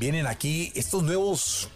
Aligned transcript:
Vienen 0.00 0.26
aquí 0.26 0.72
estos 0.74 1.02
nuevos 1.02 1.68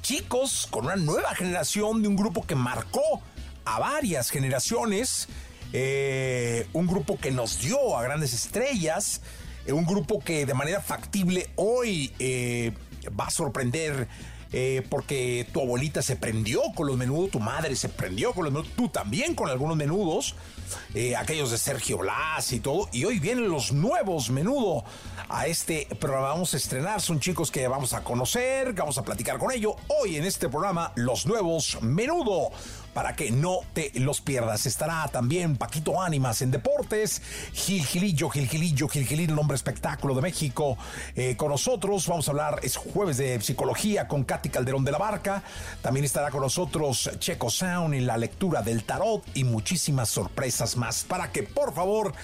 chicos 0.00 0.66
con 0.70 0.86
una 0.86 0.96
nueva 0.96 1.34
generación 1.34 2.00
de 2.00 2.08
un 2.08 2.16
grupo 2.16 2.46
que 2.46 2.54
marcó 2.54 3.20
a 3.66 3.78
varias 3.78 4.30
generaciones. 4.30 5.28
Eh, 5.74 6.66
un 6.72 6.86
grupo 6.86 7.18
que 7.18 7.30
nos 7.32 7.60
dio 7.60 7.98
a 7.98 8.02
grandes 8.02 8.32
estrellas. 8.32 9.20
eh, 9.66 9.74
un 9.74 9.84
grupo 9.84 10.20
que 10.20 10.46
de 10.46 10.54
manera 10.54 10.80
factible 10.80 11.50
hoy 11.56 12.14
eh, 12.18 12.72
va 13.08 13.26
a 13.26 13.30
sorprender. 13.30 14.08
porque 14.88 15.46
tu 15.52 15.60
abuelita 15.60 16.00
se 16.00 16.16
prendió 16.16 16.62
con 16.74 16.86
los 16.86 16.96
menudos, 16.96 17.30
tu 17.30 17.40
madre 17.40 17.76
se 17.76 17.90
prendió 17.90 18.32
con 18.32 18.44
los 18.44 18.52
menudos, 18.54 18.74
tú 18.74 18.88
también 18.88 19.34
con 19.34 19.50
algunos 19.50 19.76
menudos, 19.76 20.34
eh, 20.94 21.16
aquellos 21.16 21.50
de 21.50 21.58
Sergio 21.58 21.98
Blas 21.98 22.52
y 22.52 22.60
todo, 22.60 22.88
y 22.92 23.04
hoy 23.04 23.18
vienen 23.18 23.48
los 23.48 23.72
nuevos 23.72 24.30
menudo 24.30 24.84
a 25.28 25.46
este 25.46 25.86
programa. 26.00 26.28
Vamos 26.28 26.54
a 26.54 26.56
estrenar, 26.56 27.00
son 27.00 27.20
chicos 27.20 27.50
que 27.50 27.66
vamos 27.68 27.92
a 27.92 28.02
conocer, 28.02 28.74
que 28.74 28.80
vamos 28.80 28.98
a 28.98 29.02
platicar 29.02 29.38
con 29.38 29.52
ellos. 29.52 29.74
Hoy 29.88 30.16
en 30.16 30.24
este 30.24 30.48
programa, 30.48 30.92
los 30.94 31.26
nuevos 31.26 31.78
menudo 31.82 32.50
para 32.96 33.14
que 33.14 33.30
no 33.30 33.60
te 33.74 33.92
los 33.96 34.22
pierdas. 34.22 34.64
Estará 34.64 35.06
también 35.08 35.58
Paquito 35.58 36.00
Ánimas 36.00 36.40
en 36.40 36.50
deportes, 36.50 37.20
Gil 37.52 37.84
Gilillo, 37.84 38.30
Gil 38.30 38.48
Gilillo, 38.48 38.88
Gil 38.88 39.06
Gilillo, 39.06 39.34
el 39.34 39.38
hombre 39.38 39.54
espectáculo 39.54 40.14
de 40.14 40.22
México, 40.22 40.78
eh, 41.14 41.36
con 41.36 41.50
nosotros. 41.50 42.08
Vamos 42.08 42.26
a 42.26 42.30
hablar, 42.30 42.60
es 42.62 42.78
jueves 42.78 43.18
de 43.18 43.38
psicología 43.42 44.08
con 44.08 44.24
Katy 44.24 44.48
Calderón 44.48 44.82
de 44.86 44.92
la 44.92 44.96
Barca. 44.96 45.42
También 45.82 46.06
estará 46.06 46.30
con 46.30 46.40
nosotros 46.40 47.10
Checo 47.18 47.50
Sound 47.50 47.92
en 47.92 48.06
la 48.06 48.16
lectura 48.16 48.62
del 48.62 48.84
tarot 48.84 49.22
y 49.34 49.44
muchísimas 49.44 50.08
sorpresas 50.08 50.78
más 50.78 51.04
para 51.04 51.30
que 51.32 51.42
por 51.42 51.74
favor 51.74 52.14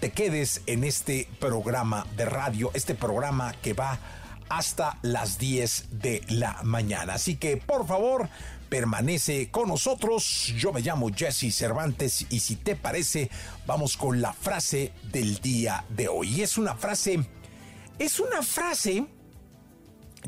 te 0.00 0.12
quedes 0.12 0.62
en 0.64 0.84
este 0.84 1.28
programa 1.40 2.06
de 2.16 2.24
radio, 2.24 2.70
este 2.72 2.94
programa 2.94 3.52
que 3.60 3.74
va 3.74 3.98
hasta 4.56 4.98
las 5.00 5.38
10 5.38 6.00
de 6.00 6.22
la 6.28 6.62
mañana. 6.62 7.14
Así 7.14 7.36
que 7.36 7.56
por 7.56 7.86
favor, 7.86 8.28
permanece 8.68 9.50
con 9.50 9.68
nosotros. 9.68 10.52
Yo 10.58 10.72
me 10.72 10.82
llamo 10.82 11.10
Jesse 11.14 11.54
Cervantes 11.54 12.26
y 12.28 12.40
si 12.40 12.56
te 12.56 12.76
parece, 12.76 13.30
vamos 13.66 13.96
con 13.96 14.20
la 14.20 14.34
frase 14.34 14.92
del 15.10 15.40
día 15.40 15.84
de 15.88 16.08
hoy. 16.08 16.42
Es 16.42 16.58
una 16.58 16.74
frase, 16.74 17.24
es 17.98 18.20
una 18.20 18.42
frase 18.42 19.06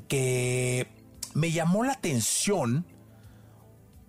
que 0.09 0.89
me 1.35 1.53
llamó 1.53 1.85
la 1.85 1.93
atención 1.93 2.87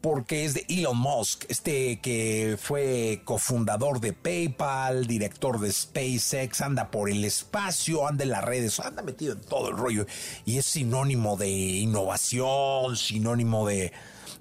porque 0.06 0.46
es 0.46 0.54
de 0.54 0.68
Elon 0.70 1.00
Musk, 1.00 1.46
este 1.50 2.00
que 2.00 2.60
fue 2.62 3.24
cofundador 3.26 4.00
de 4.00 4.14
PayPal, 4.14 5.08
director 5.08 5.60
de 5.60 5.72
SpaceX, 5.72 6.62
anda 6.62 6.92
por 6.92 7.10
el 7.10 7.26
espacio, 7.26 8.08
anda 8.08 8.24
en 8.24 8.30
las 8.30 8.44
redes, 8.44 8.80
anda 8.80 9.02
metido 9.02 9.34
en 9.34 9.42
todo 9.42 9.70
el 9.70 9.76
rollo 9.76 10.06
y 10.46 10.60
es 10.60 10.68
sinónimo 10.68 11.38
de 11.38 11.50
innovación, 11.50 12.96
sinónimo 12.96 13.66
de, 13.66 13.94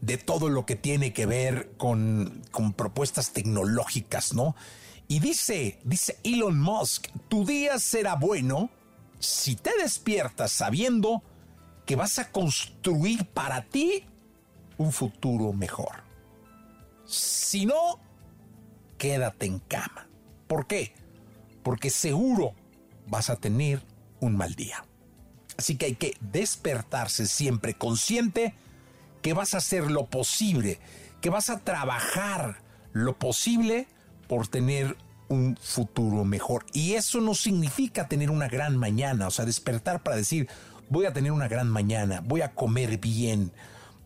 de 0.02 0.18
todo 0.18 0.50
lo 0.50 0.66
que 0.66 0.76
tiene 0.76 1.14
que 1.14 1.24
ver 1.24 1.70
con, 1.78 2.42
con 2.50 2.74
propuestas 2.74 3.30
tecnológicas, 3.30 4.34
¿no? 4.34 4.54
Y 5.08 5.20
dice, 5.20 5.78
dice 5.82 6.18
Elon 6.24 6.60
Musk, 6.60 7.06
tu 7.28 7.46
día 7.46 7.78
será 7.78 8.16
bueno 8.16 8.68
si 9.18 9.56
te 9.56 9.70
despiertas 9.78 10.52
sabiendo 10.52 11.22
que 11.86 11.96
vas 11.96 12.18
a 12.18 12.30
construir 12.30 13.24
para 13.24 13.64
ti 13.64 14.04
un 14.78 14.92
futuro 14.92 15.52
mejor. 15.52 16.02
Si 17.04 17.66
no, 17.66 18.00
quédate 18.98 19.46
en 19.46 19.58
cama. 19.60 20.08
¿Por 20.46 20.66
qué? 20.66 20.94
Porque 21.62 21.90
seguro 21.90 22.54
vas 23.06 23.30
a 23.30 23.36
tener 23.36 23.82
un 24.20 24.36
mal 24.36 24.54
día. 24.54 24.84
Así 25.56 25.76
que 25.76 25.86
hay 25.86 25.94
que 25.94 26.16
despertarse 26.20 27.26
siempre 27.26 27.74
consciente 27.74 28.54
que 29.22 29.32
vas 29.32 29.54
a 29.54 29.58
hacer 29.58 29.90
lo 29.90 30.06
posible, 30.06 30.78
que 31.20 31.30
vas 31.30 31.48
a 31.48 31.60
trabajar 31.60 32.62
lo 32.92 33.18
posible 33.18 33.86
por 34.28 34.48
tener 34.48 34.96
un 35.28 35.56
futuro 35.56 36.24
mejor. 36.24 36.66
Y 36.72 36.94
eso 36.94 37.20
no 37.20 37.34
significa 37.34 38.08
tener 38.08 38.30
una 38.30 38.48
gran 38.48 38.76
mañana, 38.76 39.28
o 39.28 39.30
sea, 39.30 39.44
despertar 39.44 40.02
para 40.02 40.16
decir, 40.16 40.48
voy 40.88 41.06
a 41.06 41.12
tener 41.12 41.32
una 41.32 41.48
gran 41.48 41.70
mañana, 41.70 42.20
voy 42.24 42.42
a 42.42 42.52
comer 42.52 42.98
bien, 42.98 43.52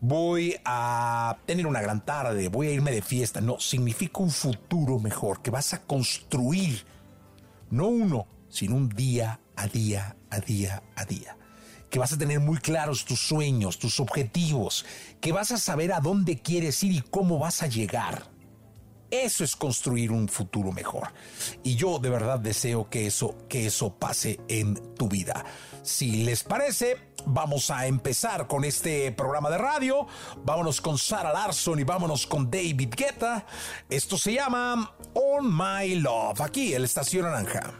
voy 0.01 0.55
a 0.65 1.37
tener 1.45 1.67
una 1.67 1.81
gran 1.81 2.03
tarde, 2.05 2.47
voy 2.49 2.67
a 2.67 2.71
irme 2.71 2.91
de 2.91 3.01
fiesta. 3.01 3.41
No, 3.41 3.59
significa 3.59 4.21
un 4.21 4.31
futuro 4.31 4.99
mejor, 4.99 5.41
que 5.41 5.51
vas 5.51 5.73
a 5.73 5.81
construir, 5.81 6.85
no 7.69 7.87
uno, 7.87 8.27
sino 8.49 8.75
un 8.75 8.89
día 8.89 9.39
a 9.55 9.67
día, 9.67 10.15
a 10.29 10.39
día, 10.39 10.83
a 10.95 11.05
día. 11.05 11.37
Que 11.89 11.99
vas 11.99 12.13
a 12.13 12.17
tener 12.17 12.39
muy 12.39 12.57
claros 12.57 13.05
tus 13.05 13.19
sueños, 13.19 13.79
tus 13.79 13.99
objetivos, 13.99 14.85
que 15.19 15.31
vas 15.31 15.51
a 15.51 15.57
saber 15.57 15.91
a 15.91 15.99
dónde 15.99 16.39
quieres 16.39 16.83
ir 16.83 16.91
y 16.91 17.01
cómo 17.01 17.39
vas 17.39 17.63
a 17.63 17.67
llegar. 17.67 18.29
Eso 19.11 19.43
es 19.43 19.55
construir 19.55 20.11
un 20.11 20.27
futuro 20.27 20.71
mejor. 20.71 21.11
Y 21.63 21.75
yo 21.75 21.99
de 21.99 22.09
verdad 22.09 22.39
deseo 22.39 22.89
que 22.89 23.07
eso, 23.07 23.35
que 23.47 23.65
eso 23.65 23.93
pase 23.95 24.39
en 24.47 24.95
tu 24.95 25.07
vida. 25.07 25.45
Si 25.81 26.23
les 26.23 26.43
parece, 26.43 26.97
vamos 27.25 27.71
a 27.71 27.87
empezar 27.87 28.47
con 28.47 28.63
este 28.63 29.11
programa 29.11 29.49
de 29.49 29.57
radio. 29.57 30.07
Vámonos 30.43 30.81
con 30.81 30.97
Sarah 30.97 31.33
Larson 31.33 31.79
y 31.79 31.83
vámonos 31.83 32.27
con 32.27 32.49
David 32.49 32.93
Guetta. 32.95 33.45
Esto 33.89 34.17
se 34.17 34.33
llama 34.33 34.95
On 35.13 35.55
My 35.55 35.95
Love, 35.95 36.41
aquí 36.41 36.73
en 36.73 36.81
la 36.81 36.85
Estación 36.85 37.23
Naranja. 37.23 37.73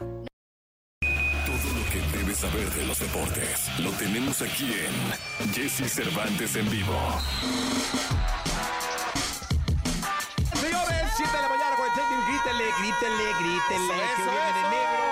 Todo 1.00 1.70
lo 1.74 1.84
que 1.90 2.18
debes 2.18 2.38
saber 2.38 2.70
de 2.70 2.86
los 2.86 2.98
deportes 2.98 3.78
lo 3.78 3.90
tenemos 3.92 4.42
aquí 4.42 4.72
en 5.40 5.52
Jesse 5.52 5.92
Cervantes 5.92 6.56
en 6.56 6.70
vivo. 6.70 6.96
Señores, 11.20 11.32
7 11.32 11.36
de 11.36 11.42
la 11.42 11.48
mañana, 11.48 11.76
41, 11.76 12.26
grítenle, 12.26 12.64
grítenle, 12.80 13.24
grítenle, 13.40 13.94
que 14.16 14.22
hoy 14.22 14.28
viene 14.30 14.52
de 14.54 14.62
negro. 14.70 15.04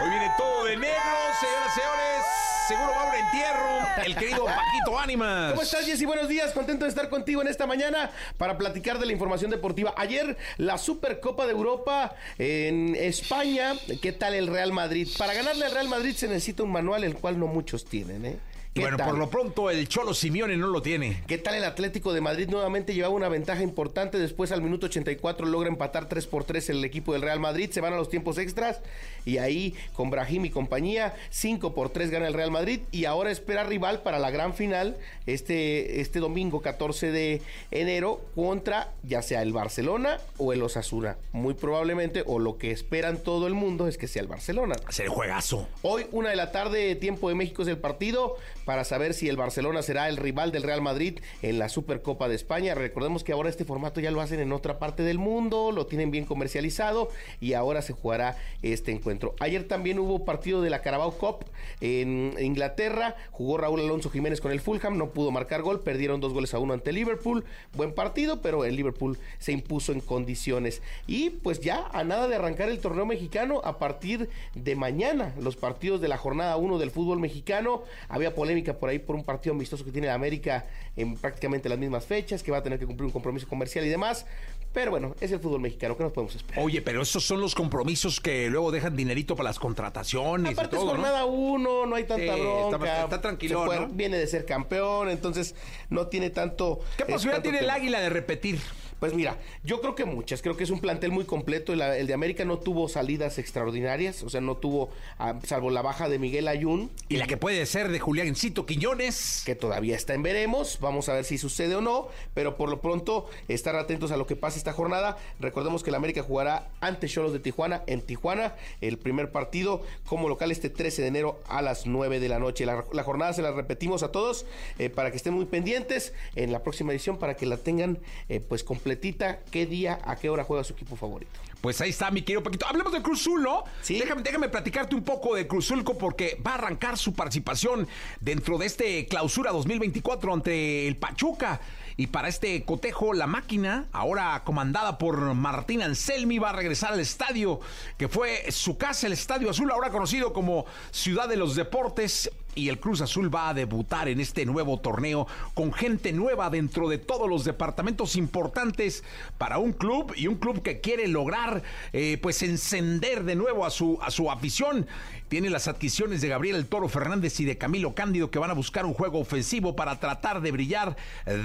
Hoy 0.00 0.08
viene 0.10 0.30
todo 0.38 0.64
de 0.64 0.76
negro, 0.76 1.16
señoras 1.38 1.68
y 1.68 1.80
señores. 1.80 2.22
Seguro 2.66 2.90
va 2.92 3.02
a 3.02 3.10
un 3.10 3.14
entierro. 3.14 4.04
El 4.06 4.16
querido 4.16 4.44
Paquito 4.46 4.98
Ánimas. 4.98 5.50
¿Cómo 5.50 5.62
estás, 5.62 5.84
Jessy? 5.84 6.06
Buenos 6.06 6.28
días. 6.28 6.52
Contento 6.52 6.86
de 6.86 6.88
estar 6.88 7.10
contigo 7.10 7.42
en 7.42 7.48
esta 7.48 7.66
mañana 7.66 8.10
para 8.38 8.56
platicar 8.56 8.98
de 8.98 9.04
la 9.04 9.12
información 9.12 9.50
deportiva. 9.50 9.92
Ayer, 9.98 10.38
la 10.56 10.78
Supercopa 10.78 11.44
de 11.44 11.52
Europa 11.52 12.14
en 12.38 12.94
España. 12.96 13.74
¿Qué 14.00 14.12
tal 14.12 14.34
el 14.34 14.46
Real 14.46 14.72
Madrid? 14.72 15.08
Para 15.18 15.34
ganarle 15.34 15.66
al 15.66 15.72
Real 15.72 15.88
Madrid 15.88 16.14
se 16.16 16.26
necesita 16.26 16.62
un 16.62 16.72
manual, 16.72 17.04
el 17.04 17.16
cual 17.16 17.38
no 17.38 17.46
muchos 17.48 17.84
tienen, 17.84 18.24
¿eh? 18.24 18.38
¿Qué 18.76 18.82
Bueno, 18.82 18.98
tal? 18.98 19.08
por 19.08 19.18
lo 19.18 19.30
pronto 19.30 19.70
el 19.70 19.88
Cholo 19.88 20.12
Simeone 20.12 20.56
no 20.56 20.66
lo 20.66 20.82
tiene. 20.82 21.22
¿Qué 21.26 21.38
tal 21.38 21.54
el 21.54 21.64
Atlético 21.64 22.12
de 22.12 22.20
Madrid? 22.20 22.48
Nuevamente 22.48 22.92
llevaba 22.94 23.14
una 23.14 23.28
ventaja 23.30 23.62
importante. 23.62 24.18
Después, 24.18 24.52
al 24.52 24.60
minuto 24.60 24.86
84, 24.86 25.46
logra 25.46 25.68
empatar 25.68 26.08
3 26.08 26.26
por 26.26 26.44
3 26.44 26.68
el 26.70 26.84
equipo 26.84 27.14
del 27.14 27.22
Real 27.22 27.40
Madrid. 27.40 27.70
Se 27.70 27.80
van 27.80 27.94
a 27.94 27.96
los 27.96 28.10
tiempos 28.10 28.36
extras. 28.36 28.80
Y 29.24 29.38
ahí, 29.38 29.74
con 29.94 30.10
Brahim 30.10 30.44
y 30.44 30.50
compañía, 30.50 31.14
5 31.30 31.74
por 31.74 31.88
3 31.88 32.10
gana 32.10 32.28
el 32.28 32.34
Real 32.34 32.50
Madrid. 32.50 32.80
Y 32.92 33.06
ahora 33.06 33.30
espera 33.30 33.64
rival 33.64 34.02
para 34.02 34.18
la 34.18 34.30
gran 34.30 34.52
final 34.54 34.96
este, 35.26 36.00
este 36.02 36.20
domingo 36.20 36.60
14 36.60 37.10
de 37.10 37.42
enero 37.70 38.20
contra 38.34 38.92
ya 39.02 39.22
sea 39.22 39.42
el 39.42 39.52
Barcelona 39.54 40.18
o 40.36 40.52
el 40.52 40.62
Osasuna. 40.62 41.16
Muy 41.32 41.54
probablemente, 41.54 42.22
o 42.26 42.38
lo 42.38 42.58
que 42.58 42.70
esperan 42.72 43.18
todo 43.22 43.46
el 43.46 43.54
mundo 43.54 43.88
es 43.88 43.96
que 43.96 44.06
sea 44.06 44.22
el 44.22 44.28
Barcelona. 44.28 44.76
Será 44.90 45.10
juegazo. 45.10 45.66
Hoy, 45.82 46.06
una 46.12 46.30
de 46.30 46.36
la 46.36 46.52
tarde, 46.52 46.94
tiempo 46.96 47.28
de 47.28 47.34
México 47.34 47.62
es 47.62 47.68
el 47.68 47.78
partido 47.78 48.36
para 48.66 48.84
saber 48.84 49.14
si 49.14 49.28
el 49.30 49.36
Barcelona 49.36 49.80
será 49.80 50.10
el 50.10 50.18
rival 50.18 50.52
del 50.52 50.64
Real 50.64 50.82
Madrid 50.82 51.20
en 51.40 51.58
la 51.58 51.70
Supercopa 51.70 52.28
de 52.28 52.34
España. 52.34 52.74
Recordemos 52.74 53.22
que 53.24 53.32
ahora 53.32 53.48
este 53.48 53.64
formato 53.64 54.00
ya 54.00 54.10
lo 54.10 54.20
hacen 54.20 54.40
en 54.40 54.52
otra 54.52 54.78
parte 54.80 55.04
del 55.04 55.18
mundo, 55.18 55.70
lo 55.72 55.86
tienen 55.86 56.10
bien 56.10 56.24
comercializado 56.24 57.08
y 57.40 57.54
ahora 57.54 57.80
se 57.80 57.92
jugará 57.92 58.36
este 58.62 58.90
encuentro. 58.90 59.36
Ayer 59.38 59.68
también 59.68 60.00
hubo 60.00 60.24
partido 60.24 60.62
de 60.62 60.70
la 60.70 60.82
Carabao 60.82 61.12
Cup 61.12 61.44
en 61.80 62.34
Inglaterra. 62.40 63.14
Jugó 63.30 63.56
Raúl 63.56 63.80
Alonso 63.80 64.10
Jiménez 64.10 64.40
con 64.40 64.50
el 64.50 64.60
Fulham, 64.60 64.98
no 64.98 65.10
pudo 65.10 65.30
marcar 65.30 65.62
gol, 65.62 65.80
perdieron 65.80 66.20
dos 66.20 66.32
goles 66.32 66.52
a 66.52 66.58
uno 66.58 66.74
ante 66.74 66.92
Liverpool. 66.92 67.44
Buen 67.76 67.94
partido, 67.94 68.42
pero 68.42 68.64
el 68.64 68.74
Liverpool 68.74 69.16
se 69.38 69.52
impuso 69.52 69.92
en 69.92 70.00
condiciones. 70.00 70.82
Y 71.06 71.30
pues 71.30 71.60
ya 71.60 71.88
a 71.92 72.02
nada 72.02 72.26
de 72.26 72.34
arrancar 72.34 72.68
el 72.68 72.80
torneo 72.80 73.06
mexicano 73.06 73.60
a 73.62 73.78
partir 73.78 74.28
de 74.56 74.74
mañana, 74.74 75.32
los 75.40 75.54
partidos 75.54 76.00
de 76.00 76.08
la 76.08 76.16
jornada 76.16 76.56
1 76.56 76.78
del 76.78 76.90
fútbol 76.90 77.20
mexicano. 77.20 77.84
Había 78.08 78.34
polémica 78.34 78.55
por 78.62 78.88
ahí 78.88 78.98
por 78.98 79.16
un 79.16 79.24
partido 79.24 79.54
amistoso 79.54 79.84
que 79.84 79.90
tiene 79.92 80.06
la 80.08 80.14
América 80.14 80.66
en 80.96 81.16
prácticamente 81.16 81.68
las 81.68 81.78
mismas 81.78 82.04
fechas, 82.04 82.42
que 82.42 82.50
va 82.50 82.58
a 82.58 82.62
tener 82.62 82.78
que 82.78 82.86
cumplir 82.86 83.06
un 83.06 83.12
compromiso 83.12 83.46
comercial 83.48 83.84
y 83.84 83.88
demás. 83.88 84.26
Pero 84.72 84.90
bueno, 84.90 85.14
es 85.20 85.32
el 85.32 85.40
fútbol 85.40 85.60
mexicano, 85.60 85.96
¿qué 85.96 86.02
nos 86.02 86.12
podemos 86.12 86.34
esperar? 86.36 86.62
Oye, 86.64 86.82
pero 86.82 87.00
esos 87.00 87.24
son 87.24 87.40
los 87.40 87.54
compromisos 87.54 88.20
que 88.20 88.48
luego 88.50 88.70
dejan 88.70 88.94
dinerito 88.94 89.34
para 89.34 89.48
las 89.48 89.58
contrataciones 89.58 90.52
Aparte 90.52 90.76
y 90.76 90.78
todo, 90.78 90.90
es 90.92 90.96
¿no? 90.98 91.02
jornada 91.02 91.24
1, 91.24 91.86
no 91.86 91.94
hay 91.96 92.04
tanta 92.04 92.34
Sí, 92.34 92.40
bronca. 92.40 92.76
está- 92.76 93.04
está 93.04 93.20
tranquilo. 93.22 93.88
Viene 93.92 94.18
de 94.18 94.26
ser 94.26 94.44
campeón, 94.44 95.08
entonces 95.08 95.54
no 95.88 96.08
tiene 96.08 96.30
tanto... 96.30 96.80
¿Qué 96.98 97.04
posibilidad 97.06 97.36
tanto 97.36 97.50
tiene 97.50 97.58
el. 97.64 97.70
Águila 97.70 98.00
de 98.00 98.10
repetir? 98.10 98.58
Pues 99.00 99.12
mira, 99.14 99.38
yo 99.62 99.80
creo 99.80 99.94
que 99.94 100.04
muchas. 100.04 100.42
Creo 100.42 100.56
que 100.56 100.64
es 100.64 100.70
un 100.70 100.80
plantel 100.80 101.10
muy 101.10 101.24
completo. 101.24 101.72
El, 101.72 101.82
el 101.82 102.06
de 102.06 102.14
América 102.14 102.44
no 102.44 102.58
tuvo 102.58 102.88
salidas 102.88 103.38
extraordinarias. 103.38 104.22
O 104.22 104.30
sea, 104.30 104.40
no 104.40 104.56
tuvo, 104.56 104.90
ah, 105.18 105.38
salvo 105.44 105.70
la 105.70 105.82
baja 105.82 106.08
de 106.08 106.18
Miguel 106.18 106.48
Ayun, 106.48 106.90
Y 107.08 107.16
la 107.16 107.26
que 107.26 107.36
puede 107.36 107.64
ser 107.66 107.90
de 107.90 108.00
Juliancito 108.00 108.66
Quiñones. 108.66 109.42
que 109.44 109.54
todavía 109.54 109.96
está 109.96 110.14
en 110.14 110.22
veremos. 110.22 110.78
Vamos 110.80 111.08
a 111.08 111.14
ver 111.14 111.24
si 111.24 111.38
sucede 111.38 111.74
o 111.76 111.80
no. 111.80 112.08
Pero 112.34 112.56
por 112.56 112.68
lo 112.68 112.80
pronto, 112.80 113.28
estar 113.48 113.76
atentos 113.76 114.10
a 114.12 114.16
lo 114.16 114.26
que 114.26 114.36
pasa 114.36 114.58
esta 114.58 114.72
jornada. 114.72 115.18
Recordemos 115.40 115.82
que 115.82 115.90
el 115.90 115.96
América 115.96 116.22
jugará 116.22 116.68
ante 116.80 117.08
Cholos 117.08 117.32
de 117.32 117.40
Tijuana 117.40 117.82
en 117.86 118.00
Tijuana. 118.00 118.54
El 118.80 118.98
primer 118.98 119.30
partido 119.30 119.82
como 120.06 120.28
local 120.28 120.50
este 120.50 120.70
13 120.70 121.02
de 121.02 121.08
enero 121.08 121.40
a 121.48 121.62
las 121.62 121.86
9 121.86 122.20
de 122.20 122.28
la 122.28 122.38
noche. 122.38 122.64
La, 122.66 122.84
la 122.92 123.02
jornada 123.02 123.32
se 123.32 123.42
la 123.42 123.52
repetimos 123.52 124.02
a 124.02 124.10
todos 124.10 124.46
eh, 124.78 124.88
para 124.90 125.10
que 125.10 125.16
estén 125.16 125.34
muy 125.34 125.44
pendientes 125.44 126.12
en 126.34 126.52
la 126.52 126.62
próxima 126.62 126.92
edición 126.92 127.18
para 127.18 127.34
que 127.36 127.46
la 127.46 127.56
tengan 127.56 127.98
eh, 128.28 128.40
pues 128.40 128.64
completita. 128.86 129.40
¿Qué 129.50 129.66
día, 129.66 129.98
a 130.04 130.14
qué 130.14 130.30
hora 130.30 130.44
juega 130.44 130.62
su 130.62 130.74
equipo 130.74 130.94
favorito? 130.94 131.32
Pues 131.60 131.80
ahí 131.80 131.90
está, 131.90 132.12
mi 132.12 132.22
querido 132.22 132.44
Paquito. 132.44 132.66
Hablemos 132.68 132.92
de 132.92 133.02
Cruzul, 133.02 133.42
¿no? 133.42 133.64
Sí. 133.82 133.98
Déjame, 133.98 134.22
déjame 134.22 134.48
platicarte 134.48 134.94
un 134.94 135.02
poco 135.02 135.34
de 135.34 135.48
Cruzulco 135.48 135.98
porque 135.98 136.40
va 136.46 136.52
a 136.52 136.54
arrancar 136.54 136.96
su 136.96 137.12
participación 137.12 137.88
dentro 138.20 138.58
de 138.58 138.66
este 138.66 139.06
clausura 139.06 139.50
2024 139.50 140.32
ante 140.32 140.86
el 140.86 140.96
Pachuca. 140.96 141.60
Y 141.96 142.08
para 142.08 142.28
este 142.28 142.62
cotejo, 142.64 143.12
la 143.12 143.26
máquina, 143.26 143.88
ahora 143.90 144.44
comandada 144.44 144.98
por 144.98 145.34
Martín 145.34 145.82
Anselmi, 145.82 146.38
va 146.38 146.50
a 146.50 146.52
regresar 146.52 146.92
al 146.92 147.00
estadio 147.00 147.58
que 147.96 148.06
fue 148.06 148.52
su 148.52 148.78
casa, 148.78 149.08
el 149.08 149.14
Estadio 149.14 149.50
Azul, 149.50 149.70
ahora 149.72 149.90
conocido 149.90 150.32
como 150.32 150.66
Ciudad 150.92 151.28
de 151.28 151.36
los 151.36 151.56
Deportes. 151.56 152.30
Y 152.56 152.70
el 152.70 152.80
Cruz 152.80 153.02
Azul 153.02 153.32
va 153.32 153.50
a 153.50 153.54
debutar 153.54 154.08
en 154.08 154.18
este 154.18 154.46
nuevo 154.46 154.80
torneo 154.80 155.28
con 155.54 155.72
gente 155.72 156.12
nueva 156.12 156.50
dentro 156.50 156.88
de 156.88 156.98
todos 156.98 157.28
los 157.28 157.44
departamentos 157.44 158.16
importantes 158.16 159.04
para 159.36 159.58
un 159.58 159.74
club 159.74 160.14
y 160.16 160.26
un 160.26 160.36
club 160.36 160.62
que 160.62 160.80
quiere 160.80 161.06
lograr 161.06 161.62
eh, 161.92 162.18
pues 162.20 162.42
encender 162.42 163.24
de 163.24 163.36
nuevo 163.36 163.66
a 163.66 163.70
su, 163.70 163.98
a 164.00 164.10
su 164.10 164.30
afición. 164.30 164.86
Tiene 165.28 165.50
las 165.50 165.66
adquisiciones 165.66 166.20
de 166.20 166.28
Gabriel 166.28 166.54
El 166.54 166.66
Toro 166.66 166.88
Fernández 166.88 167.40
y 167.40 167.44
de 167.44 167.58
Camilo 167.58 167.94
Cándido 167.94 168.30
que 168.30 168.38
van 168.38 168.50
a 168.50 168.54
buscar 168.54 168.86
un 168.86 168.94
juego 168.94 169.18
ofensivo 169.18 169.74
para 169.74 169.98
tratar 169.98 170.40
de 170.40 170.52
brillar 170.52 170.96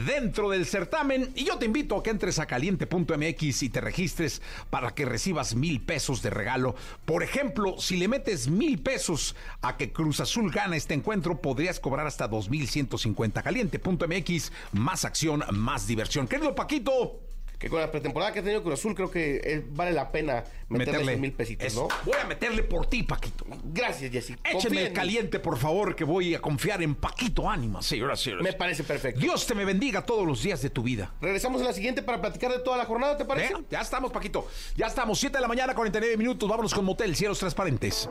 dentro 0.06 0.52
del 0.52 0.68
certamen. 0.68 1.32
Y 1.36 1.46
yo 1.46 1.58
te 1.58 1.66
invito 1.66 1.98
a 1.98 2.04
que 2.04 2.12
entres 2.12 2.38
a 2.38 2.46
caliente.mx 2.46 3.64
y 3.64 3.70
te 3.70 3.82
registres 3.82 4.42
para 4.70 4.92
que 4.92 5.06
recibas 5.06 5.56
mil 5.56 5.82
pesos 5.82 6.22
de 6.22 6.30
regalo. 6.30 6.76
Por 7.06 7.24
ejemplo, 7.24 7.76
si 7.80 7.98
le 7.98 8.08
metes 8.08 8.48
mil 8.48 8.80
pesos 8.80 9.36
a 9.62 9.78
que 9.78 9.92
Cruz 9.92 10.20
Azul 10.20 10.52
gana 10.52 10.78
este 10.78 10.94
encuentro, 11.02 11.42
podrías 11.42 11.80
cobrar 11.80 12.08
hasta 12.08 12.30
2.150. 12.30 13.44
Caliente.mx, 13.44 14.52
más 14.72 15.06
acción, 15.06 15.44
más 15.52 15.88
diversión. 15.88 16.28
Querido 16.28 16.56
Paquito, 16.56 17.20
Que 17.60 17.70
con 17.70 17.80
la 17.80 17.92
pretemporada 17.92 18.32
que 18.34 18.40
ha 18.40 18.44
tenido 18.44 18.64
Cruz 18.64 18.80
Azul, 18.80 18.96
creo 18.96 19.12
que 19.12 19.42
eh, 19.44 19.64
vale 19.70 19.92
la 19.92 20.12
pena 20.12 20.44
meterle, 20.68 21.12
esos 21.12 21.20
mil 21.20 21.32
pesitos, 21.32 21.68
Eso. 21.68 21.88
¿no? 21.88 21.96
Voy 22.06 22.20
a 22.20 22.26
meterle 22.26 22.64
por 22.64 22.88
ti, 22.88 23.04
Paquito. 23.04 23.46
Gracias, 23.66 24.12
Jessy. 24.12 24.36
Écheme 24.44 24.88
el 24.88 24.94
caliente, 24.94 25.40
por 25.40 25.58
favor, 25.60 25.96
que 25.96 26.04
voy 26.04 26.34
a 26.34 26.42
confiar 26.42 26.82
en 26.82 26.96
Paquito 26.96 27.48
Ánima, 27.48 27.82
señoras 27.84 28.20
y 28.22 28.24
señores. 28.24 28.44
Me 28.44 28.54
parece 28.54 28.84
perfecto. 28.84 29.20
Dios 29.20 29.46
te 29.46 29.54
me 29.54 29.64
bendiga 29.66 30.04
todos 30.04 30.26
los 30.26 30.42
días 30.42 30.62
de 30.62 30.72
tu 30.72 30.82
vida. 30.82 31.14
Regresamos 31.22 31.62
a 31.62 31.66
la 31.66 31.74
siguiente 31.74 32.02
para 32.02 32.20
platicar 32.20 32.52
de 32.52 32.60
toda 32.60 32.78
la 32.78 32.86
jornada, 32.86 33.16
¿te 33.18 33.26
parece? 33.26 33.54
¿Eh? 33.54 33.58
Ya 33.70 33.82
estamos, 33.82 34.12
Paquito. 34.12 34.48
Ya 34.76 34.88
estamos, 34.88 35.20
7 35.20 35.38
de 35.38 35.42
la 35.42 35.48
mañana, 35.48 35.76
49 35.76 36.18
minutos. 36.18 36.50
Vámonos 36.50 36.74
con 36.74 36.84
Motel, 36.86 37.16
cielos 37.16 37.38
transparentes. 37.38 38.10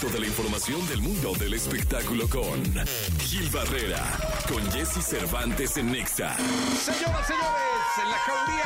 Toda 0.00 0.20
la 0.20 0.26
información 0.26 0.86
del 0.88 1.00
mundo 1.00 1.32
del 1.38 1.54
espectáculo 1.54 2.28
con 2.28 2.62
Gil 3.18 3.48
Barrera, 3.48 4.02
con 4.46 4.70
Jesse 4.70 5.02
Cervantes 5.02 5.78
en 5.78 5.90
Nexa. 5.90 6.36
Señoras, 6.36 7.26
señores, 7.26 7.80
en 8.02 8.10
la 8.10 8.18
jauría 8.18 8.64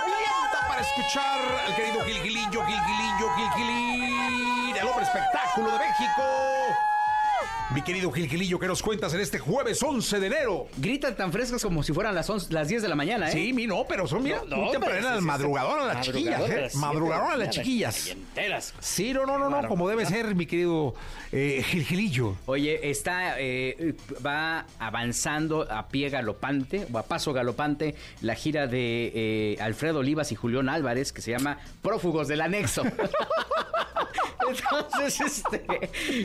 revienta 0.00 0.68
para 0.68 0.82
escuchar 0.82 1.64
al 1.66 1.74
querido 1.74 2.04
Gilgilillo, 2.04 2.62
Gilgilillo, 2.66 3.34
Gilgilín, 3.36 4.76
el 4.76 4.86
hombre 4.86 5.04
espectáculo 5.06 5.72
de 5.72 5.78
México. 5.78 6.91
Mi 7.74 7.80
querido 7.80 8.12
Gilgilillo, 8.12 8.58
¿qué 8.58 8.66
nos 8.66 8.82
cuentas 8.82 9.14
en 9.14 9.20
este 9.20 9.38
jueves 9.38 9.82
11 9.82 10.20
de 10.20 10.26
enero? 10.26 10.66
Gritan 10.76 11.16
tan 11.16 11.32
frescas 11.32 11.62
como 11.62 11.82
si 11.82 11.94
fueran 11.94 12.14
las, 12.14 12.28
11 12.28 12.52
las 12.52 12.68
10 12.68 12.82
de 12.82 12.88
la 12.88 12.94
mañana, 12.94 13.30
¿eh? 13.30 13.32
Sí, 13.32 13.54
mi 13.54 13.66
no, 13.66 13.86
pero 13.88 14.06
son 14.06 14.22
mira, 14.22 14.42
No, 14.46 14.66
no, 14.66 14.70
tempranas, 14.70 15.00
pero 15.00 15.12
sí, 15.14 15.18
sí, 15.20 15.24
madrugador 15.24 15.80
a 15.80 15.86
las 15.86 16.04
chiquillas, 16.06 16.74
Madrugador 16.74 17.30
a 17.30 17.34
¿eh? 17.34 17.38
las 17.38 17.40
a 17.40 17.46
las 17.46 17.54
chiquillas. 17.54 18.06
enteras. 18.08 18.74
Sí, 18.78 19.14
no, 19.14 19.24
no, 19.24 19.38
no, 19.38 19.48
no, 19.48 19.66
como 19.68 19.88
debe 19.88 20.04
ser, 20.04 20.34
mi 20.34 20.44
querido 20.44 20.94
eh, 21.30 21.64
Gilgilillo. 21.66 22.36
Oye, 22.44 22.90
está, 22.90 23.40
eh, 23.40 23.94
va 24.24 24.66
avanzando 24.78 25.66
a 25.70 25.88
pie 25.88 26.10
galopante, 26.10 26.86
o 26.92 26.98
a 26.98 27.04
paso 27.04 27.32
galopante, 27.32 27.94
la 28.20 28.34
gira 28.34 28.66
de 28.66 29.12
eh, 29.14 29.56
Alfredo 29.62 30.00
Olivas 30.00 30.30
y 30.30 30.34
Julián 30.34 30.68
Álvarez, 30.68 31.10
que 31.10 31.22
se 31.22 31.30
llama 31.30 31.58
Prófugos 31.80 32.28
del 32.28 32.42
Anexo. 32.42 32.82
Entonces, 34.48 35.20
este, 35.20 35.64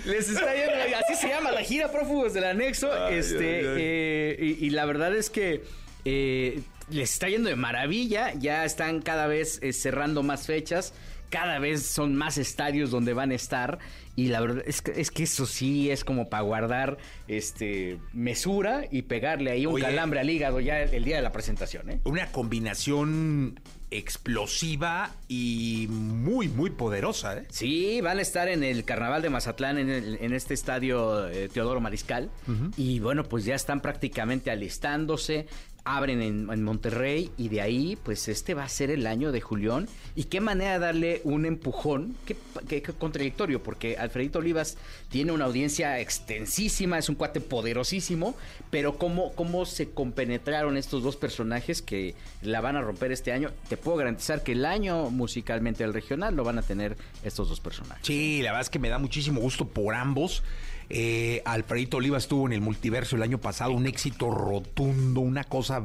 les 0.05 0.29
está 0.29 0.53
yendo, 0.53 0.97
así 0.97 1.15
se 1.15 1.29
llama 1.29 1.36
la 1.43 1.63
gira 1.63 1.91
Prófugos 1.91 2.33
del 2.33 2.43
Anexo, 2.43 3.07
este, 3.09 3.61
eh, 3.63 4.37
y, 4.39 4.65
y 4.65 4.69
la 4.69 4.85
verdad 4.85 5.15
es 5.15 5.29
que 5.29 5.63
eh, 6.05 6.61
les 6.89 7.13
está 7.13 7.27
yendo 7.29 7.49
de 7.49 7.55
maravilla, 7.55 8.33
ya 8.33 8.65
están 8.65 9.01
cada 9.01 9.27
vez 9.27 9.59
eh, 9.61 9.73
cerrando 9.73 10.23
más 10.23 10.45
fechas, 10.45 10.93
cada 11.29 11.59
vez 11.59 11.85
son 11.85 12.15
más 12.15 12.37
estadios 12.37 12.89
donde 12.91 13.13
van 13.13 13.31
a 13.31 13.35
estar 13.35 13.79
y 14.15 14.27
la 14.27 14.39
verdad 14.39 14.63
es 14.65 14.81
que, 14.81 14.99
es 14.99 15.11
que 15.11 15.23
eso 15.23 15.45
sí 15.45 15.91
es 15.91 16.05
como 16.05 16.29
para 16.29 16.43
guardar 16.43 16.97
este 17.27 17.99
mesura 18.13 18.85
y 18.89 19.01
pegarle 19.01 19.51
ahí 19.51 19.65
un 19.65 19.73
Oye. 19.75 19.83
calambre 19.83 20.21
al 20.21 20.29
hígado 20.29 20.61
ya 20.61 20.81
el, 20.81 20.93
el 20.93 21.03
día 21.03 21.17
de 21.17 21.21
la 21.21 21.33
presentación, 21.33 21.89
¿eh? 21.89 21.99
Una 22.05 22.31
combinación 22.31 23.59
explosiva 23.91 25.11
y 25.27 25.87
muy, 25.89 26.47
muy 26.49 26.69
poderosa, 26.71 27.37
¿eh? 27.37 27.45
Sí, 27.49 28.01
van 28.01 28.19
a 28.19 28.21
estar 28.21 28.47
en 28.49 28.63
el 28.63 28.83
Carnaval 28.83 29.21
de 29.21 29.29
Mazatlán, 29.29 29.77
en, 29.77 29.89
el- 29.89 30.17
en 30.21 30.33
este 30.33 30.53
estadio 30.53 31.27
eh, 31.29 31.49
Teodoro 31.49 31.79
Mariscal. 31.79 32.29
Y 32.77 32.99
bueno, 32.99 33.23
pues 33.23 33.45
ya 33.45 33.55
están 33.55 33.81
prácticamente 33.81 34.51
alistándose. 34.51 35.47
Abren 35.95 36.21
en, 36.21 36.63
Monterrey 36.63 37.31
y 37.37 37.49
de 37.49 37.61
ahí, 37.61 37.97
pues 38.03 38.27
este 38.27 38.53
va 38.53 38.63
a 38.63 38.69
ser 38.69 38.91
el 38.91 39.07
año 39.07 39.31
de 39.31 39.39
Julián. 39.41 39.87
Y 40.15 40.25
qué 40.25 40.41
manera 40.41 40.73
de 40.73 40.79
darle 40.79 41.21
un 41.23 41.45
empujón, 41.45 42.15
qué, 42.25 42.81
contradictorio, 42.81 43.63
porque 43.63 43.97
Alfredito 43.97 44.39
Olivas 44.39 44.77
tiene 45.09 45.31
una 45.31 45.45
audiencia 45.45 45.99
extensísima, 45.99 46.97
es 46.97 47.07
un 47.07 47.15
cuate 47.15 47.39
poderosísimo, 47.39 48.35
pero 48.69 48.97
cómo, 48.97 49.33
cómo 49.33 49.65
se 49.65 49.89
compenetraron 49.89 50.75
estos 50.75 51.03
dos 51.03 51.15
personajes 51.15 51.81
que 51.81 52.15
la 52.41 52.59
van 52.59 52.75
a 52.75 52.81
romper 52.81 53.11
este 53.11 53.31
año. 53.31 53.51
Te 53.69 53.77
puedo 53.77 53.97
garantizar 53.97 54.43
que 54.43 54.51
el 54.53 54.65
año 54.65 55.09
musicalmente 55.09 55.83
del 55.83 55.93
regional 55.93 56.35
lo 56.35 56.43
van 56.43 56.59
a 56.59 56.63
tener 56.63 56.97
estos 57.23 57.49
dos 57.49 57.59
personajes. 57.59 58.05
Sí, 58.05 58.41
la 58.41 58.51
verdad 58.51 58.61
es 58.61 58.69
que 58.69 58.79
me 58.79 58.89
da 58.89 58.97
muchísimo 58.97 59.39
gusto 59.39 59.67
por 59.67 59.95
ambos. 59.95 60.43
Eh, 60.89 61.41
Alfredito 61.43 61.97
Oliva 61.97 62.17
estuvo 62.17 62.45
en 62.47 62.53
el 62.53 62.61
multiverso 62.61 63.17
el 63.17 63.23
año 63.23 63.39
pasado, 63.39 63.71
un 63.71 63.87
éxito 63.87 64.31
rotundo, 64.31 65.19
una 65.19 65.43
cosa 65.43 65.76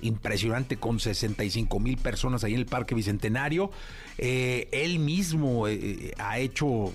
impresionante 0.00 0.76
con 0.76 1.00
65 1.00 1.80
mil 1.80 1.96
personas 1.96 2.44
ahí 2.44 2.54
en 2.54 2.60
el 2.60 2.66
Parque 2.66 2.94
Bicentenario. 2.94 3.70
Eh, 4.18 4.68
él 4.72 4.98
mismo 4.98 5.66
eh, 5.66 6.12
ha 6.18 6.38
hecho 6.38 6.92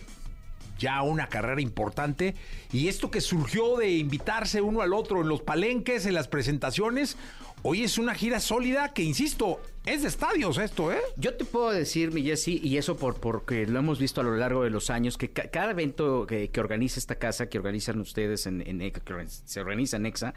ya 0.79 1.01
una 1.01 1.27
carrera 1.27 1.61
importante 1.61 2.35
y 2.71 2.87
esto 2.87 3.11
que 3.11 3.21
surgió 3.21 3.77
de 3.77 3.91
invitarse 3.91 4.61
uno 4.61 4.81
al 4.81 4.93
otro 4.93 5.21
en 5.21 5.27
los 5.27 5.41
palenques, 5.41 6.05
en 6.05 6.13
las 6.13 6.27
presentaciones, 6.27 7.17
hoy 7.61 7.83
es 7.83 7.97
una 7.97 8.15
gira 8.15 8.39
sólida 8.39 8.93
que, 8.93 9.03
insisto, 9.03 9.59
es 9.85 10.03
de 10.03 10.07
estadios 10.07 10.57
esto, 10.57 10.91
¿eh? 10.91 10.99
Yo 11.17 11.35
te 11.35 11.45
puedo 11.45 11.71
decir, 11.71 12.11
mi 12.11 12.23
Jesse, 12.23 12.49
y 12.49 12.77
eso 12.77 12.95
por 12.95 13.15
porque 13.15 13.65
lo 13.65 13.79
hemos 13.79 13.99
visto 13.99 14.21
a 14.21 14.23
lo 14.23 14.35
largo 14.35 14.63
de 14.63 14.69
los 14.69 14.89
años, 14.89 15.17
que 15.17 15.31
cada 15.31 15.71
evento 15.71 16.25
que, 16.25 16.49
organiza 16.57 16.99
esta 16.99 17.15
casa, 17.15 17.49
que 17.49 17.57
organizan 17.57 17.99
ustedes 17.99 18.45
en, 18.45 18.61
en 18.65 18.79
que 18.91 19.01
se 19.27 19.59
organiza 19.59 19.97
en 19.97 20.05
EXA, 20.05 20.33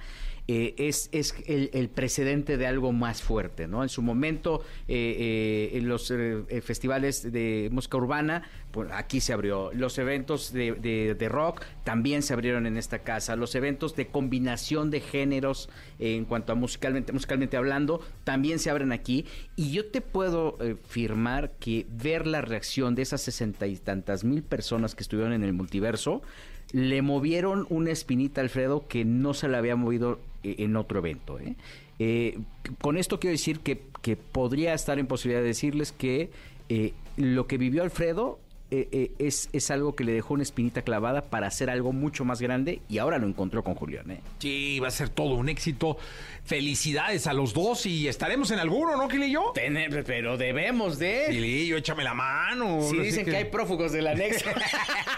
eh, 0.48 0.74
es, 0.76 1.08
es 1.12 1.34
el, 1.46 1.88
precedente 1.88 2.56
de 2.56 2.66
algo 2.66 2.92
más 2.92 3.22
fuerte, 3.22 3.68
¿no? 3.68 3.84
En 3.84 3.88
su 3.88 4.02
momento, 4.02 4.62
eh, 4.88 5.70
eh, 5.72 5.78
en 5.78 5.88
los 5.88 6.12
festivales 6.62 7.30
de 7.30 7.68
música 7.70 7.96
urbana, 7.96 8.42
pues 8.72 8.90
aquí 8.92 9.20
se 9.20 9.32
abrió. 9.32 9.70
Los 9.72 9.98
eventos 9.98 10.52
de, 10.52 10.72
de, 11.16 11.28
rock 11.28 11.62
también 11.84 12.22
se 12.22 12.32
abrieron 12.32 12.66
en 12.66 12.76
esta 12.76 13.00
casa. 13.00 13.36
Los 13.36 13.54
eventos 13.54 13.94
de 13.94 14.08
combinación 14.08 14.90
de 14.90 15.00
géneros 15.00 15.68
en 16.00 16.24
cuanto 16.24 16.52
a 16.52 16.54
musicalmente, 16.56 17.12
musicalmente 17.12 17.56
hablando, 17.56 18.00
también 18.24 18.58
se 18.58 18.70
abren 18.70 18.90
aquí. 18.90 19.26
Y 19.54 19.72
yo 19.72 19.86
te 19.86 20.00
puedo 20.00 20.58
firmar 20.88 21.52
que 21.60 21.86
ver 21.90 22.26
la 22.26 22.40
reacción 22.40 22.94
de 22.94 23.02
esas 23.02 23.20
sesenta 23.20 23.66
y 23.68 23.76
tantas 23.76 24.24
mil 24.24 24.42
personas 24.42 24.94
que 24.94 25.02
estuvieron 25.02 25.32
en 25.34 25.44
el 25.44 25.52
multiverso, 25.52 26.22
le 26.72 27.02
movieron 27.02 27.66
una 27.68 27.90
espinita 27.90 28.40
a 28.40 28.44
Alfredo 28.44 28.86
que 28.88 29.04
no 29.04 29.34
se 29.34 29.48
le 29.48 29.56
había 29.56 29.76
movido 29.76 30.18
eh, 30.42 30.56
en 30.58 30.76
otro 30.76 30.98
evento. 30.98 31.38
¿eh? 31.38 31.54
Eh, 31.98 32.38
con 32.80 32.96
esto 32.96 33.20
quiero 33.20 33.32
decir 33.32 33.60
que, 33.60 33.82
que, 34.00 34.16
podría 34.16 34.74
estar 34.74 34.98
en 34.98 35.06
posibilidad 35.06 35.42
de 35.42 35.48
decirles 35.48 35.92
que 35.92 36.30
lo 37.18 37.46
que 37.46 37.58
vivió 37.58 37.82
Alfredo 37.82 38.38
es, 39.18 39.48
es 39.52 39.70
algo 39.70 39.94
que 39.94 40.04
le 40.04 40.12
dejó 40.12 40.34
una 40.34 40.42
espinita 40.42 40.82
clavada 40.82 41.26
para 41.30 41.46
hacer 41.46 41.70
algo 41.70 41.92
mucho 41.92 42.24
más 42.24 42.40
grande 42.40 42.80
y 42.88 42.98
ahora 42.98 43.18
lo 43.18 43.26
encontró 43.26 43.62
con 43.62 43.74
Julián. 43.74 44.10
¿eh? 44.10 44.20
Sí, 44.38 44.80
va 44.80 44.88
a 44.88 44.90
ser 44.90 45.08
todo 45.08 45.34
un 45.34 45.48
éxito. 45.48 45.98
Felicidades 46.44 47.26
a 47.26 47.32
los 47.32 47.52
dos 47.52 47.86
y 47.86 48.08
estaremos 48.08 48.50
en 48.50 48.58
alguno, 48.58 48.96
¿no, 48.96 49.08
Quilillo? 49.08 49.52
pero 50.06 50.36
debemos 50.36 50.98
de. 50.98 51.26
Quilillo, 51.30 51.76
échame 51.76 52.02
la 52.02 52.14
mano. 52.14 52.80
Si 52.82 52.98
dicen 52.98 53.24
que... 53.24 53.36
hay 53.36 53.44
prófugos 53.44 53.92
del 53.92 54.06
anexo. 54.08 54.48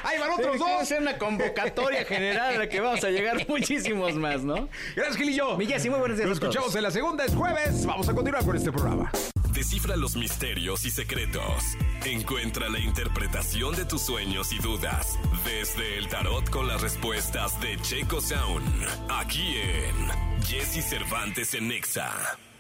¡Ahí 0.03 0.19
van 0.19 0.31
otros 0.33 0.59
dos! 0.59 0.91
Es 0.91 0.99
una 0.99 1.17
convocatoria 1.17 2.05
general 2.05 2.55
a 2.55 2.59
la 2.59 2.69
que 2.69 2.81
vamos 2.81 3.03
a 3.05 3.11
llegar 3.11 3.45
muchísimos 3.49 4.15
más, 4.17 4.45
¿no? 4.45 4.69
Gracias, 4.95 5.17
Quilillo. 5.17 5.57
Milla, 5.57 5.79
sí, 5.79 5.89
muy 5.89 5.99
buenos 5.99 6.19
días. 6.19 6.29
Nos 6.29 6.39
escuchamos 6.39 6.75
en 6.75 6.83
la 6.83 6.91
segunda, 6.91 7.25
es 7.25 7.35
jueves. 7.35 7.87
Vamos 7.87 8.09
a 8.09 8.15
continuar 8.15 8.45
con 8.45 8.57
este 8.57 8.71
programa. 8.71 9.11
Descifra 9.55 9.97
los 9.97 10.17
misterios 10.17 10.85
y 10.85 10.91
secretos. 10.91 11.63
Encuentra 12.05 12.69
la 12.69 12.81
interpretación 12.81 13.77
de 13.77 13.85
tus 13.85 14.03
sueños 14.03 14.53
y 14.53 14.59
dudas 14.59 15.17
desde 15.45 15.97
el 15.97 16.09
tarot 16.09 16.51
con 16.51 16.67
las 16.67 16.81
respuestas 16.81 17.61
de 17.61 17.81
Checo 17.81 18.21
Sound. 18.21 18.85
Aquí 19.09 19.57
en 19.57 20.43
Jesse 20.43 20.85
Cervantes 20.85 21.55
en 21.55 21.69
Nexa. 21.69 22.11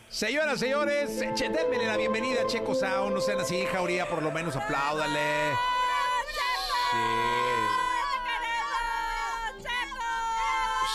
Señoras, 0.08 0.60
señores, 0.60 1.18
denme 1.18 1.84
la 1.84 1.96
bienvenida 1.96 2.42
a 2.42 2.46
Checo 2.46 2.76
Sound. 2.76 3.12
No 3.12 3.20
sean 3.20 3.40
así, 3.40 3.66
Jauría, 3.72 4.08
por 4.08 4.22
lo 4.22 4.30
menos 4.30 4.54
apláudale. 4.54 5.50
Sí. 6.92 6.98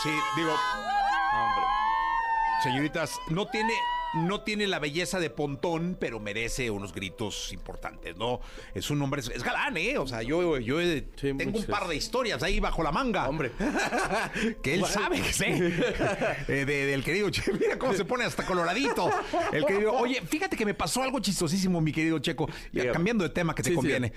Sí, 0.03 0.19
digo. 0.37 0.53
Hombre. 1.33 1.65
Señoritas, 2.63 3.19
no 3.27 3.45
tiene 3.47 3.73
no 4.13 4.41
tiene 4.41 4.67
la 4.67 4.79
belleza 4.79 5.19
de 5.19 5.29
Pontón, 5.29 5.97
pero 5.99 6.19
merece 6.19 6.69
unos 6.71 6.93
gritos 6.93 7.51
importantes, 7.53 8.15
¿no? 8.15 8.41
Es 8.73 8.89
un 8.89 9.01
hombre, 9.01 9.21
es, 9.21 9.43
galán, 9.43 9.77
¿eh? 9.77 9.97
O 9.97 10.07
sea, 10.07 10.21
yo, 10.23 10.57
yo 10.57 10.77
tengo 11.15 11.59
un 11.59 11.65
par 11.65 11.87
de 11.87 11.95
historias 11.95 12.41
ahí 12.43 12.59
bajo 12.59 12.83
la 12.83 12.91
manga. 12.91 13.27
Hombre. 13.27 13.51
que 14.63 14.75
él 14.75 14.85
sabe 14.85 15.23
sé. 15.33 15.59
Eh, 16.47 16.65
del 16.65 17.03
querido 17.03 17.29
Checo. 17.29 17.57
Mira 17.59 17.77
cómo 17.77 17.93
se 17.93 18.05
pone 18.05 18.23
hasta 18.23 18.45
coloradito. 18.45 19.11
El 19.51 19.65
querido. 19.65 19.93
Oye, 19.93 20.21
fíjate 20.21 20.55
que 20.55 20.65
me 20.65 20.73
pasó 20.73 21.03
algo 21.03 21.19
chistosísimo, 21.19 21.81
mi 21.81 21.91
querido 21.91 22.19
Checo. 22.19 22.49
cambiando 22.91 23.23
de 23.23 23.29
tema 23.29 23.53
que 23.53 23.63
te 23.63 23.73
conviene. 23.73 24.13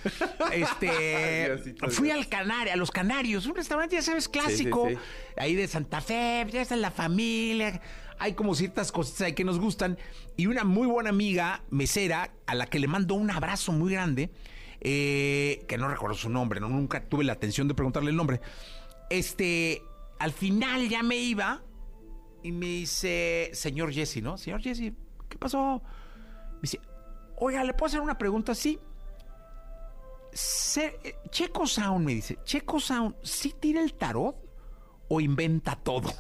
Este. 0.53 1.59
fui 1.91 2.11
al 2.11 2.29
Canario, 2.29 2.73
a 2.73 2.77
los 2.77 2.91
Canarios, 2.91 3.47
un 3.47 3.55
restaurante, 3.55 3.97
ya 3.97 4.03
sabes, 4.03 4.29
clásico. 4.29 4.89
Ahí 5.37 5.55
de 5.55 5.69
Santa 5.69 6.01
Fe, 6.01 6.47
ya 6.51 6.63
está 6.63 6.77
la 6.77 6.91
familia 6.91 7.81
hay 8.19 8.35
como 8.35 8.55
ciertas 8.55 8.93
cositas 8.93 9.23
ahí 9.23 9.35
que 9.35 9.45
nos 9.45 9.59
gustan. 9.59 9.99
Y 10.37 10.47
una 10.47 10.65
muy 10.65 10.87
buena 10.87 11.11
amiga, 11.11 11.63
mesera, 11.71 12.33
a 12.47 12.55
la 12.55 12.67
que 12.67 12.79
le 12.79 12.89
mando 12.89 13.15
un 13.15 13.31
abrazo 13.31 13.73
muy 13.73 13.93
grande, 13.93 14.31
eh, 14.81 15.65
que 15.69 15.79
no 15.79 15.89
recuerdo 15.89 16.17
su 16.17 16.29
nombre, 16.29 16.61
¿no? 16.61 16.69
nunca 16.69 17.05
tuve 17.09 17.25
la 17.25 17.33
atención 17.35 17.69
de 17.69 17.75
preguntarle 17.75 18.11
el 18.11 18.17
nombre. 18.17 18.41
Este, 19.11 19.83
al 20.19 20.33
final 20.33 20.89
ya 20.89 21.03
me 21.03 21.17
iba 21.17 21.63
y 22.43 22.53
me 22.53 22.67
dice, 22.67 23.51
señor 23.53 23.93
Jesse, 23.93 24.23
¿no? 24.23 24.37
Señor 24.39 24.61
Jesse, 24.63 24.93
¿qué 25.29 25.39
pasó? 25.39 25.83
Me 26.55 26.63
dice, 26.63 26.81
oiga, 27.37 27.63
¿le 27.65 27.75
puedo 27.75 27.87
hacer 27.87 28.01
una 28.01 28.19
pregunta 28.19 28.53
así? 28.53 28.79
Checo 31.31 31.67
Sound 31.67 32.05
me 32.05 32.15
dice, 32.15 32.39
Checo 32.45 32.81
Sound, 32.81 33.17
¿sí 33.23 33.55
tira 33.61 33.83
el 33.83 33.95
tarot? 33.95 34.42
O 35.15 35.21
inventa 35.21 35.77
todo. 35.77 36.09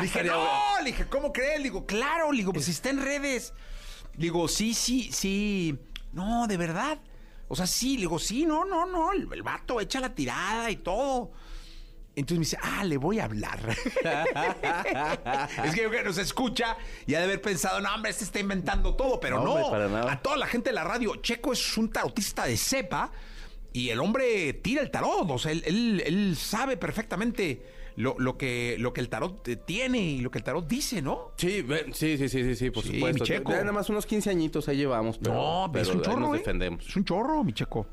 dije, 0.00 0.22
no, 0.22 0.78
le 0.78 0.92
dije, 0.92 1.08
¿cómo 1.08 1.32
crees? 1.32 1.58
Le 1.58 1.64
digo, 1.64 1.84
claro, 1.84 2.30
le 2.30 2.38
digo, 2.38 2.52
pues 2.52 2.68
está 2.68 2.90
en 2.90 3.02
redes. 3.02 3.52
Le 4.14 4.22
digo, 4.22 4.46
sí, 4.46 4.72
sí, 4.72 5.10
sí. 5.12 5.76
No, 6.12 6.46
de 6.46 6.56
verdad. 6.56 7.00
O 7.48 7.56
sea, 7.56 7.66
sí, 7.66 7.94
le 7.94 8.02
digo, 8.02 8.20
sí, 8.20 8.46
no, 8.46 8.64
no, 8.64 8.86
no. 8.86 9.12
El, 9.12 9.42
vato 9.42 9.80
echa 9.80 9.98
la 9.98 10.14
tirada 10.14 10.70
y 10.70 10.76
todo. 10.76 11.32
Entonces 12.14 12.38
me 12.38 12.44
dice, 12.44 12.58
ah, 12.62 12.84
le 12.84 12.98
voy 12.98 13.18
a 13.18 13.24
hablar. 13.24 13.58
es 15.64 15.74
que 15.74 15.82
yo 15.82 15.90
que 15.90 16.04
nos 16.04 16.18
escucha 16.18 16.76
y 17.04 17.16
ha 17.16 17.18
de 17.18 17.24
haber 17.24 17.42
pensado, 17.42 17.80
no, 17.80 17.92
hombre, 17.92 18.12
este 18.12 18.22
está 18.22 18.38
inventando 18.38 18.94
todo, 18.94 19.18
pero 19.18 19.42
no. 19.42 19.74
A 20.08 20.22
toda 20.22 20.36
la 20.36 20.46
gente 20.46 20.70
de 20.70 20.74
la 20.74 20.84
radio, 20.84 21.16
Checo 21.16 21.52
es 21.52 21.76
un 21.76 21.90
tarotista 21.90 22.44
de 22.44 22.56
cepa 22.56 23.10
y 23.76 23.90
el 23.90 24.00
hombre 24.00 24.54
tira 24.54 24.80
el 24.80 24.90
tarot, 24.90 25.30
o 25.30 25.38
sea, 25.38 25.52
él, 25.52 26.34
sabe 26.34 26.78
perfectamente 26.78 27.62
lo, 27.96 28.16
lo, 28.18 28.38
que, 28.38 28.76
lo 28.78 28.94
que 28.94 29.02
el 29.02 29.10
tarot 29.10 29.46
tiene 29.66 29.98
y 29.98 30.20
lo 30.20 30.30
que 30.30 30.38
el 30.38 30.44
tarot 30.44 30.66
dice, 30.66 31.02
¿no? 31.02 31.32
Sí, 31.36 31.62
sí, 31.92 32.16
sí, 32.16 32.28
sí, 32.30 32.54
sí, 32.56 32.70
por 32.70 32.84
supuesto. 32.84 33.24
Mi 33.24 33.28
checo. 33.28 33.52
nada 33.52 33.72
más 33.72 33.90
unos 33.90 34.06
15 34.06 34.30
añitos 34.30 34.66
ahí 34.70 34.78
llevamos, 34.78 35.18
pero, 35.18 35.34
no, 35.34 35.70
pero 35.70 35.82
es 35.82 35.94
un 35.94 36.00
chorro, 36.00 36.20
nos 36.20 36.36
¿eh? 36.36 36.38
defendemos. 36.38 36.88
Es 36.88 36.96
un 36.96 37.04
chorro, 37.04 37.44
mi 37.44 37.52
checo. 37.52 37.86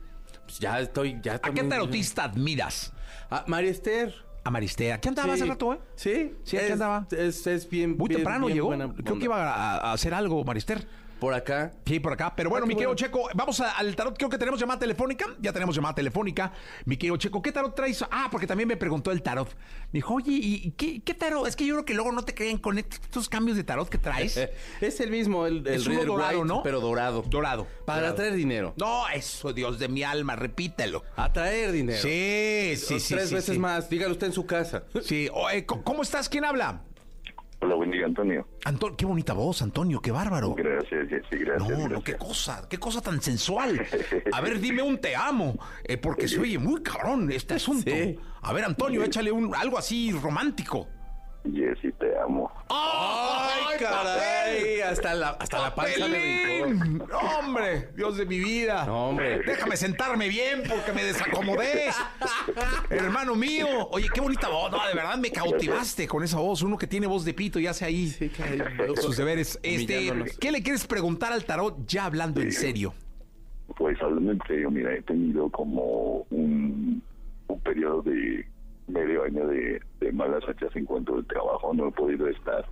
Pues 0.45 0.59
ya 0.59 0.79
estoy, 0.79 1.19
ya 1.21 1.33
¿A 1.43 1.51
qué 1.51 1.63
tarotista 1.63 2.23
admiras? 2.23 2.93
A 3.29 3.43
María 3.47 3.71
Esther. 3.71 4.15
A 4.45 4.51
Maristera. 4.51 5.01
¿Qué 5.01 5.09
andaba 5.09 5.33
hace 5.33 5.45
rato, 5.45 5.73
eh? 5.73 5.79
Sí. 5.95 6.33
Sí, 6.43 6.57
aquí 6.57 6.71
andaba. 6.71 7.07
Es, 7.11 7.47
es 7.47 7.69
bien. 7.69 7.97
Muy 7.97 8.09
temprano 8.09 8.47
llegó. 8.47 8.69
Creo 8.69 9.17
que 9.17 9.25
iba 9.25 9.53
a, 9.53 9.77
a, 9.77 9.93
hacer 9.93 10.13
algo, 10.13 10.43
Marister. 10.45 10.85
Por 11.23 11.33
acá. 11.33 11.71
Sí, 11.85 12.01
por 12.01 12.11
acá. 12.11 12.35
Pero 12.35 12.49
bueno, 12.49 12.65
ah, 12.65 12.67
mi 12.67 12.73
querido 12.73 12.93
Checo, 12.95 13.29
vamos 13.33 13.61
al 13.61 13.95
tarot. 13.95 14.17
Creo 14.17 14.29
que 14.29 14.37
tenemos 14.37 14.59
llamada 14.59 14.77
telefónica. 14.77 15.25
Ya 15.39 15.53
tenemos 15.53 15.73
llamada 15.73 15.95
telefónica. 15.95 16.51
Mi 16.83 16.97
querido 16.97 17.15
Checo, 17.15 17.41
¿qué 17.41 17.53
tarot 17.53 17.73
traes? 17.73 18.03
Ah, 18.11 18.27
porque 18.29 18.45
también 18.45 18.67
me 18.67 18.75
preguntó 18.75 19.09
el 19.09 19.21
tarot. 19.21 19.47
Me 19.93 19.99
dijo, 19.99 20.15
oye, 20.15 20.33
¿y 20.33 20.71
qué, 20.71 21.13
tarot? 21.13 21.47
Es 21.47 21.55
que 21.55 21.65
yo 21.65 21.75
creo 21.75 21.85
que 21.85 21.93
luego 21.93 22.11
no 22.11 22.25
te 22.25 22.35
creen 22.35 22.57
con 22.57 22.77
estos 22.77 23.29
cambios 23.29 23.55
de 23.55 23.63
tarot 23.63 23.87
que 23.87 23.97
traes. 23.97 24.35
es 24.81 24.99
el 24.99 25.11
mismo, 25.11 25.45
el, 25.45 25.65
el 25.65 26.05
dorado, 26.05 26.43
¿no? 26.43 26.61
Pero 26.61 26.81
dorado. 26.81 27.23
Dorado. 27.25 27.67
Para 27.85 28.09
atraer 28.09 28.33
dinero. 28.33 28.73
No, 28.75 29.07
eso, 29.07 29.53
Dios 29.53 29.79
de 29.79 29.87
mi 29.87 30.03
alma, 30.03 30.35
repítelo. 30.35 31.05
Atraer 31.15 31.71
dinero. 31.71 32.01
Sí, 32.01 32.73
sí, 32.75 32.99
sí. 32.99 33.13
Tres 33.13 33.31
veces 33.31 33.57
más. 33.57 33.89
Dígalo 33.89 34.11
usted 34.11 34.27
en 34.27 34.33
su 34.33 34.45
casa. 34.45 34.83
Sí. 35.01 35.29
¿Cómo 35.85 36.01
estás? 36.01 36.27
¿Quién 36.27 36.43
habla? 36.43 36.81
Hola, 37.63 37.75
buen 37.75 37.91
día, 37.91 38.05
Antonio. 38.05 38.45
Antonio, 38.65 38.97
qué 38.97 39.05
bonita 39.05 39.31
voz, 39.31 39.61
Antonio, 39.61 40.01
qué 40.01 40.11
bárbaro. 40.11 40.53
Gracias, 40.53 41.07
sí, 41.29 41.37
gracias. 41.37 41.69
No, 41.69 41.87
no, 41.87 42.03
qué 42.03 42.15
cosa, 42.15 42.67
qué 42.69 42.77
cosa 42.77 42.99
tan 42.99 43.21
sensual. 43.21 43.81
A 44.33 44.41
ver, 44.41 44.59
dime 44.59 44.81
un 44.81 44.97
te 44.97 45.15
amo, 45.15 45.57
eh, 45.85 45.97
porque 45.97 46.27
se 46.27 46.41
oye 46.41 46.59
muy 46.59 46.83
cabrón 46.83 47.31
este 47.31 47.53
asunto. 47.53 47.89
A 48.41 48.51
ver, 48.51 48.65
Antonio, 48.65 49.01
échale 49.01 49.31
un, 49.31 49.55
algo 49.55 49.77
así 49.77 50.11
romántico. 50.11 50.89
Jessy, 51.51 51.91
te 51.93 52.17
amo. 52.19 52.51
¡Ay, 52.69 53.77
caray! 53.79 54.81
Hasta 54.81 55.13
la, 55.13 55.29
hasta 55.31 55.59
la 55.59 55.75
panza 55.75 56.07
me 56.07 56.63
brincó. 56.63 56.67
¡Papelín! 56.69 56.97
¡No, 57.09 57.19
hombre! 57.39 57.89
Dios 57.95 58.17
de 58.17 58.25
mi 58.25 58.39
vida. 58.39 58.85
No, 58.85 59.09
hombre. 59.09 59.39
Déjame 59.45 59.75
sentarme 59.75 60.29
bien 60.29 60.63
porque 60.67 60.93
me 60.93 61.03
desacomodé. 61.03 61.89
Hermano 62.89 63.35
mío. 63.35 63.67
Oye, 63.91 64.07
qué 64.13 64.21
bonita 64.21 64.47
voz. 64.47 64.71
No, 64.71 64.87
de 64.87 64.93
verdad 64.93 65.17
me 65.17 65.31
cautivaste 65.31 66.07
con 66.07 66.23
esa 66.23 66.37
voz. 66.39 66.61
Uno 66.61 66.77
que 66.77 66.87
tiene 66.87 67.07
voz 67.07 67.25
de 67.25 67.33
pito 67.33 67.59
y 67.59 67.67
hace 67.67 67.85
ahí 67.85 68.07
sus 69.01 69.17
deberes. 69.17 69.59
Este. 69.63 70.11
¿Qué 70.39 70.51
le 70.51 70.63
quieres 70.63 70.87
preguntar 70.87 71.33
al 71.33 71.43
tarot 71.43 71.85
ya 71.85 72.05
hablando 72.05 72.41
en 72.41 72.51
serio? 72.51 72.93
Pues 73.77 73.99
hablando 74.01 74.31
en 74.31 74.39
serio, 74.47 74.69
mira, 74.69 74.93
he 74.93 75.01
tenido 75.01 75.49
como 75.49 76.25
un, 76.29 77.01
un 77.47 77.59
periodo 77.61 78.03
de 78.03 78.45
medio 78.93 79.23
año 79.23 79.47
de, 79.47 79.81
de 79.99 80.11
malas 80.11 80.43
rachas 80.45 80.75
en 80.75 80.85
cuanto 80.85 81.15
al 81.15 81.25
trabajo. 81.25 81.73
No 81.73 81.87
he 81.87 81.91
podido 81.91 82.27
estar. 82.27 82.65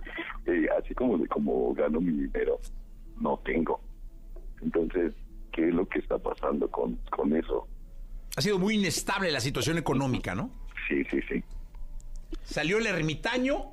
Eh, 0.46 0.66
así 0.78 0.94
como 0.94 1.18
de 1.18 1.26
como 1.28 1.74
gano 1.74 2.00
mi 2.00 2.12
dinero, 2.12 2.58
no 3.20 3.38
tengo. 3.44 3.80
Entonces, 4.62 5.12
¿qué 5.52 5.68
es 5.68 5.74
lo 5.74 5.86
que 5.88 5.98
está 5.98 6.18
pasando 6.18 6.70
con, 6.70 6.96
con 7.10 7.36
eso? 7.36 7.66
Ha 8.36 8.40
sido 8.40 8.58
muy 8.58 8.76
inestable 8.76 9.30
la 9.30 9.40
situación 9.40 9.76
económica, 9.78 10.34
¿no? 10.34 10.50
Sí, 10.88 11.04
sí, 11.10 11.18
sí. 11.28 11.42
Salió 12.44 12.78
el 12.78 12.86
ermitaño, 12.86 13.72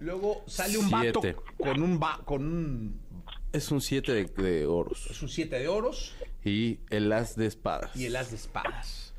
luego 0.00 0.42
sale 0.46 0.78
un 0.78 0.88
vato 0.90 1.20
Siete. 1.20 1.36
con 1.58 1.82
un 1.82 1.98
va- 2.00 2.22
con 2.24 2.42
un, 2.44 3.00
Es 3.52 3.70
un 3.70 3.80
7 3.80 4.12
de, 4.12 4.24
de 4.24 4.66
oros. 4.66 5.08
es 5.10 5.20
un 5.22 5.28
siete 5.28 5.58
de 5.58 5.68
oros 5.68 6.16
Y 6.44 6.80
el 6.90 7.12
as 7.12 7.36
de 7.36 7.46
espadas. 7.46 7.94
y 7.96 8.06
el 8.06 8.16
as 8.16 8.30
de 8.30 8.36
espadas. 8.36 9.14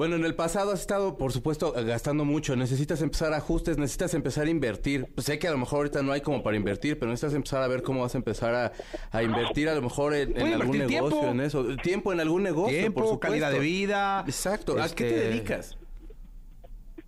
Bueno, 0.00 0.16
en 0.16 0.24
el 0.24 0.34
pasado 0.34 0.72
has 0.72 0.80
estado, 0.80 1.18
por 1.18 1.30
supuesto, 1.30 1.74
gastando 1.74 2.24
mucho. 2.24 2.56
Necesitas 2.56 3.02
empezar 3.02 3.34
ajustes, 3.34 3.76
necesitas 3.76 4.14
empezar 4.14 4.46
a 4.46 4.50
invertir. 4.50 5.08
Pues 5.14 5.26
sé 5.26 5.38
que 5.38 5.46
a 5.46 5.50
lo 5.50 5.58
mejor 5.58 5.80
ahorita 5.80 6.02
no 6.02 6.12
hay 6.12 6.22
como 6.22 6.42
para 6.42 6.56
invertir, 6.56 6.98
pero 6.98 7.10
necesitas 7.10 7.34
empezar 7.34 7.62
a 7.62 7.68
ver 7.68 7.82
cómo 7.82 8.00
vas 8.00 8.14
a 8.14 8.16
empezar 8.16 8.54
a, 8.54 8.72
a 9.10 9.22
invertir 9.22 9.68
a 9.68 9.74
lo 9.74 9.82
mejor 9.82 10.14
en, 10.14 10.34
algún 10.54 10.78
negocio, 10.78 10.86
tiempo. 10.86 11.26
en 11.26 11.40
eso. 11.40 11.76
Tiempo 11.82 12.14
en 12.14 12.20
algún 12.20 12.42
negocio, 12.42 12.80
por 12.94 13.02
supuesto. 13.02 13.20
calidad 13.20 13.52
de 13.52 13.58
vida. 13.58 14.24
Exacto. 14.26 14.80
¿A 14.80 14.88
qué 14.88 15.04
te 15.04 15.16
Este, 15.16 15.28
dedicas? 15.28 15.78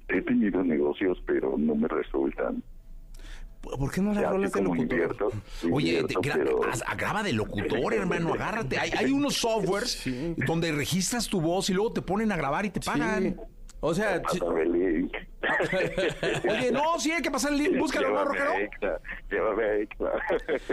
He 0.09 0.21
tenido 0.21 0.63
negocios, 0.63 1.17
pero 1.27 1.57
no 1.57 1.75
me 1.75 1.89
resultan. 1.89 2.63
¿Por 3.63 3.91
qué 3.93 4.01
no 4.01 4.13
sé 4.15 4.23
rolas 4.23 4.53
de 4.53 4.61
locutor? 4.63 4.83
invierto. 4.93 5.31
Oye, 5.71 5.89
invierto, 6.01 6.21
te- 6.21 6.29
gra- 6.29 6.35
pero- 6.35 6.61
graba 6.97 7.23
de 7.23 7.33
locutor, 7.33 7.95
hermano, 7.95 8.35
agárrate. 8.35 8.79
Hay, 8.79 8.91
hay 8.91 9.11
unos 9.13 9.37
softwares 9.37 10.03
donde 10.47 10.73
registras 10.73 11.29
tu 11.29 11.41
voz 11.41 11.71
y 11.71 11.75
luego 11.75 11.93
te 11.93 12.03
ponen 12.03 12.33
a 12.33 12.37
grabar 12.37 12.67
y 12.67 12.71
te 12.71 12.81
pagan. 12.81 13.37
O 13.81 13.95
sea, 13.95 14.21
si- 14.31 14.39
Pásame 14.39 14.63
el 14.63 14.73
link. 14.73 15.13
Oye, 16.49 16.71
no, 16.73 16.99
sí 16.99 17.11
hay 17.13 17.23
que 17.23 17.31
pasar 17.31 17.53
el 17.53 17.59
link, 17.59 17.79
búscalo, 17.79 18.11
¿no, 18.11 18.25
Rockero? 18.25 18.53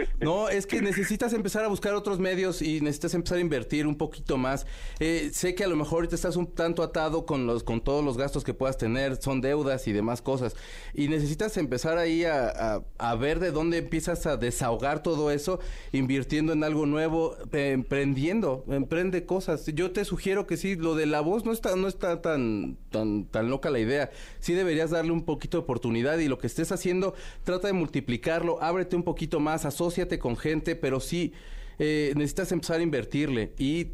No, 0.20 0.48
es 0.48 0.66
que 0.66 0.80
necesitas 0.82 1.32
empezar 1.32 1.64
a 1.64 1.68
buscar 1.68 1.94
otros 1.94 2.18
medios 2.18 2.62
y 2.62 2.80
necesitas 2.80 3.14
empezar 3.14 3.38
a 3.38 3.40
invertir 3.40 3.86
un 3.86 3.96
poquito 3.96 4.36
más. 4.36 4.66
Eh, 4.98 5.30
sé 5.32 5.54
que 5.54 5.64
a 5.64 5.68
lo 5.68 5.76
mejor 5.76 5.98
ahorita 5.98 6.14
estás 6.14 6.36
un 6.36 6.52
tanto 6.54 6.82
atado 6.82 7.26
con 7.26 7.46
los 7.46 7.64
con 7.64 7.80
todos 7.80 8.04
los 8.04 8.16
gastos 8.16 8.44
que 8.44 8.54
puedas 8.54 8.76
tener, 8.78 9.16
son 9.16 9.40
deudas 9.40 9.86
y 9.88 9.92
demás 9.92 10.22
cosas. 10.22 10.56
Y 10.94 11.08
necesitas 11.08 11.56
empezar 11.56 11.98
ahí 11.98 12.24
a, 12.24 12.48
a- 12.48 12.82
a 12.98 13.14
ver 13.16 13.40
de 13.40 13.50
dónde 13.50 13.78
empiezas 13.78 14.26
a 14.26 14.36
desahogar 14.36 15.02
todo 15.02 15.30
eso, 15.30 15.60
invirtiendo 15.92 16.52
en 16.52 16.64
algo 16.64 16.86
nuevo, 16.86 17.36
eh, 17.52 17.70
emprendiendo, 17.72 18.64
emprende 18.68 19.24
cosas. 19.26 19.66
Yo 19.66 19.90
te 19.92 20.04
sugiero 20.04 20.46
que 20.46 20.56
sí, 20.56 20.76
lo 20.76 20.94
de 20.94 21.06
la 21.06 21.20
voz 21.20 21.44
no 21.44 21.52
está, 21.52 21.76
no 21.76 21.88
está 21.88 22.20
tan, 22.22 22.76
tan, 22.90 23.24
tan 23.26 23.48
loca 23.50 23.70
la 23.70 23.78
idea. 23.78 24.10
Sí 24.40 24.54
deberías 24.80 24.90
darle 24.90 25.12
un 25.12 25.24
poquito 25.24 25.58
de 25.58 25.62
oportunidad 25.64 26.18
y 26.18 26.28
lo 26.28 26.38
que 26.38 26.46
estés 26.46 26.72
haciendo, 26.72 27.14
trata 27.44 27.66
de 27.66 27.72
multiplicarlo, 27.72 28.62
ábrete 28.62 28.96
un 28.96 29.02
poquito 29.02 29.40
más, 29.40 29.64
asóciate 29.64 30.18
con 30.18 30.36
gente, 30.36 30.74
pero 30.76 31.00
sí 31.00 31.32
eh, 31.78 32.12
necesitas 32.16 32.52
empezar 32.52 32.80
a 32.80 32.82
invertirle 32.82 33.52
y 33.58 33.88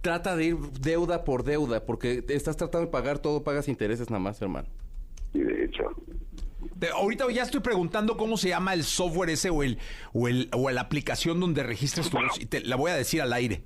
trata 0.00 0.36
de 0.36 0.44
ir 0.46 0.56
deuda 0.80 1.24
por 1.24 1.42
deuda, 1.44 1.84
porque 1.84 2.24
estás 2.28 2.56
tratando 2.56 2.86
de 2.86 2.92
pagar 2.92 3.18
todo, 3.18 3.42
pagas 3.42 3.68
intereses 3.68 4.08
nada 4.10 4.20
más, 4.20 4.40
hermano. 4.40 4.68
Y 5.34 5.40
de 5.40 5.64
hecho, 5.64 5.82
Te- 6.78 6.90
ahorita 6.90 7.30
ya 7.30 7.42
estoy 7.42 7.60
preguntando 7.60 8.16
cómo 8.16 8.36
se 8.36 8.48
llama 8.50 8.72
el 8.74 8.84
software 8.84 9.30
ese 9.30 9.50
o 9.50 9.62
el 9.62 9.78
o 10.12 10.28
el 10.28 10.48
o 10.52 10.70
la 10.70 10.82
aplicación 10.82 11.40
donde 11.40 11.62
registras 11.62 12.10
tu 12.10 12.16
voz 12.18 12.40
y 12.40 12.46
te 12.46 12.60
la 12.60 12.76
voy 12.76 12.90
a 12.90 12.94
decir 12.94 13.20
al 13.22 13.32
aire. 13.32 13.64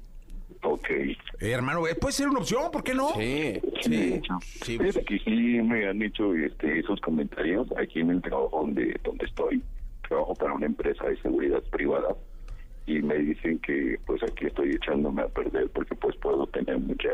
Ok. 0.62 0.90
Eh, 0.90 1.16
hermano, 1.40 1.86
eh, 1.86 1.94
puede 1.94 2.12
ser 2.12 2.28
una 2.28 2.40
opción, 2.40 2.70
¿por 2.70 2.82
qué 2.82 2.94
no? 2.94 3.10
Sí, 3.10 3.60
sí. 3.80 4.20
sí. 4.62 4.78
fíjate 4.78 5.04
que 5.04 5.18
sí 5.20 5.60
me 5.62 5.86
han 5.86 6.02
hecho 6.02 6.34
este, 6.34 6.80
esos 6.80 7.00
comentarios 7.00 7.68
aquí 7.78 8.00
en 8.00 8.10
el 8.10 8.22
trabajo 8.22 8.60
donde, 8.60 8.98
donde 9.04 9.24
estoy. 9.26 9.62
Trabajo 10.08 10.34
para 10.34 10.54
una 10.54 10.66
empresa 10.66 11.04
de 11.04 11.16
seguridad 11.18 11.62
privada 11.70 12.16
y 12.86 13.00
me 13.00 13.16
dicen 13.18 13.58
que 13.60 13.96
pues 14.06 14.22
aquí 14.22 14.46
estoy 14.46 14.70
echándome 14.70 15.22
a 15.22 15.28
perder 15.28 15.70
porque 15.70 15.94
pues 15.94 16.16
puedo 16.16 16.46
tener 16.48 16.78
muchas 16.78 17.12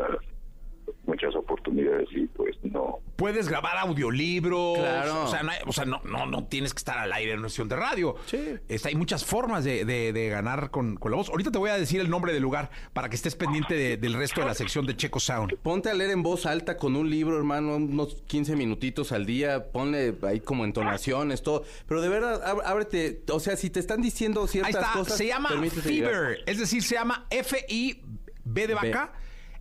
muchas 1.07 1.35
oportunidades 1.35 2.09
y 2.13 2.27
pues 2.27 2.57
no. 2.65 2.99
Puedes 3.17 3.49
grabar 3.49 3.79
audiolibros. 3.79 4.79
Claro. 4.79 5.25
O 5.25 5.29
sea, 5.29 5.43
no, 5.43 5.51
hay- 5.53 5.59
o 5.67 5.73
sea, 5.73 5.85
no, 5.85 6.01
no, 6.05 6.27
no 6.27 6.45
tienes 6.45 6.75
que 6.75 6.79
estar 6.79 6.99
al 6.99 7.13
aire 7.13 7.33
en 7.33 7.39
una 7.39 7.47
estación 7.49 7.69
de 7.69 7.77
radio. 7.77 8.17
Sí. 8.27 8.39
Este, 8.69 8.89
hay 8.89 8.95
muchas 8.95 9.25
formas 9.25 9.65
de, 9.65 9.85
de- 9.85 10.13
de 10.13 10.29
ganar 10.29 10.71
con, 10.71 10.97
con 10.97 11.11
la 11.13 11.17
voz. 11.17 11.29
Ahorita 11.31 11.51
te 11.51 11.59
voy 11.59 11.71
a 11.71 11.79
decir 11.79 12.01
el 12.01 12.11
nombre 12.11 12.33
del 12.33 12.43
lugar 12.43 12.71
para 12.93 13.09
que 13.09 13.17
estés 13.17 13.35
pendiente 13.37 13.75
de- 13.75 13.97
del 13.97 14.15
resto 14.15 14.41
de 14.41 14.47
la 14.47 14.55
sección 14.55 14.85
de 14.87 14.97
Checo 14.97 15.19
Sound. 15.21 15.57
Ponte 15.63 15.89
a 15.91 15.95
leer 15.95 16.11
en 16.11 16.23
voz 16.23 16.45
alta 16.47 16.77
con 16.77 16.95
un 16.97 17.09
libro, 17.09 17.37
hermano, 17.39 17.77
unos 17.77 18.23
15 18.27 18.55
minutitos 18.57 19.13
al 19.13 19.25
día, 19.27 19.71
ponle 19.73 20.15
ahí 20.23 20.41
como 20.41 20.65
entonaciones, 20.65 21.43
todo. 21.43 21.65
Pero 21.89 22.03
de 22.03 22.09
verdad, 22.09 22.43
áb- 22.45 22.63
ábrete, 22.65 23.23
o 23.31 23.41
sea, 23.41 23.57
si 23.57 23.71
te 23.71 23.81
están 23.81 24.03
diciendo 24.03 24.43
Ahí 24.43 24.49
ciertas 24.49 24.75
está, 24.75 24.93
cosas... 24.93 25.17
se 25.17 25.27
llama 25.27 25.51
llegar. 25.51 25.71
Fever. 25.71 26.39
Es 26.47 26.59
decir, 26.59 26.83
se 26.83 26.95
llama 26.97 27.27
F-I-B 27.31 28.67
de 28.67 28.75
vaca, 28.75 29.13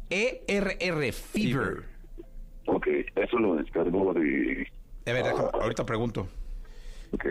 E-R-R, 0.10 1.12
Fever. 1.12 1.84
Ok, 2.68 2.88
eso 3.15 3.38
lo 3.38 3.56
descargo 3.56 4.13
de... 4.13 4.68
A 5.06 5.12
ver, 5.13 5.24
déjame- 5.26 5.50
ahorita 5.54 5.86
pregunto. 5.86 6.28
Ok, 7.12 7.26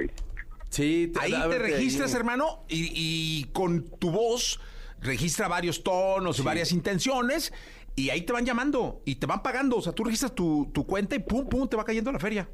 Sí, 0.70 1.12
Ahí 1.20 1.32
te 1.50 1.58
registras, 1.58 2.12
ahí. 2.14 2.18
hermano, 2.18 2.64
y, 2.68 2.90
y 2.92 3.44
con 3.52 3.84
tu 3.98 4.10
voz 4.10 4.58
registra 5.00 5.46
varios 5.46 5.84
tonos 5.84 6.38
y 6.40 6.42
varias 6.42 6.72
intenciones, 6.72 7.52
y 7.94 8.10
ahí 8.10 8.22
te 8.22 8.32
van 8.32 8.44
llamando 8.44 9.00
y 9.04 9.16
te 9.16 9.26
van 9.26 9.40
pagando. 9.42 9.76
O 9.76 9.82
sea, 9.82 9.92
tú 9.92 10.02
registras 10.02 10.34
tu, 10.34 10.68
tu 10.72 10.84
cuenta 10.84 11.14
y 11.14 11.20
pum, 11.20 11.48
pum, 11.48 11.68
te 11.68 11.76
va 11.76 11.84
cayendo 11.84 12.10
la 12.10 12.18
feria. 12.18 12.48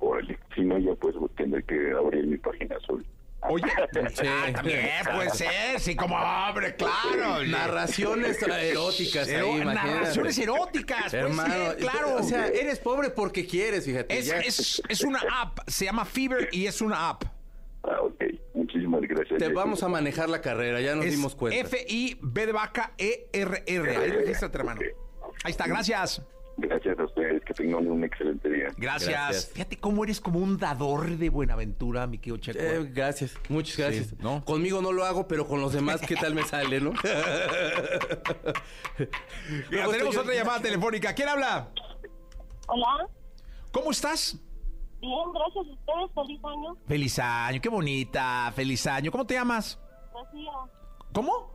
órale. 0.00 0.36
Si 0.54 0.62
no, 0.62 0.78
ya 0.78 0.94
pues 0.96 1.14
tendré 1.36 1.62
que 1.64 1.92
abrir 1.92 2.26
mi 2.26 2.38
página 2.38 2.76
azul. 2.76 3.06
Oye, 3.48 3.64
Sí. 4.14 4.26
ah, 4.26 4.52
también 4.54 4.88
puede 5.14 5.30
ser, 5.30 5.78
sí, 5.80 5.94
como 5.94 6.16
hombre, 6.16 6.74
claro. 6.76 7.36
oye. 7.38 7.48
Narraciones 7.50 8.40
eróticas 8.42 9.28
ahí, 9.28 9.34
Ero- 9.34 9.48
imagínate. 9.58 9.88
narraciones 9.90 10.38
eróticas, 10.38 11.10
puede 11.10 11.22
Hermano, 11.24 11.54
ser, 11.54 11.76
claro. 11.76 12.16
O 12.16 12.22
sea, 12.22 12.46
eres 12.48 12.78
pobre 12.78 13.10
porque 13.10 13.46
quieres, 13.46 13.84
fíjate. 13.84 14.18
es, 14.18 14.26
ya. 14.26 14.38
es, 14.40 14.82
es 14.88 15.00
una 15.02 15.20
app, 15.40 15.58
se 15.66 15.84
llama 15.84 16.04
Fever 16.04 16.48
y 16.52 16.66
es 16.66 16.80
una 16.80 17.10
app. 17.10 17.24
Ah, 17.82 18.00
ok. 18.00 18.22
Muchísimas 18.54 19.02
gracias. 19.02 19.38
Te 19.38 19.48
vamos 19.52 19.82
a 19.82 19.88
manejar 19.88 20.30
la 20.30 20.40
carrera, 20.40 20.80
ya 20.80 20.94
nos 20.94 21.04
Es 21.04 21.12
dimos 21.12 21.34
cuenta. 21.34 21.58
F-I-B 21.60 22.46
de 22.46 22.52
vaca 22.52 22.92
E-R-R. 22.96 23.96
Ahí 23.96 24.10
regístrate, 24.10 24.56
hermano. 24.56 24.80
Ahí 25.44 25.50
está, 25.50 25.66
gracias. 25.66 26.22
Gracias 26.56 26.98
a 26.98 27.04
ustedes, 27.04 27.23
que 27.54 27.62
tengan 27.64 27.86
un 27.90 28.04
excelente 28.04 28.48
día. 28.50 28.68
Gracias. 28.76 29.10
Gracias. 29.10 29.50
Fíjate 29.52 29.76
cómo 29.78 30.04
eres 30.04 30.20
como 30.20 30.38
un 30.40 30.58
dador 30.58 31.08
de 31.16 31.28
Buenaventura, 31.30 32.06
mi 32.06 32.18
querido 32.18 32.36
Checo. 32.38 32.58
Eh, 32.58 32.90
gracias, 32.92 33.34
muchas 33.48 33.76
gracias. 33.76 34.06
Sí, 34.08 34.16
¿no? 34.20 34.44
Conmigo 34.44 34.80
no 34.82 34.92
lo 34.92 35.04
hago, 35.04 35.26
pero 35.28 35.46
con 35.46 35.60
los 35.60 35.72
demás, 35.72 36.00
¿qué 36.00 36.16
tal 36.16 36.34
me 36.34 36.42
sale, 36.42 36.80
no? 36.80 36.92
Mira, 39.70 39.88
tenemos 39.90 40.14
yo- 40.14 40.20
otra 40.22 40.34
llamada 40.34 40.60
telefónica. 40.60 41.14
¿Quién 41.14 41.28
habla? 41.28 41.68
Hola, 42.68 43.08
¿Cómo 43.72 43.90
estás? 43.90 44.38
bien, 45.00 45.12
gracias 45.34 45.66
a 45.66 45.70
ustedes, 45.72 46.10
feliz 46.14 46.40
año. 46.44 46.76
Feliz 46.86 47.18
año, 47.18 47.60
qué 47.60 47.68
bonita. 47.68 48.52
Feliz 48.54 48.86
año. 48.86 49.10
¿Cómo 49.10 49.26
te 49.26 49.34
llamas? 49.34 49.78
Rocío, 50.12 50.50
¿Cómo? 51.12 51.50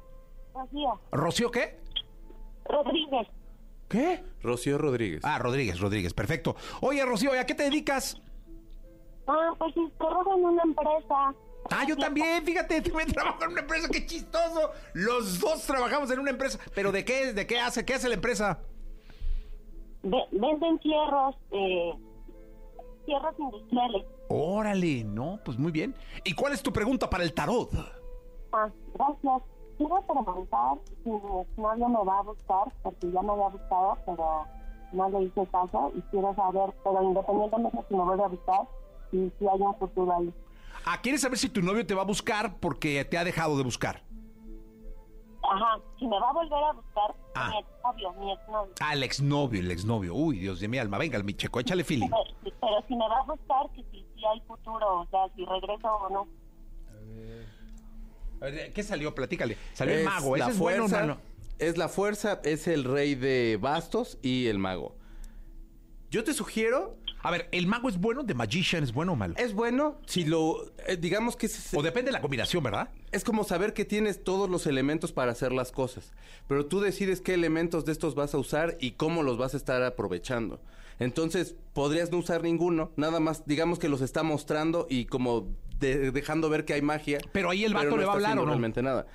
Rocío, 0.53 1.01
¿Rocío 1.11 1.49
qué? 1.51 1.79
Rodríguez, 2.65 3.27
¿Qué? 3.89 4.23
Rocío 4.41 4.77
Rodríguez. 4.77 5.21
Ah, 5.23 5.39
Rodríguez, 5.39 5.79
Rodríguez, 5.79 6.13
perfecto. 6.13 6.55
Oye, 6.81 7.03
Rocío, 7.05 7.35
¿y 7.35 7.39
¿a 7.39 7.45
qué 7.45 7.55
te 7.55 7.63
dedicas? 7.63 8.21
ah, 9.27 9.53
pues 9.57 9.73
trabajo 9.97 10.35
en 10.37 10.45
una 10.45 10.63
empresa. 10.63 11.33
Ah, 11.71 11.85
yo 11.87 11.97
también, 11.97 12.43
fíjate, 12.45 12.81
también 12.83 13.11
trabajo 13.11 13.43
en 13.43 13.51
una 13.51 13.61
empresa, 13.61 13.87
qué 13.91 14.05
chistoso. 14.05 14.71
Los 14.93 15.39
dos 15.39 15.63
trabajamos 15.65 16.09
en 16.11 16.19
una 16.19 16.31
empresa. 16.31 16.57
¿Pero 16.73 16.91
de 16.91 17.03
qué, 17.03 17.33
de 17.33 17.45
qué 17.45 17.59
hace? 17.59 17.83
¿Qué 17.85 17.95
hace 17.95 18.07
la 18.09 18.15
empresa? 18.15 18.59
Ve- 20.03 20.25
venden 20.31 20.79
fierros, 20.79 21.35
eh, 21.51 21.91
fierros 23.05 23.35
industriales. 23.37 24.05
Órale, 24.29 25.03
no, 25.03 25.39
pues 25.43 25.57
muy 25.57 25.71
bien. 25.71 25.95
¿Y 26.23 26.33
cuál 26.33 26.53
es 26.53 26.61
tu 26.63 26.71
pregunta 26.71 27.09
para 27.09 27.23
el 27.23 27.33
tarot? 27.33 27.69
Ah, 28.53 28.69
gracias. 28.93 29.41
Quiero 29.79 30.01
preguntar 30.01 30.77
si 31.03 31.09
mi 31.09 31.39
exnovio 31.41 31.87
me 31.89 32.03
va 32.03 32.19
a 32.19 32.23
buscar, 32.23 32.67
porque 32.83 33.09
ya 33.11 33.21
me 33.21 33.31
había 33.31 33.47
buscado, 33.47 33.97
pero 34.05 34.45
no 34.91 35.09
le 35.09 35.23
hice 35.23 35.47
caso 35.47 35.91
y 35.95 36.01
quiero 36.11 36.35
saber, 36.35 36.73
pero 36.83 37.01
independientemente 37.01 37.77
si 37.87 37.95
me 37.95 38.03
vuelve 38.03 38.23
a 38.23 38.27
buscar, 38.27 38.67
y 39.13 39.31
si 39.39 39.47
hay 39.47 39.61
un 39.61 39.73
futuro 39.75 40.13
ahí. 40.17 40.33
Ah, 40.85 40.99
¿quieres 41.01 41.21
saber 41.21 41.37
si 41.37 41.47
tu 41.49 41.61
novio 41.61 41.85
te 41.87 41.95
va 41.95 42.01
a 42.01 42.05
buscar 42.05 42.57
porque 42.59 43.05
te 43.05 43.17
ha 43.17 43.23
dejado 43.23 43.55
de 43.57 43.63
buscar? 43.63 44.03
Ajá, 45.49 45.79
si 45.97 46.05
me 46.07 46.19
va 46.19 46.29
a 46.29 46.33
volver 46.33 46.63
a 46.63 46.73
buscar, 46.73 47.15
Ah. 47.35 47.49
mi 47.49 47.57
exnovio, 47.59 48.13
mi 48.19 48.31
exnovio. 48.33 48.73
Ah, 48.81 48.93
el 48.93 49.03
exnovio, 49.03 49.59
el 49.61 49.71
exnovio. 49.71 50.13
Uy, 50.13 50.39
Dios 50.39 50.59
de 50.59 50.67
mi 50.67 50.77
alma. 50.77 50.97
Venga, 50.97 51.23
mi 51.23 51.33
checo, 51.35 51.61
échale 51.61 51.85
feeling. 51.85 52.09
Pero, 52.09 52.55
pero 52.59 52.81
si 52.87 52.95
me 52.97 53.07
va 53.07 53.19
a 53.19 53.23
buscar, 53.23 53.69
que 53.73 53.83
si, 53.91 54.05
si 54.13 54.25
hay 54.25 54.41
futuro, 54.41 54.99
o 55.01 55.05
sea, 55.07 55.29
si 55.35 55.45
regreso 55.45 55.87
o 55.87 56.09
no. 56.09 56.27
A 56.89 56.93
ver, 57.05 57.45
¿Qué 58.73 58.83
salió? 58.83 59.13
Platícale. 59.15 59.57
Salió 59.73 59.93
el 59.95 59.99
Es 60.01 60.05
mago. 60.05 60.37
la 60.37 60.45
¿Ese 60.45 60.53
es 60.53 60.59
bueno 60.59 60.85
o 60.85 60.87
fuerza? 60.87 61.17
Es 61.59 61.77
la 61.77 61.89
fuerza, 61.89 62.39
es 62.43 62.67
el 62.67 62.83
rey 62.85 63.15
de 63.15 63.57
bastos 63.61 64.17
y 64.21 64.47
el 64.47 64.59
mago. 64.59 64.95
Yo 66.11 66.23
te 66.23 66.33
sugiero, 66.33 66.97
A 67.21 67.29
ver, 67.31 67.49
¿el 67.51 67.67
mago 67.67 67.89
es 67.89 67.99
bueno? 67.99 68.25
¿The 68.25 68.33
Magician 68.33 68.81
es 68.83 68.93
bueno 68.93 69.11
o 69.11 69.15
malo? 69.15 69.35
es 69.37 69.53
bueno 69.53 69.99
si 70.07 70.23
lo, 70.23 70.71
eh, 70.87 70.95
digamos 70.97 71.35
que 71.35 71.45
es, 71.47 71.73
O 71.73 71.83
depende 71.83 72.07
de 72.07 72.13
la 72.13 72.21
combinación, 72.21 72.63
¿verdad? 72.63 72.89
es 73.11 73.23
como 73.25 73.43
saber 73.43 73.73
que 73.73 73.83
tienes 73.85 74.23
todos 74.23 74.49
los 74.49 74.65
elementos 74.65 75.11
para 75.11 75.33
hacer 75.33 75.51
las 75.51 75.71
cosas, 75.71 76.13
pero 76.47 76.65
tú 76.65 76.79
decides 76.79 77.19
qué 77.21 77.33
elementos 77.35 77.83
de 77.85 77.91
estos 77.91 78.15
vas 78.15 78.33
a 78.33 78.37
usar 78.39 78.77
y 78.79 78.91
cómo 78.91 79.21
los 79.21 79.37
vas 79.37 79.53
a 79.53 79.57
estar 79.57 79.83
aprovechando. 79.83 80.61
Entonces, 80.97 81.55
podrías 81.73 82.09
no 82.11 82.17
usar 82.17 82.41
ninguno, 82.41 82.91
nada 82.95 83.19
más, 83.19 83.45
digamos 83.45 83.77
que 83.79 83.89
los 83.89 84.01
está 84.01 84.23
mostrando 84.23 84.87
y 84.89 85.05
como 85.05 85.49
de- 85.79 86.11
dejando 86.11 86.49
ver 86.49 86.65
que 86.65 86.73
hay 86.73 86.81
magia. 86.81 87.19
Pero 87.31 87.49
ahí 87.49 87.63
el 87.65 87.73
vato 87.73 87.91
no 87.91 87.97
le 87.97 88.05
va 88.05 88.11
a 88.13 88.15
hablar, 88.15 88.33
¿o 88.33 88.41
no? 88.41 88.45
realmente 88.47 88.81
nada. 88.81 89.05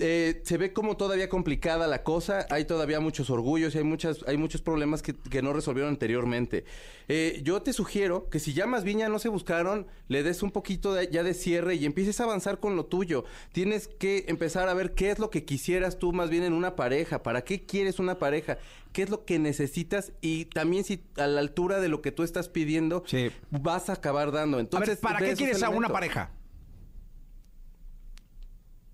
Eh, 0.00 0.42
se 0.44 0.58
ve 0.58 0.72
como 0.72 0.96
todavía 0.96 1.28
complicada 1.28 1.88
la 1.88 2.04
cosa, 2.04 2.46
hay 2.50 2.64
todavía 2.66 3.00
muchos 3.00 3.30
orgullos 3.30 3.74
y 3.74 3.78
hay, 3.78 3.84
muchas, 3.84 4.18
hay 4.28 4.36
muchos 4.36 4.62
problemas 4.62 5.02
que, 5.02 5.12
que 5.12 5.42
no 5.42 5.52
resolvieron 5.52 5.90
anteriormente. 5.92 6.64
Eh, 7.08 7.40
yo 7.42 7.62
te 7.62 7.72
sugiero 7.72 8.28
que 8.28 8.38
si 8.38 8.52
ya 8.52 8.66
más 8.66 8.84
bien 8.84 8.98
ya 8.98 9.08
no 9.08 9.18
se 9.18 9.28
buscaron, 9.28 9.88
le 10.06 10.22
des 10.22 10.44
un 10.44 10.52
poquito 10.52 10.94
de- 10.94 11.08
ya 11.10 11.24
de 11.24 11.34
cierre 11.34 11.74
y 11.74 11.84
empieces 11.84 12.20
a 12.20 12.24
avanzar 12.24 12.60
con 12.60 12.76
lo 12.76 12.86
tuyo. 12.86 13.24
Tienes 13.50 13.88
que 13.88 14.26
empezar 14.28 14.68
a 14.68 14.74
ver 14.74 14.94
qué 14.94 15.10
es 15.10 15.18
lo 15.18 15.30
que 15.30 15.44
quisieras 15.44 15.98
tú 15.98 16.12
más 16.12 16.30
bien 16.30 16.44
en 16.44 16.52
una 16.52 16.76
pareja, 16.76 17.24
para 17.24 17.42
qué 17.42 17.66
quieres 17.66 17.98
una 17.98 18.20
pareja, 18.20 18.58
qué 18.92 19.02
es 19.02 19.10
lo 19.10 19.24
que 19.24 19.40
necesitas 19.40 20.12
y 20.20 20.44
también 20.44 20.84
si 20.84 21.02
a 21.16 21.26
la 21.26 21.40
altura 21.40 21.80
de 21.80 21.88
lo 21.88 22.02
que 22.02 22.12
tú 22.12 22.22
estás 22.22 22.48
pidiendo 22.48 23.02
Sí. 23.06 23.30
vas 23.50 23.90
a 23.90 23.94
acabar 23.94 24.30
dando. 24.30 24.58
a 24.58 24.60
Entonces, 24.60 24.90
ver, 24.90 24.98
¿para 25.00 25.18
qué 25.18 25.34
quieres 25.34 25.60
a 25.64 25.70
una 25.70 25.88
pareja? 25.88 26.30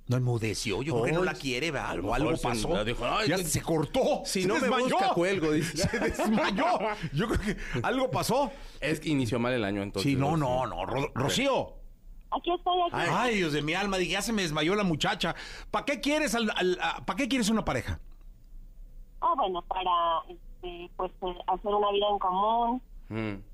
No 0.06 0.18
enmudeció, 0.18 0.82
yo 0.82 0.92
creo 0.94 1.04
que 1.06 1.12
no 1.12 1.24
la 1.24 1.32
quiere, 1.32 1.70
Algo, 1.70 2.12
algo 2.14 2.36
se- 2.36 2.42
pasó. 2.42 2.84
dijo, 2.84 3.06
ay, 3.06 3.26
ya 3.28 3.36
que- 3.36 3.44
se 3.44 3.62
cortó. 3.62 4.22
Si 4.26 4.42
se 4.42 4.48
no 4.48 4.54
me 4.56 4.60
desmayó. 4.60 4.84
busca, 4.96 5.14
cuelgo, 5.14 5.50
dice. 5.52 5.76
Se 5.88 5.98
desmayó. 5.98 6.66
Yo 7.14 7.26
creo 7.28 7.40
que 7.40 7.56
algo 7.82 8.10
pasó. 8.10 8.50
Es 8.80 9.00
que 9.00 9.08
inició 9.08 9.38
mal 9.38 9.54
el 9.54 9.64
año 9.64 9.82
entonces. 9.82 10.10
Sí, 10.12 10.16
no, 10.16 10.36
no, 10.36 10.66
no. 10.66 10.84
Ro- 10.84 11.10
Rocío. 11.14 11.72
Aquí 12.32 12.52
estoy, 12.52 12.78
aquí. 12.92 13.06
Ay, 13.10 13.36
Dios 13.36 13.52
de 13.54 13.62
mi 13.62 13.72
alma, 13.74 13.96
dije, 13.96 14.12
ya 14.12 14.20
se 14.22 14.32
me 14.34 14.42
desmayó 14.42 14.74
la 14.74 14.84
muchacha. 14.84 15.34
¿Para 15.70 15.86
qué 15.86 16.00
quieres 16.00 16.34
al, 16.34 16.50
al- 16.54 16.78
a- 16.82 17.04
¿para 17.06 17.16
qué 17.16 17.26
quieres 17.28 17.48
una 17.48 17.64
pareja? 17.64 17.98
Ah, 19.22 19.32
bueno, 19.36 19.62
para 19.62 19.90
este, 20.28 20.90
pues 20.96 21.12
eh, 21.22 21.34
hacer 21.46 21.72
una 21.72 21.90
vida 21.92 22.06
en 22.10 22.18
común. 22.18 22.82
Mm. 23.08 23.53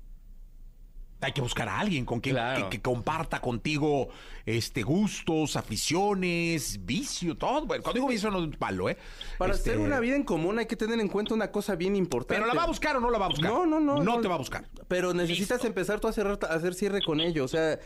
Hay 1.21 1.31
que 1.33 1.41
buscar 1.41 1.69
a 1.69 1.79
alguien 1.79 2.05
con 2.05 2.19
quien 2.19 2.35
Claro. 2.35 2.69
que, 2.69 2.77
que 2.77 2.81
comparta 2.81 3.39
contigo 3.41 4.09
este 4.45 4.81
gustos, 4.83 5.55
aficiones, 5.55 6.79
vicio, 6.85 7.37
todo. 7.37 7.65
Bueno, 7.65 7.83
cuando 7.83 7.99
digo 7.99 8.07
vicio 8.07 8.31
no 8.31 8.43
es 8.43 8.59
malo, 8.59 8.89
¿eh? 8.89 8.97
Para 9.37 9.53
Este, 9.53 9.71
hacer 9.71 9.81
una 9.81 9.99
vida 9.99 10.15
en 10.15 10.23
común 10.23 10.59
hay 10.59 10.65
que 10.65 10.75
tener 10.75 10.99
en 10.99 11.07
cuenta 11.07 11.33
una 11.33 11.51
cosa 11.51 11.75
bien 11.75 11.95
importante. 11.95 12.41
¿Pero 12.41 12.47
la 12.47 12.53
va 12.53 12.63
a 12.63 12.67
buscar 12.67 12.95
o 12.97 12.99
no 12.99 13.09
la 13.11 13.17
va 13.19 13.25
a 13.25 13.29
buscar? 13.29 13.51
No, 13.51 13.65
no, 13.65 13.79
no. 13.79 14.01
No 14.01 14.19
te 14.21 14.27
va 14.27 14.35
a 14.35 14.39
buscar. 14.39 14.65
Pero 14.87 15.13
necesitas 15.13 15.63
empezar 15.65 15.99
tú 15.99 16.07
a, 16.07 16.13
cerrar, 16.13 16.39
a 16.43 16.53
hacer 16.53 16.73
cierre 16.73 17.01
con 17.01 17.19
ello. 17.21 17.45
O 17.45 17.47
sea, 17.47 17.79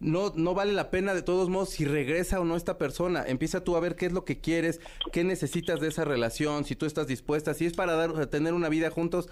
no, 0.00 0.32
no 0.36 0.54
vale 0.54 0.72
la 0.72 0.90
pena 0.90 1.12
de 1.12 1.22
todos 1.22 1.48
modos 1.48 1.70
si 1.70 1.84
regresa 1.84 2.40
o 2.40 2.44
no 2.44 2.56
esta 2.56 2.78
persona. 2.78 3.24
Empieza 3.26 3.64
tú 3.64 3.76
a 3.76 3.80
ver 3.80 3.96
qué 3.96 4.06
es 4.06 4.12
lo 4.12 4.24
que 4.24 4.38
quieres, 4.40 4.80
qué 5.12 5.24
necesitas 5.24 5.80
de 5.80 5.88
esa 5.88 6.04
relación, 6.04 6.64
si 6.64 6.76
tú 6.76 6.86
estás 6.86 7.06
dispuesta, 7.06 7.52
si 7.52 7.66
es 7.66 7.74
para 7.74 7.94
dar, 7.94 8.26
tener 8.28 8.54
una 8.54 8.68
vida 8.68 8.90
juntos 8.90 9.28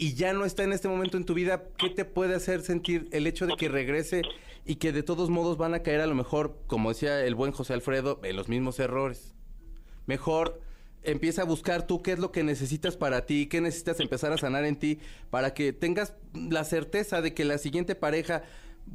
y 0.00 0.14
ya 0.14 0.32
no 0.32 0.46
está 0.46 0.64
en 0.64 0.72
este 0.72 0.88
momento 0.88 1.18
en 1.18 1.26
tu 1.26 1.34
vida, 1.34 1.62
¿qué 1.76 1.90
te 1.90 2.06
puede 2.06 2.34
hacer 2.34 2.62
sentir 2.62 3.06
el 3.12 3.26
hecho 3.26 3.46
de 3.46 3.54
que 3.56 3.68
regrese 3.68 4.22
y 4.64 4.76
que 4.76 4.92
de 4.92 5.02
todos 5.02 5.28
modos 5.28 5.58
van 5.58 5.74
a 5.74 5.82
caer 5.82 6.00
a 6.00 6.06
lo 6.06 6.14
mejor, 6.14 6.56
como 6.66 6.88
decía 6.88 7.22
el 7.22 7.34
buen 7.34 7.52
José 7.52 7.74
Alfredo, 7.74 8.18
en 8.24 8.34
los 8.34 8.48
mismos 8.48 8.80
errores? 8.80 9.34
Mejor 10.06 10.62
empieza 11.02 11.42
a 11.42 11.44
buscar 11.44 11.86
tú 11.86 12.00
qué 12.00 12.12
es 12.12 12.18
lo 12.18 12.32
que 12.32 12.42
necesitas 12.42 12.96
para 12.96 13.26
ti, 13.26 13.46
qué 13.46 13.60
necesitas 13.60 14.00
empezar 14.00 14.32
a 14.32 14.38
sanar 14.38 14.64
en 14.64 14.76
ti, 14.76 15.00
para 15.28 15.52
que 15.52 15.74
tengas 15.74 16.14
la 16.32 16.64
certeza 16.64 17.20
de 17.20 17.34
que 17.34 17.44
la 17.44 17.58
siguiente 17.58 17.94
pareja 17.94 18.42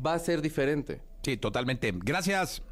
va 0.03 0.15
a 0.15 0.19
ser 0.19 0.41
diferente. 0.41 1.01
Sí, 1.21 1.37
totalmente. 1.37 1.93
Gracias. 1.95 2.63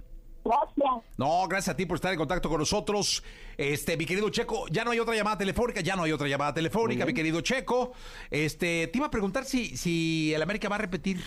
Gracias. 0.44 1.06
No, 1.18 1.48
gracias 1.48 1.74
a 1.74 1.78
ti 1.78 1.86
por 1.86 1.96
estar 1.96 2.12
en 2.12 2.18
contacto 2.18 2.50
con 2.50 2.60
nosotros. 2.60 3.24
Este, 3.58 3.96
mi 3.98 4.06
querido 4.06 4.30
Checo, 4.30 4.68
ya 4.68 4.84
no 4.84 4.92
hay 4.92 5.00
otra 5.00 5.16
llamada 5.16 5.38
telefónica, 5.38 5.82
ya 5.82 5.96
no 5.96 6.04
hay 6.04 6.12
otra 6.12 6.28
llamada 6.28 6.54
telefónica, 6.54 7.06
mi 7.06 7.14
querido 7.14 7.42
Checo. 7.42 7.94
Este, 8.30 8.88
te 8.88 8.98
iba 8.98 9.08
a 9.08 9.12
preguntar 9.12 9.46
si, 9.46 9.78
si 9.78 10.34
el 10.34 10.42
América 10.42 10.70
va 10.70 10.76
a 10.76 10.80
repetir 10.80 11.24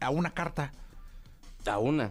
a 0.00 0.10
una 0.10 0.32
carta. 0.32 0.72
A 1.66 1.78
una. 1.78 2.10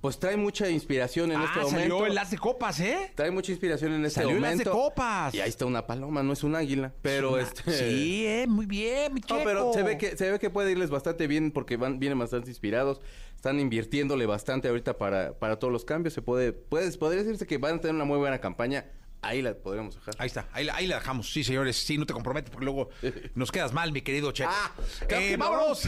Pues 0.00 0.18
trae 0.18 0.36
mucha 0.36 0.70
inspiración 0.70 1.32
en 1.32 1.38
ah, 1.38 1.44
este 1.44 1.58
momento. 1.60 1.80
salió 1.80 2.06
el 2.06 2.18
As 2.18 2.30
de 2.30 2.38
Copas, 2.38 2.78
¿eh? 2.80 3.10
Trae 3.16 3.30
mucha 3.32 3.50
inspiración 3.50 3.92
en 3.92 4.04
este 4.04 4.20
Salió 4.20 4.36
el 4.36 4.44
As 4.44 4.50
de 4.58 4.64
momento. 4.64 4.72
Copas. 4.72 5.34
Y 5.34 5.40
ahí 5.40 5.48
está 5.48 5.66
una 5.66 5.86
paloma, 5.86 6.22
no 6.22 6.32
es 6.32 6.44
un 6.44 6.54
águila. 6.54 6.92
Pero 7.02 7.32
Una- 7.32 7.42
este. 7.42 7.72
Sí, 7.72 8.24
eh, 8.26 8.46
muy 8.48 8.66
bien, 8.66 9.12
mi 9.12 9.20
Checo. 9.20 9.38
No, 9.38 9.44
pero 9.44 9.72
se 9.72 9.82
ve 9.82 9.98
que 9.98 10.16
se 10.16 10.30
ve 10.30 10.38
que 10.38 10.50
puede 10.50 10.70
irles 10.70 10.90
bastante 10.90 11.26
bien 11.26 11.50
porque 11.50 11.76
van 11.76 11.98
vienen 11.98 12.18
bastante 12.18 12.48
inspirados, 12.48 13.00
están 13.34 13.58
invirtiéndole 13.58 14.26
bastante 14.26 14.68
ahorita 14.68 14.98
para, 14.98 15.32
para 15.38 15.58
todos 15.58 15.72
los 15.72 15.84
cambios, 15.84 16.14
se 16.14 16.22
puede 16.22 16.52
puedes 16.52 16.96
podría 16.96 17.22
decirse 17.22 17.46
que 17.46 17.58
van 17.58 17.76
a 17.76 17.80
tener 17.80 17.94
una 17.96 18.04
muy 18.04 18.18
buena 18.18 18.40
campaña. 18.40 18.86
Ahí 19.20 19.42
la 19.42 19.52
podríamos 19.54 19.94
dejar. 19.96 20.14
Ahí 20.18 20.26
está, 20.28 20.48
ahí, 20.52 20.64
la- 20.64 20.76
ahí 20.76 20.86
la 20.86 20.96
dejamos. 20.96 21.30
Sí, 21.32 21.42
señores, 21.42 21.76
sí, 21.76 21.98
no 21.98 22.06
te 22.06 22.12
comprometes 22.12 22.50
porque 22.50 22.64
luego 22.64 22.90
nos 23.34 23.50
quedas 23.50 23.72
mal, 23.72 23.90
mi 23.92 24.02
querido 24.02 24.30
Checo. 24.32 24.50
Ah, 24.52 24.70
Eh, 25.08 25.36
vámonos. 25.36 25.82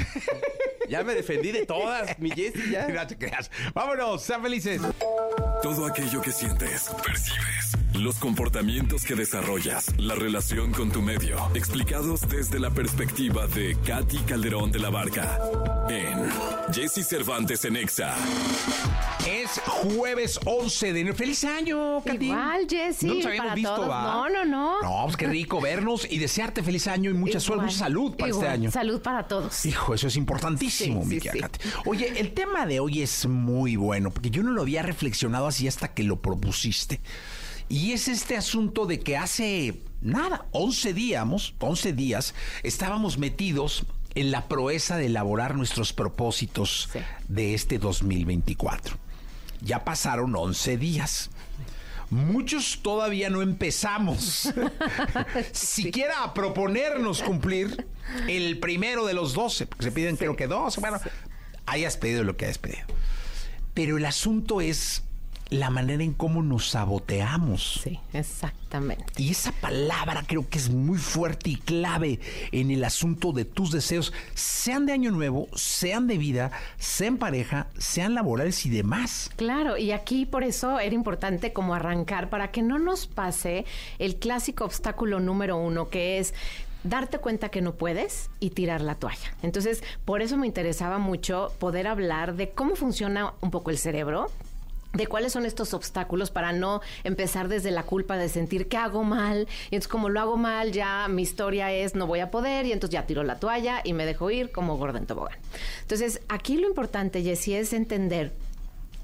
Ya 0.89 1.05
me 1.05 1.15
defendí 1.15 1.53
de 1.53 1.65
todas, 1.67 2.19
mi 2.19 2.31
Jessy 2.31 2.71
ya. 2.73 2.89
no 2.89 3.07
te 3.07 3.17
creas. 3.17 3.51
Vámonos, 3.75 4.23
sean 4.23 4.43
felices. 4.43 4.83
Todo 5.63 5.87
aquello 5.87 6.21
que 6.21 6.33
sientes, 6.33 6.91
percibes, 7.07 7.73
los 8.01 8.19
comportamientos 8.19 9.05
que 9.05 9.15
desarrollas, 9.15 9.87
la 9.99 10.15
relación 10.15 10.73
con 10.73 10.91
tu 10.91 11.03
medio, 11.03 11.37
explicados 11.55 12.23
desde 12.29 12.59
la 12.59 12.71
perspectiva 12.71 13.47
de 13.47 13.77
Katy 13.87 14.19
Calderón 14.21 14.73
de 14.73 14.79
la 14.79 14.89
Barca 14.91 15.39
en 15.89 16.19
Jesse 16.73 17.07
Cervantes 17.07 17.65
en 17.67 17.77
Exa. 17.77 18.15
Es 19.29 19.61
jueves 19.67 20.41
11 20.47 20.93
de 20.95 21.01
enero. 21.01 21.17
¡Feliz 21.17 21.45
año, 21.45 22.03
Katy! 22.03 22.25
Igual, 22.27 22.67
Jessy, 22.69 23.07
No 23.07 23.15
nos 23.15 23.27
habíamos 23.27 23.45
para 23.49 23.55
visto, 23.55 23.75
todos. 23.77 23.91
¿va? 23.91 24.03
No, 24.03 24.29
no, 24.31 24.45
no. 24.47 24.83
No, 24.83 25.05
pues 25.05 25.17
qué 25.17 25.27
rico 25.27 25.61
vernos 25.61 26.07
y 26.11 26.19
desearte 26.19 26.63
feliz 26.63 26.87
año 26.87 27.11
y 27.11 27.15
mucha 27.15 27.39
suerte, 27.39 27.67
mucha 27.67 27.77
salud 27.79 28.17
para 28.17 28.29
igual. 28.29 28.45
este 28.47 28.55
año. 28.55 28.71
Salud 28.71 29.01
para 29.03 29.29
todos. 29.29 29.67
Hijo, 29.67 29.95
eso 29.95 30.07
es 30.09 30.17
importantísimo, 30.17 31.03
Sí, 31.03 31.09
mi 31.09 31.15
sí, 31.17 31.21
querida 31.21 31.51
sí. 31.53 31.59
Katy. 31.69 31.89
Oye, 31.89 32.19
el 32.19 32.33
tema 32.33 32.65
de 32.67 32.81
hoy 32.81 33.03
es 33.03 33.27
muy 33.27 33.77
bueno, 33.77 34.11
porque 34.11 34.31
yo 34.31 34.43
no 34.43 34.53
lo 34.53 34.63
había 34.63 34.83
reflexionado 34.83 35.47
así 35.47 35.69
hasta 35.69 35.89
que 35.93 36.03
lo 36.03 36.17
propusiste. 36.23 37.01
Y 37.71 37.93
es 37.93 38.09
este 38.09 38.37
asunto 38.37 38.85
de 38.85 38.99
que 38.99 39.17
hace 39.17 39.81
nada, 40.03 40.47
11 40.51 40.93
días, 40.93 41.25
11 41.61 41.93
días, 41.93 42.35
estábamos 42.65 43.17
metidos 43.17 43.87
en 44.17 44.33
la 44.33 44.49
proeza 44.49 44.97
de 44.97 45.07
elaborar 45.07 45.55
nuestros 45.55 45.93
propósitos 45.93 46.89
Sí. 46.93 46.99
de 47.29 47.55
este 47.55 47.79
2024. 47.79 48.97
Ya 49.63 49.85
pasaron 49.85 50.35
11 50.35 50.77
días. 50.79 51.31
Muchos 52.11 52.81
todavía 52.83 53.31
no 53.31 53.41
empezamos 53.41 54.53
siquiera 55.53 56.25
a 56.25 56.35
proponernos 56.35 57.23
cumplir 57.23 57.87
el 58.27 58.59
primero 58.59 59.07
de 59.07 59.15
los 59.15 59.33
12, 59.33 59.67
porque 59.67 59.85
se 59.85 59.93
piden 59.93 60.17
creo 60.17 60.35
que 60.35 60.49
12, 60.49 60.81
bueno, 60.81 60.99
hayas 61.67 61.97
pedido 61.97 62.25
lo 62.25 62.37
que 62.37 62.47
hayas 62.47 62.59
pedido. 62.59 62.85
Pero 63.75 63.97
el 63.97 64.05
asunto 64.07 64.61
es 64.61 65.05
la 65.51 65.69
manera 65.69 66.03
en 66.03 66.15
cómo 66.15 66.43
nos 66.43 66.71
saboteamos. 66.71 67.81
Sí, 67.83 67.99
exactamente. 68.13 69.05
Y 69.17 69.31
esa 69.31 69.53
palabra 69.53 70.23
creo 70.27 70.49
que 70.49 70.59
es 70.59 70.71
muy 70.71 70.99
fuerte 70.99 71.51
y 71.51 71.57
clave 71.57 72.21
en 72.53 72.71
el 72.71 72.85
asunto 72.85 73.33
de 73.33 73.45
tus 73.45 73.73
deseos, 73.73 74.13
sean 74.35 74.87
de 74.87 74.93
año 74.93 75.11
nuevo, 75.11 75.49
sean 75.55 76.07
de 76.07 76.19
vida, 76.19 76.53
sean 76.79 77.17
pareja, 77.17 77.67
sean 77.79 78.15
laborales 78.15 78.65
y 78.65 78.71
demás. 78.71 79.31
Claro, 79.37 79.77
y 79.77 79.93
aquí 79.93 80.25
por 80.25 80.45
eso 80.45 80.79
era 80.79 80.95
importante 80.95 81.53
como 81.53 81.75
arrancar 81.75 82.31
para 82.31 82.51
que 82.51 82.63
no 82.63 82.79
nos 82.79 83.07
pase 83.07 83.65
el 83.99 84.17
clásico 84.17 84.65
obstáculo 84.65 85.21
número 85.21 85.57
uno, 85.57 85.89
que 85.89 86.19
es 86.19 86.33
darte 86.85 87.19
cuenta 87.19 87.51
que 87.51 87.61
no 87.61 87.75
puedes 87.75 88.31
y 88.41 88.51
tirar 88.51 88.81
la 88.81 88.95
toalla. 88.95 89.35
Entonces, 89.43 89.83
por 90.05 90.23
eso 90.23 90.37
me 90.37 90.47
interesaba 90.47 90.99
mucho 90.99 91.53
poder 91.59 91.87
hablar 91.87 92.37
de 92.37 92.51
cómo 92.51 92.77
funciona 92.77 93.35
un 93.41 93.51
poco 93.51 93.71
el 93.71 93.79
cerebro, 93.79 94.31
de 94.93 95.07
cuáles 95.07 95.33
son 95.33 95.47
estos 95.47 95.73
obstáculos 95.75 96.31
para 96.31 96.53
no 96.53 96.81
empezar 97.05 97.49
desde 97.49 97.71
la 97.71 97.85
culpa 97.85 98.17
de 98.17 98.29
sentir 98.29 98.69
que 98.69 98.77
hago 98.77 99.05
mal. 99.05 99.47
Y 99.71 99.77
entonces 99.77 99.89
como 99.89 100.09
lo 100.09 100.21
hago 100.21 100.37
mal, 100.37 100.73
ya 100.73 101.07
mi 101.09 101.23
historia 101.23 101.73
es 101.73 101.95
no 101.95 102.07
voy 102.07 102.21
a 102.21 102.31
poder 102.31 102.67
y 102.67 102.73
entonces 102.73 102.95
ya 102.95 103.07
tiro 103.07 103.23
la 103.23 103.39
toalla 103.39 103.81
y 103.85 103.93
me 103.93 104.07
dejo 104.07 104.31
ir 104.31 104.51
como 104.51 104.77
gorda 104.77 104.99
en 104.99 105.07
tobogán. 105.07 105.39
Entonces 105.83 106.21
aquí 106.29 106.57
lo 106.57 106.67
importante, 106.67 107.23
Jessie, 107.23 107.59
es 107.59 107.73
entender 107.73 108.33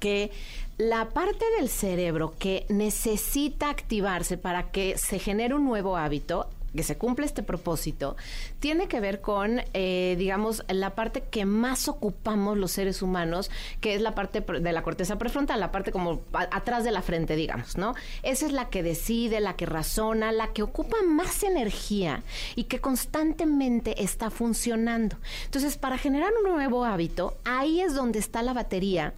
que 0.00 0.30
la 0.78 1.08
parte 1.08 1.44
del 1.58 1.68
cerebro 1.68 2.34
que 2.38 2.66
necesita 2.68 3.70
activarse 3.70 4.36
para 4.36 4.70
que 4.70 4.98
se 4.98 5.18
genere 5.18 5.54
un 5.54 5.64
nuevo 5.64 5.96
hábito 5.96 6.50
que 6.76 6.82
se 6.82 6.96
cumple 6.96 7.26
este 7.26 7.42
propósito, 7.42 8.16
tiene 8.60 8.88
que 8.88 9.00
ver 9.00 9.20
con, 9.20 9.62
eh, 9.74 10.14
digamos, 10.18 10.64
la 10.68 10.94
parte 10.94 11.22
que 11.22 11.44
más 11.44 11.88
ocupamos 11.88 12.56
los 12.56 12.72
seres 12.72 13.02
humanos, 13.02 13.50
que 13.80 13.94
es 13.94 14.00
la 14.00 14.14
parte 14.14 14.40
de 14.40 14.72
la 14.72 14.82
corteza 14.82 15.18
prefrontal, 15.18 15.60
la 15.60 15.72
parte 15.72 15.92
como 15.92 16.22
atrás 16.32 16.84
de 16.84 16.92
la 16.92 17.02
frente, 17.02 17.36
digamos, 17.36 17.76
¿no? 17.76 17.94
Esa 18.22 18.46
es 18.46 18.52
la 18.52 18.68
que 18.68 18.82
decide, 18.82 19.40
la 19.40 19.56
que 19.56 19.66
razona, 19.66 20.32
la 20.32 20.52
que 20.52 20.62
ocupa 20.62 20.96
más 21.02 21.42
energía 21.42 22.22
y 22.54 22.64
que 22.64 22.80
constantemente 22.80 24.02
está 24.02 24.30
funcionando. 24.30 25.16
Entonces, 25.44 25.76
para 25.76 25.98
generar 25.98 26.32
un 26.42 26.52
nuevo 26.52 26.84
hábito, 26.84 27.36
ahí 27.44 27.80
es 27.80 27.94
donde 27.94 28.18
está 28.18 28.42
la 28.42 28.52
batería 28.52 29.14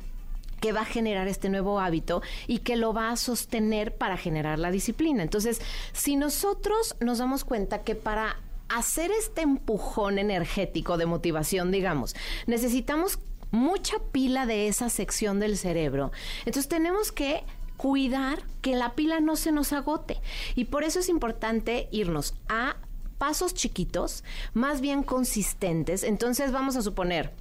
que 0.61 0.73
va 0.73 0.83
a 0.83 0.85
generar 0.85 1.29
este 1.29 1.49
nuevo 1.49 1.81
hábito 1.81 2.23
y 2.47 2.59
que 2.59 2.77
lo 2.77 2.93
va 2.93 3.11
a 3.11 3.17
sostener 3.17 3.97
para 3.97 4.17
generar 4.17 4.59
la 4.59 4.71
disciplina. 4.71 5.23
Entonces, 5.23 5.61
si 5.93 6.17
nosotros 6.17 6.97
nos 7.01 7.19
damos 7.19 7.45
cuenta 7.45 7.83
que 7.83 7.95
para 7.95 8.37
hacer 8.69 9.11
este 9.11 9.43
empujón 9.43 10.19
energético 10.19 10.97
de 10.99 11.07
motivación, 11.07 11.71
digamos, 11.71 12.15
necesitamos 12.47 13.19
mucha 13.51 13.99
pila 14.13 14.47
de 14.47 14.69
esa 14.69 14.91
sección 14.91 15.41
del 15.41 15.57
cerebro. 15.57 16.13
Entonces 16.41 16.69
tenemos 16.69 17.13
que 17.13 17.45
cuidar 17.77 18.43
que 18.61 18.77
la 18.77 18.95
pila 18.95 19.21
no 19.21 19.37
se 19.37 19.53
nos 19.53 19.73
agote. 19.73 20.21
Y 20.55 20.67
por 20.67 20.85
eso 20.85 21.01
es 21.01 21.09
importante 21.09 21.89
irnos 21.91 22.35
a 22.49 22.77
pasos 23.17 23.55
chiquitos, 23.55 24.25
más 24.55 24.81
bien 24.81 25.03
consistentes. 25.03 26.03
Entonces 26.03 26.53
vamos 26.53 26.77
a 26.77 26.83
suponer, 26.83 27.33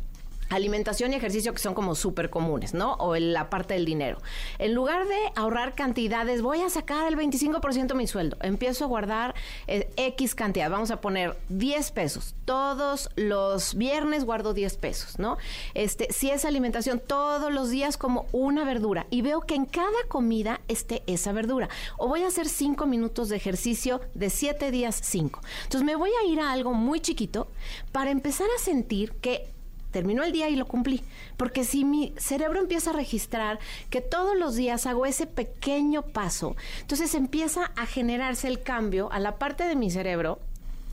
alimentación 0.50 1.14
y 1.14 1.16
ejercicio 1.16 1.54
que 1.54 1.60
son 1.60 1.74
como 1.74 1.96
súper 1.96 2.30
comunes, 2.30 2.74
¿no? 2.74 2.94
O 2.96 3.16
la 3.16 3.50
parte 3.50 3.74
del 3.74 3.86
dinero. 3.86 4.22
En 4.60 4.74
lugar 4.74 5.08
de 5.08 5.18
ahorrar 5.36 5.76
cantidades, 5.76 6.42
voy 6.42 6.62
a 6.62 6.70
sacar 6.70 7.08
el 7.08 7.18
25% 7.18 7.88
de 7.88 7.94
mi 7.96 8.08
sueldo. 8.08 8.38
Empiezo 8.42 8.86
a 8.86 8.88
guardar 8.88 9.36
eh, 9.68 9.90
X 9.98 10.36
cantidad. 10.36 10.70
Vamos 10.70 10.92
a 10.92 11.02
poner 11.02 11.38
10 11.50 11.92
pesos. 11.92 12.36
Todos 12.46 13.10
los 13.16 13.76
viernes 13.76 14.26
guardo 14.26 14.54
10 14.54 14.78
pesos, 14.78 15.20
¿no? 15.20 15.38
Este, 15.74 16.08
si 16.12 16.30
es 16.30 16.46
alimentación, 16.46 17.02
todos 17.06 17.52
los 17.52 17.70
días 17.70 17.98
como 17.98 18.26
una 18.32 18.64
verdura. 18.64 19.08
Y 19.10 19.22
veo 19.22 19.42
que 19.42 19.56
en 19.56 19.66
cada 19.66 20.04
comida 20.08 20.62
esté 20.68 21.04
esa 21.08 21.32
verdura. 21.32 21.70
O 21.98 22.08
voy 22.08 22.24
a 22.24 22.28
hacer 22.28 22.48
5 22.48 22.86
minutos 22.86 23.30
de 23.30 23.36
ejercicio 23.36 24.02
de 24.14 24.30
7 24.30 24.72
días 24.72 25.00
5. 25.04 25.42
Entonces 25.64 25.84
me 25.84 25.96
voy 25.96 26.12
a 26.24 26.28
ir 26.28 26.40
a 26.40 26.52
algo 26.52 26.74
muy 26.74 27.00
chiquito 27.00 27.48
para 27.92 28.12
empezar 28.12 28.48
a 28.56 28.62
sentir 28.62 29.14
que 29.14 29.57
terminó 29.92 30.24
el 30.24 30.32
día 30.32 30.50
y 30.50 30.56
lo 30.56 30.66
cumplí. 30.66 31.04
Porque 31.38 31.64
si 31.64 31.86
mi 31.86 32.14
cerebro 32.18 32.60
empieza 32.60 32.92
a 32.92 32.94
registrar 32.94 33.60
que 33.90 34.02
todos 34.02 34.38
los 34.38 34.56
días 34.56 34.86
hago 34.86 35.06
ese 35.06 35.28
pequeño 35.28 36.02
paso, 36.04 36.56
entonces 36.82 37.14
empieza 37.16 37.72
a 37.76 37.86
generarse 37.86 38.48
el 38.48 38.62
cambio 38.62 39.12
a 39.12 39.20
la 39.20 39.38
parte 39.38 39.64
de 39.66 39.76
mi 39.76 39.92
cerebro 39.92 40.40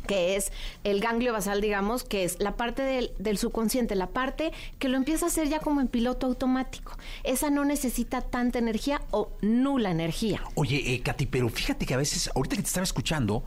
que 0.06 0.36
es 0.36 0.52
el 0.84 1.00
ganglio 1.00 1.32
basal, 1.32 1.60
digamos, 1.60 2.04
que 2.04 2.24
es 2.24 2.38
la 2.38 2.56
parte 2.56 2.82
del, 3.18 3.38
subconsciente, 3.38 3.94
la 3.94 4.08
parte 4.08 4.52
que 4.78 4.88
lo 4.88 4.96
empieza 4.96 5.26
a 5.26 5.28
hacer 5.28 5.48
ya 5.48 5.60
como 5.60 5.80
en 5.80 5.88
piloto 5.88 6.26
automático. 6.26 6.96
Esa 7.22 7.50
no 7.50 7.64
necesita 7.64 8.20
tanta 8.20 8.58
energía 8.58 9.02
o 9.10 9.30
nula 9.40 9.90
energía. 9.90 10.42
Oye, 10.54 10.94
eh, 10.94 11.00
Katy, 11.00 11.26
pero 11.26 11.48
fíjate 11.48 11.86
que 11.86 11.94
a 11.94 11.96
veces, 11.96 12.30
ahorita 12.34 12.56
que 12.56 12.62
te 12.62 12.68
estaba 12.68 12.84
escuchando, 12.84 13.44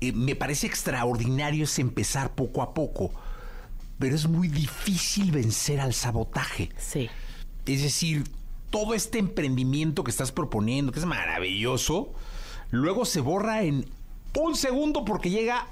eh, 0.00 0.12
me 0.12 0.34
parece 0.34 0.66
extraordinario 0.66 1.64
es 1.64 1.78
empezar 1.78 2.34
poco 2.34 2.62
a 2.62 2.72
poco 2.72 3.12
pero 3.98 4.14
es 4.14 4.28
muy 4.28 4.48
difícil 4.48 5.32
vencer 5.32 5.80
al 5.80 5.94
sabotaje. 5.94 6.70
Sí. 6.78 7.08
Es 7.66 7.82
decir, 7.82 8.24
todo 8.70 8.94
este 8.94 9.18
emprendimiento 9.18 10.04
que 10.04 10.10
estás 10.10 10.32
proponiendo, 10.32 10.92
que 10.92 11.00
es 11.00 11.06
maravilloso, 11.06 12.12
luego 12.70 13.04
se 13.04 13.20
borra 13.20 13.62
en 13.62 13.86
un 14.34 14.54
segundo 14.54 15.04
porque 15.04 15.30
llega 15.30 15.66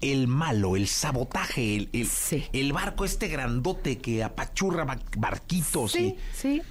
el 0.00 0.28
malo, 0.28 0.76
el 0.76 0.88
sabotaje, 0.88 1.76
el, 1.76 2.08
el, 2.52 2.72
barco 2.72 3.04
este 3.04 3.28
grandote 3.28 3.98
que 3.98 4.24
apachurra 4.24 4.86
barquitos. 5.16 5.92
Sí, 5.92 6.16
sí 6.34 6.62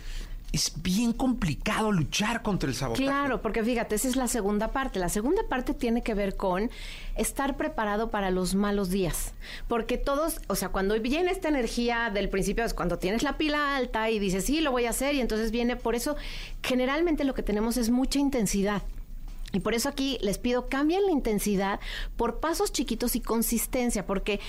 es 0.52 0.82
bien 0.82 1.14
complicado 1.14 1.92
luchar 1.92 2.42
contra 2.42 2.70
el 2.70 2.76
sabotaje. 2.76 3.04
Claro, 3.04 3.42
porque 3.42 3.64
fíjate, 3.64 3.96
esa 3.96 4.08
es 4.08 4.16
la 4.16 4.28
segunda 4.28 4.72
parte. 4.72 5.00
La 5.00 5.10
segunda 5.10 5.44
parte 5.48 5.74
tiene 5.74 6.02
que 6.02 6.14
ver 6.14 6.36
con 6.38 6.72
estar 7.16 7.56
preparado 7.56 8.10
para 8.10 8.32
los 8.32 8.56
malos 8.56 8.90
días. 8.90 9.34
Porque 9.68 9.98
todos, 9.98 10.42
o 10.48 10.56
sea, 10.56 10.70
cuando 10.70 11.00
viene 11.00 11.32
esta 11.32 11.50
energía 11.50 12.10
del 12.10 12.30
principio 12.30 12.66
es 12.66 12.74
cuando 12.74 12.98
tienes 12.98 13.22
la 13.22 13.38
pila 13.38 13.76
alta 13.76 14.10
y 14.10 14.18
dices, 14.18 14.46
sí, 14.46 14.62
lo 14.62 14.72
voy 14.72 14.86
a 14.86 14.90
hacer, 14.90 15.14
y 15.16 15.22
entonces 15.22 15.52
viene, 15.52 15.76
por 15.76 15.96
eso 15.96 16.16
generalmente 16.64 17.24
lo 17.24 17.34
que 17.36 17.44
tenemos 17.44 17.78
es 17.78 17.90
mucha 17.90 18.20
intensidad. 18.20 18.82
Y 19.52 19.60
por 19.60 19.74
eso 19.74 19.90
aquí 19.90 20.18
les 20.22 20.38
pido, 20.38 20.68
cambien 20.70 21.06
la 21.06 21.12
intensidad 21.12 21.80
por 22.18 22.40
pasos 22.40 22.72
chiquitos 22.72 23.16
y 23.16 23.22
consistencia, 23.22 24.06
porque 24.06 24.40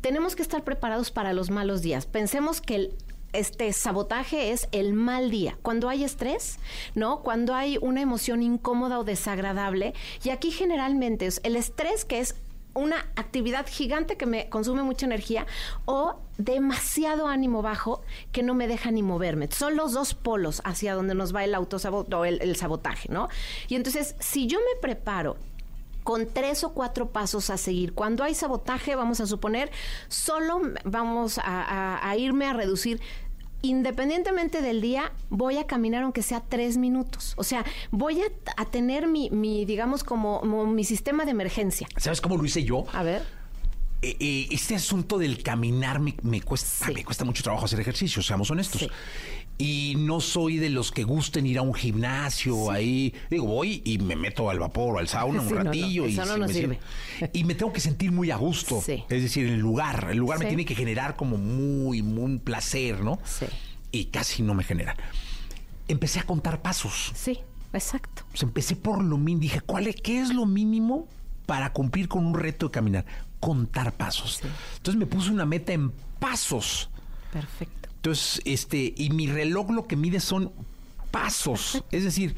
tenemos 0.00 0.36
que 0.36 0.42
estar 0.42 0.64
preparados 0.64 1.10
para 1.10 1.32
los 1.32 1.50
malos 1.50 1.82
días. 1.82 2.06
Pensemos 2.06 2.60
que 2.60 2.74
el 2.74 2.94
este 3.32 3.72
sabotaje 3.72 4.52
es 4.52 4.68
el 4.72 4.92
mal 4.92 5.30
día. 5.30 5.58
Cuando 5.62 5.88
hay 5.88 6.04
estrés, 6.04 6.58
¿no? 6.94 7.22
Cuando 7.22 7.54
hay 7.54 7.78
una 7.80 8.00
emoción 8.00 8.42
incómoda 8.42 8.98
o 8.98 9.04
desagradable. 9.04 9.94
Y 10.24 10.30
aquí 10.30 10.50
generalmente 10.50 11.26
es 11.26 11.40
el 11.44 11.56
estrés 11.56 12.04
que 12.04 12.20
es 12.20 12.34
una 12.74 13.06
actividad 13.16 13.66
gigante 13.68 14.16
que 14.16 14.26
me 14.26 14.48
consume 14.48 14.82
mucha 14.82 15.06
energía 15.06 15.46
o 15.84 16.20
demasiado 16.36 17.26
ánimo 17.26 17.60
bajo 17.60 18.02
que 18.30 18.42
no 18.42 18.54
me 18.54 18.68
deja 18.68 18.90
ni 18.90 19.02
moverme. 19.02 19.48
Son 19.50 19.76
los 19.76 19.92
dos 19.92 20.14
polos 20.14 20.62
hacia 20.64 20.94
donde 20.94 21.14
nos 21.14 21.34
va 21.34 21.44
el 21.44 21.54
autosabotaje 21.54 22.14
o 22.14 22.24
el, 22.24 22.56
sabotaje, 22.56 23.08
¿no? 23.10 23.28
Y 23.68 23.74
entonces, 23.74 24.14
si 24.20 24.46
yo 24.46 24.58
me 24.60 24.80
preparo 24.80 25.36
con 26.08 26.26
tres 26.26 26.64
o 26.64 26.72
cuatro 26.72 27.10
pasos 27.10 27.50
a 27.50 27.58
seguir. 27.58 27.92
Cuando 27.92 28.24
hay 28.24 28.34
sabotaje, 28.34 28.94
vamos 28.94 29.20
a 29.20 29.26
suponer, 29.26 29.70
solo 30.08 30.58
vamos 30.82 31.38
a, 31.44 32.14
irme 32.16 32.46
a 32.46 32.54
reducir 32.54 32.98
independientemente 33.60 34.62
del 34.62 34.80
día, 34.80 35.12
voy 35.28 35.58
a 35.58 35.66
caminar 35.66 36.04
aunque 36.04 36.22
sea 36.22 36.40
tres 36.40 36.78
minutos. 36.78 37.34
O 37.36 37.44
sea, 37.44 37.62
voy 37.90 38.22
a, 38.22 38.64
tener 38.64 39.06
mi, 39.06 39.66
digamos, 39.66 40.02
como, 40.02 40.40
mi 40.64 40.82
sistema 40.84 41.26
de 41.26 41.32
emergencia. 41.32 41.86
¿Sabes 41.98 42.22
cómo 42.22 42.38
lo 42.38 42.44
hice 42.46 42.64
yo? 42.64 42.86
A 42.94 43.02
ver. 43.02 43.20
Eh, 44.00 44.16
eh, 44.18 44.48
este 44.50 44.76
asunto 44.76 45.18
del 45.18 45.42
caminar 45.42 46.00
me, 46.00 46.40
cuesta, 46.40 46.86
me 46.90 47.04
cuesta 47.04 47.26
mucho 47.26 47.42
trabajo 47.42 47.66
hacer 47.66 47.80
ejercicio, 47.80 48.22
seamos 48.22 48.50
honestos. 48.50 48.88
Y 49.60 49.96
no 49.98 50.20
soy 50.20 50.58
de 50.58 50.70
los 50.70 50.92
que 50.92 51.02
gusten 51.02 51.44
ir 51.44 51.58
a 51.58 51.62
un 51.62 51.74
gimnasio 51.74 52.70
ahí. 52.70 53.12
Digo, 53.28 53.46
voy 53.46 53.82
y 53.84 53.98
me 53.98 54.14
meto 54.14 54.48
al 54.48 54.60
vapor 54.60 54.94
o 54.94 54.98
al 55.00 55.08
sauna 55.08 55.40
un 55.40 55.50
ratillo. 55.50 56.06
y 56.06 56.14
no 56.14 56.38
me 56.38 56.48
sirve. 56.48 56.78
Y 57.32 57.42
me 57.42 57.56
tengo 57.56 57.72
que 57.72 57.80
sentir 57.80 58.12
muy 58.12 58.30
a 58.30 58.36
gusto. 58.36 58.78
Es 58.86 59.22
decir, 59.22 59.48
el 59.48 59.58
lugar. 59.58 60.08
El 60.12 60.18
lugar 60.18 60.38
me 60.38 60.46
tiene 60.46 60.64
que 60.64 60.76
generar 60.76 61.16
como 61.16 61.36
muy, 61.38 62.02
muy 62.02 62.38
placer, 62.38 63.00
¿no? 63.00 63.18
Sí. 63.24 63.46
Y 63.90 64.06
casi 64.06 64.42
no 64.42 64.54
me 64.54 64.62
genera. 64.62 64.96
Empecé 65.88 66.20
a 66.20 66.22
contar 66.22 66.62
pasos. 66.62 67.12
Sí, 67.16 67.40
exacto. 67.72 68.22
Pues 68.30 68.42
empecé 68.44 68.76
por 68.76 69.02
lo 69.02 69.18
mínimo. 69.18 69.42
Dije, 69.42 69.60
¿cuál 69.60 69.88
es, 69.88 69.96
¿qué 69.96 70.20
es 70.20 70.32
lo 70.32 70.46
mínimo 70.46 71.08
para 71.46 71.72
cumplir 71.72 72.06
con 72.06 72.24
un 72.24 72.34
reto 72.34 72.66
de 72.66 72.72
caminar? 72.72 73.06
Contar 73.40 73.92
pasos. 73.92 74.40
Entonces 74.76 74.98
me 74.98 75.06
puse 75.06 75.30
una 75.32 75.46
meta 75.46 75.72
en 75.72 75.90
pasos. 76.20 76.90
Perfecto. 77.32 77.87
Entonces, 77.98 78.40
este, 78.44 78.94
y 78.96 79.10
mi 79.10 79.26
reloj 79.26 79.70
lo 79.70 79.86
que 79.86 79.96
mide 79.96 80.20
son 80.20 80.52
pasos. 81.10 81.84
Es 81.90 82.04
decir, 82.04 82.36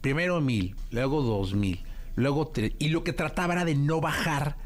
primero 0.00 0.40
mil, 0.40 0.76
luego 0.92 1.22
dos 1.22 1.54
mil, 1.54 1.80
luego 2.14 2.46
tres. 2.46 2.72
Y 2.78 2.88
lo 2.90 3.02
que 3.02 3.12
trataba 3.12 3.54
era 3.54 3.64
de 3.64 3.74
no 3.74 4.00
bajar 4.00 4.56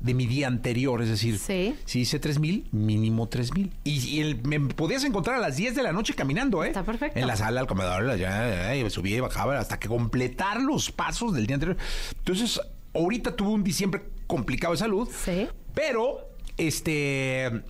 de 0.00 0.14
mi 0.14 0.26
día 0.26 0.46
anterior. 0.46 1.02
Es 1.02 1.10
decir, 1.10 1.38
si 1.38 2.00
hice 2.00 2.18
tres 2.18 2.38
mil, 2.38 2.66
mínimo 2.72 3.28
tres 3.28 3.52
mil. 3.52 3.72
Y, 3.84 4.34
me 4.44 4.58
podías 4.60 5.04
encontrar 5.04 5.36
a 5.36 5.40
las 5.40 5.56
10 5.56 5.74
de 5.74 5.82
la 5.82 5.92
noche 5.92 6.14
caminando, 6.14 6.64
¿eh? 6.64 6.68
Está 6.68 6.82
perfecto. 6.82 7.18
En 7.18 7.26
la 7.26 7.36
sala, 7.36 7.60
al 7.60 7.66
comedor, 7.66 8.16
ya, 8.16 8.74
ya, 8.74 8.90
subía 8.90 9.18
y 9.18 9.20
bajaba 9.20 9.58
hasta 9.58 9.78
que 9.78 9.88
completar 9.88 10.62
los 10.62 10.90
pasos 10.92 11.34
del 11.34 11.46
día 11.46 11.56
anterior. 11.56 11.76
Entonces, 12.18 12.58
ahorita 12.94 13.36
tuve 13.36 13.50
un 13.50 13.64
diciembre 13.64 14.02
complicado 14.26 14.72
de 14.72 14.78
salud. 14.78 15.08
Sí. 15.24 15.46
Pero, 15.74 16.30
este 16.56 17.62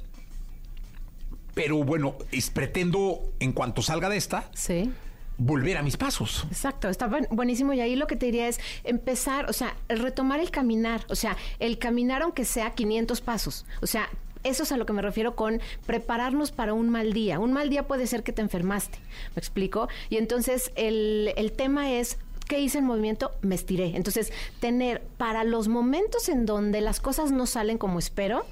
pero 1.54 1.82
bueno, 1.84 2.16
pretendo, 2.52 3.32
en 3.40 3.52
cuanto 3.52 3.82
salga 3.82 4.08
de 4.08 4.16
esta, 4.16 4.50
sí 4.54 4.90
volver 5.36 5.76
a 5.76 5.82
mis 5.82 5.96
pasos. 5.96 6.46
Exacto, 6.48 6.88
está 6.88 7.10
buenísimo 7.30 7.72
y 7.72 7.80
ahí 7.80 7.96
lo 7.96 8.06
que 8.06 8.16
te 8.16 8.26
diría 8.26 8.48
es 8.48 8.60
empezar, 8.84 9.50
o 9.50 9.52
sea, 9.52 9.76
retomar 9.88 10.40
el 10.40 10.50
caminar, 10.50 11.04
o 11.08 11.16
sea, 11.16 11.36
el 11.58 11.78
caminar 11.78 12.22
aunque 12.22 12.44
sea 12.44 12.70
500 12.70 13.20
pasos, 13.20 13.66
o 13.82 13.86
sea, 13.86 14.08
Eso 14.44 14.64
es 14.64 14.72
a 14.72 14.76
lo 14.76 14.84
que 14.84 14.92
me 14.92 15.00
refiero 15.00 15.34
con 15.34 15.62
prepararnos 15.86 16.52
para 16.52 16.74
un 16.74 16.90
mal 16.90 17.14
día. 17.14 17.40
Un 17.40 17.54
mal 17.54 17.70
día 17.70 17.86
puede 17.86 18.06
ser 18.06 18.22
que 18.22 18.30
te 18.30 18.42
enfermaste, 18.42 18.98
¿me 19.34 19.40
explico? 19.40 19.88
Y 20.10 20.18
entonces 20.18 20.70
el, 20.76 21.32
el 21.36 21.52
tema 21.52 21.90
es 21.92 22.18
¿Qué 22.46 22.60
hice 22.60 22.76
el 22.76 22.84
movimiento? 22.84 23.32
Me 23.40 23.54
estiré. 23.54 23.96
Entonces, 23.96 24.30
tener 24.60 25.00
para 25.16 25.44
los 25.44 25.68
momentos 25.68 26.28
en 26.28 26.44
donde 26.44 26.82
las 26.82 27.00
cosas 27.00 27.32
no 27.32 27.46
salen 27.46 27.78
como 27.78 27.98
espero, 27.98 28.44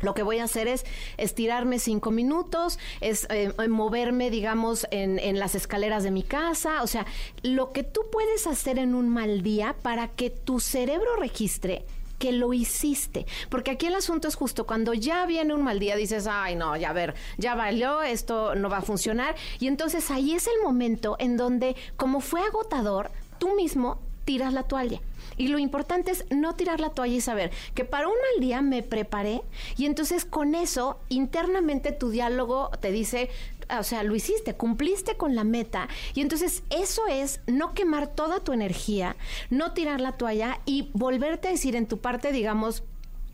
lo 0.00 0.14
que 0.14 0.22
voy 0.22 0.38
a 0.38 0.44
hacer 0.44 0.68
es 0.68 0.84
estirarme 1.16 1.78
cinco 1.78 2.10
minutos, 2.10 2.78
es 3.00 3.26
eh, 3.30 3.52
moverme, 3.68 4.30
digamos, 4.30 4.86
en, 4.90 5.18
en, 5.18 5.38
las 5.38 5.54
escaleras 5.54 6.02
de 6.02 6.10
mi 6.10 6.22
casa. 6.22 6.82
O 6.82 6.86
sea, 6.86 7.06
lo 7.42 7.72
que 7.72 7.82
tú 7.82 8.02
puedes 8.10 8.46
hacer 8.46 8.78
en 8.78 8.94
un 8.94 9.08
mal 9.08 9.42
día 9.42 9.74
para 9.82 10.08
que 10.08 10.30
tu 10.30 10.60
cerebro 10.60 11.16
registre 11.16 11.84
que 12.18 12.32
lo 12.32 12.52
hiciste. 12.52 13.26
Porque 13.48 13.70
aquí 13.70 13.86
el 13.86 13.94
asunto 13.94 14.28
es 14.28 14.34
justo 14.34 14.66
cuando 14.66 14.92
ya 14.92 15.24
viene 15.26 15.54
un 15.54 15.62
mal 15.62 15.78
día, 15.78 15.96
dices, 15.96 16.26
ay, 16.28 16.56
no, 16.56 16.76
ya 16.76 16.90
a 16.90 16.92
ver, 16.92 17.14
ya 17.38 17.54
valió, 17.54 18.02
esto 18.02 18.54
no 18.54 18.68
va 18.68 18.78
a 18.78 18.82
funcionar. 18.82 19.36
Y 19.60 19.68
entonces 19.68 20.10
ahí 20.10 20.34
es 20.34 20.46
el 20.46 20.62
momento 20.62 21.16
en 21.18 21.36
donde, 21.36 21.76
como 21.96 22.20
fue 22.20 22.42
agotador, 22.42 23.10
tú 23.38 23.54
mismo 23.54 24.00
tiras 24.24 24.52
la 24.52 24.64
toalla. 24.64 25.00
Y 25.36 25.48
lo 25.48 25.58
importante 25.58 26.10
es 26.10 26.24
no 26.30 26.54
tirar 26.54 26.80
la 26.80 26.90
toalla 26.90 27.14
y 27.14 27.20
saber 27.20 27.50
que 27.74 27.84
para 27.84 28.08
un 28.08 28.14
mal 28.14 28.40
día 28.40 28.62
me 28.62 28.82
preparé 28.82 29.42
y 29.76 29.86
entonces 29.86 30.24
con 30.24 30.54
eso 30.54 30.98
internamente 31.08 31.92
tu 31.92 32.10
diálogo 32.10 32.70
te 32.80 32.90
dice, 32.90 33.30
o 33.78 33.82
sea, 33.82 34.02
lo 34.02 34.14
hiciste, 34.14 34.54
cumpliste 34.54 35.16
con 35.16 35.34
la 35.34 35.44
meta. 35.44 35.88
Y 36.14 36.20
entonces 36.20 36.62
eso 36.70 37.06
es 37.06 37.40
no 37.46 37.74
quemar 37.74 38.08
toda 38.08 38.40
tu 38.40 38.52
energía, 38.52 39.16
no 39.50 39.72
tirar 39.72 40.00
la 40.00 40.12
toalla 40.12 40.60
y 40.64 40.90
volverte 40.94 41.48
a 41.48 41.52
decir 41.52 41.76
en 41.76 41.86
tu 41.86 41.98
parte, 41.98 42.32
digamos, 42.32 42.82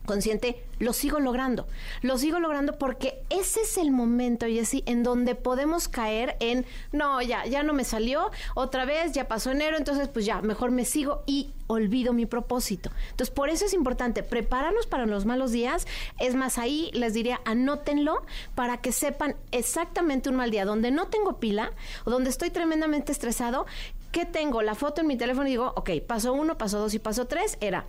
consciente, 0.05 0.63
lo 0.79 0.93
sigo 0.93 1.19
logrando. 1.19 1.67
Lo 2.01 2.17
sigo 2.17 2.39
logrando 2.39 2.77
porque 2.77 3.21
ese 3.29 3.61
es 3.61 3.77
el 3.77 3.91
momento, 3.91 4.45
Jessy, 4.45 4.83
en 4.85 5.03
donde 5.03 5.35
podemos 5.35 5.87
caer 5.87 6.37
en, 6.39 6.65
no, 6.91 7.21
ya, 7.21 7.45
ya 7.45 7.63
no 7.63 7.73
me 7.73 7.83
salió, 7.83 8.31
otra 8.53 8.85
vez, 8.85 9.11
ya 9.13 9.27
pasó 9.27 9.51
enero, 9.51 9.77
entonces 9.77 10.07
pues 10.07 10.25
ya, 10.25 10.41
mejor 10.41 10.71
me 10.71 10.85
sigo 10.85 11.23
y 11.25 11.51
olvido 11.67 12.13
mi 12.13 12.25
propósito. 12.25 12.91
Entonces, 13.11 13.33
por 13.33 13.49
eso 13.49 13.65
es 13.65 13.73
importante 13.73 14.23
prepararnos 14.23 14.87
para 14.87 15.05
los 15.05 15.25
malos 15.25 15.51
días. 15.51 15.87
Es 16.19 16.35
más, 16.35 16.57
ahí 16.57 16.91
les 16.93 17.13
diría, 17.13 17.41
anótenlo 17.45 18.23
para 18.53 18.77
que 18.77 18.91
sepan 18.91 19.35
exactamente 19.51 20.29
un 20.29 20.35
mal 20.35 20.51
día 20.51 20.65
donde 20.65 20.91
no 20.91 21.07
tengo 21.07 21.39
pila 21.39 21.71
o 22.05 22.11
donde 22.11 22.29
estoy 22.29 22.49
tremendamente 22.49 23.11
estresado. 23.11 23.65
¿Qué 24.11 24.25
tengo? 24.25 24.61
La 24.61 24.75
foto 24.75 25.01
en 25.01 25.07
mi 25.07 25.17
teléfono 25.17 25.47
y 25.47 25.51
digo, 25.51 25.73
ok, 25.75 25.89
paso 26.07 26.33
uno, 26.33 26.57
paso 26.57 26.79
dos 26.79 26.93
y 26.93 26.99
paso 26.99 27.25
tres, 27.25 27.57
era 27.59 27.85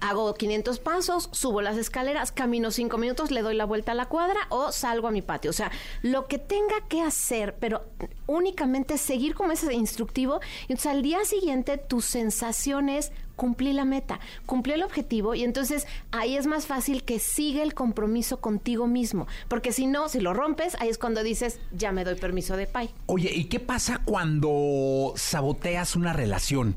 hago 0.00 0.34
500 0.34 0.78
pasos, 0.78 1.28
subo 1.32 1.60
las 1.60 1.76
escaleras, 1.76 2.32
camino 2.32 2.70
5 2.70 2.98
minutos, 2.98 3.30
le 3.30 3.42
doy 3.42 3.54
la 3.54 3.64
vuelta 3.64 3.92
a 3.92 3.94
la 3.94 4.06
cuadra 4.06 4.40
o 4.48 4.72
salgo 4.72 5.08
a 5.08 5.10
mi 5.10 5.22
patio. 5.22 5.50
O 5.50 5.54
sea, 5.54 5.70
lo 6.02 6.26
que 6.26 6.38
tenga 6.38 6.76
que 6.88 7.02
hacer, 7.02 7.56
pero 7.58 7.84
únicamente 8.26 8.98
seguir 8.98 9.34
como 9.34 9.52
ese 9.52 9.72
instructivo. 9.74 10.40
Y 10.68 10.72
entonces 10.72 10.92
al 10.92 11.02
día 11.02 11.24
siguiente 11.24 11.78
tus 11.78 12.04
sensaciones 12.04 13.12
cumplí 13.36 13.72
la 13.72 13.84
meta, 13.84 14.18
cumplí 14.46 14.72
el 14.72 14.82
objetivo 14.82 15.36
y 15.36 15.44
entonces 15.44 15.86
ahí 16.10 16.36
es 16.36 16.48
más 16.48 16.66
fácil 16.66 17.04
que 17.04 17.20
siga 17.20 17.62
el 17.62 17.72
compromiso 17.72 18.40
contigo 18.40 18.88
mismo, 18.88 19.28
porque 19.46 19.70
si 19.70 19.86
no, 19.86 20.08
si 20.08 20.18
lo 20.18 20.34
rompes, 20.34 20.76
ahí 20.80 20.88
es 20.88 20.98
cuando 20.98 21.22
dices, 21.22 21.60
ya 21.70 21.92
me 21.92 22.02
doy 22.02 22.16
permiso 22.16 22.56
de 22.56 22.66
pay. 22.66 22.90
Oye, 23.06 23.32
¿y 23.32 23.44
qué 23.44 23.60
pasa 23.60 24.02
cuando 24.04 25.12
saboteas 25.14 25.94
una 25.94 26.12
relación? 26.12 26.74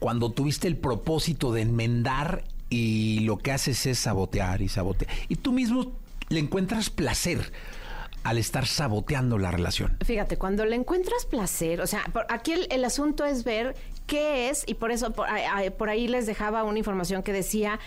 Cuando 0.00 0.32
tuviste 0.32 0.66
el 0.66 0.76
propósito 0.76 1.52
de 1.52 1.62
enmendar 1.62 2.42
y 2.70 3.20
lo 3.20 3.38
que 3.38 3.52
haces 3.52 3.86
es 3.86 3.98
sabotear 3.98 4.62
y 4.62 4.68
sabotear. 4.68 5.12
Y 5.28 5.36
tú 5.36 5.52
mismo 5.52 5.92
le 6.30 6.40
encuentras 6.40 6.90
placer 6.90 7.52
al 8.24 8.38
estar 8.38 8.66
saboteando 8.66 9.38
la 9.38 9.50
relación. 9.50 9.96
Fíjate, 10.04 10.36
cuando 10.36 10.64
le 10.64 10.76
encuentras 10.76 11.26
placer, 11.26 11.80
o 11.80 11.86
sea, 11.86 12.02
aquí 12.28 12.52
el, 12.52 12.84
asunto 12.84 13.24
es 13.24 13.44
ver 13.44 13.76
qué 14.06 14.50
es, 14.50 14.64
y 14.66 14.74
por 14.74 14.90
eso 14.90 15.12
por, 15.12 15.28
ahí 15.88 16.08
les 16.08 16.26
dejaba 16.26 16.64
una 16.64 16.78
información 16.78 17.22
que 17.22 17.32
decía, 17.32 17.78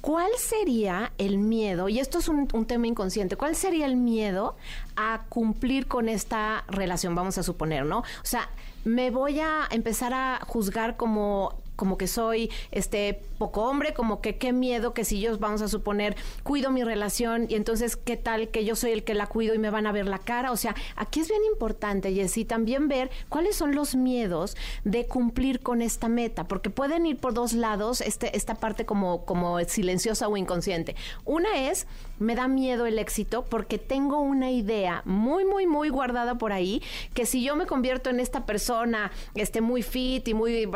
¿cuál 0.00 0.30
sería 0.38 1.12
el 1.18 1.38
miedo? 1.38 1.88
Y 1.88 2.00
esto 2.00 2.18
es 2.18 2.28
un, 2.28 2.48
un, 2.52 2.66
tema 2.66 2.86
inconsciente. 2.86 3.36
¿Cuál 3.36 3.54
sería 3.54 3.86
el 3.86 3.96
miedo 3.96 4.56
a 4.96 5.24
cumplir 5.28 5.86
con 5.86 6.08
esta 6.08 6.64
relación? 6.68 7.14
Vamos 7.14 7.38
a 7.38 7.42
suponer, 7.42 7.86
¿no? 7.86 7.98
O 7.98 8.24
sea, 8.24 8.50
me 8.84 9.10
voy 9.10 9.40
a 9.40 9.66
empezar 9.70 10.12
a 10.12 10.40
juzgar 10.46 10.96
como 10.96 11.64
como 11.76 11.98
que 11.98 12.06
soy 12.06 12.50
este 12.70 13.20
poco 13.38 13.62
hombre, 13.62 13.94
como 13.94 14.20
que 14.20 14.36
qué 14.36 14.52
miedo 14.52 14.94
que 14.94 15.04
si 15.04 15.20
yo 15.20 15.36
vamos 15.38 15.62
a 15.62 15.68
suponer 15.68 16.16
cuido 16.42 16.70
mi 16.70 16.84
relación 16.84 17.46
y 17.48 17.54
entonces 17.56 17.96
qué 17.96 18.16
tal 18.16 18.48
que 18.48 18.64
yo 18.64 18.76
soy 18.76 18.92
el 18.92 19.04
que 19.04 19.14
la 19.14 19.26
cuido 19.26 19.54
y 19.54 19.58
me 19.58 19.70
van 19.70 19.86
a 19.86 19.92
ver 19.92 20.06
la 20.06 20.18
cara, 20.18 20.52
o 20.52 20.56
sea, 20.56 20.74
aquí 20.96 21.20
es 21.20 21.28
bien 21.28 21.44
importante 21.44 22.12
Jessy 22.14 22.44
también 22.44 22.88
ver 22.88 23.10
cuáles 23.28 23.56
son 23.56 23.74
los 23.74 23.96
miedos 23.96 24.56
de 24.84 25.06
cumplir 25.06 25.60
con 25.60 25.82
esta 25.82 26.08
meta, 26.08 26.44
porque 26.44 26.70
pueden 26.70 27.06
ir 27.06 27.18
por 27.18 27.34
dos 27.34 27.52
lados 27.52 28.00
este 28.00 28.36
esta 28.36 28.54
parte 28.54 28.86
como 28.86 29.24
como 29.24 29.58
silenciosa 29.64 30.28
o 30.28 30.36
inconsciente. 30.36 30.94
Una 31.24 31.68
es 31.68 31.86
me 32.18 32.34
da 32.34 32.48
miedo 32.48 32.86
el 32.86 32.98
éxito 32.98 33.44
porque 33.48 33.78
tengo 33.78 34.20
una 34.20 34.50
idea 34.50 35.02
muy 35.04 35.44
muy 35.44 35.66
muy 35.66 35.88
guardada 35.88 36.36
por 36.36 36.52
ahí 36.52 36.82
que 37.14 37.26
si 37.26 37.42
yo 37.42 37.56
me 37.56 37.66
convierto 37.66 38.10
en 38.10 38.20
esta 38.20 38.46
persona 38.46 39.10
este 39.34 39.60
muy 39.60 39.82
fit 39.82 40.26
y 40.28 40.34
muy 40.34 40.66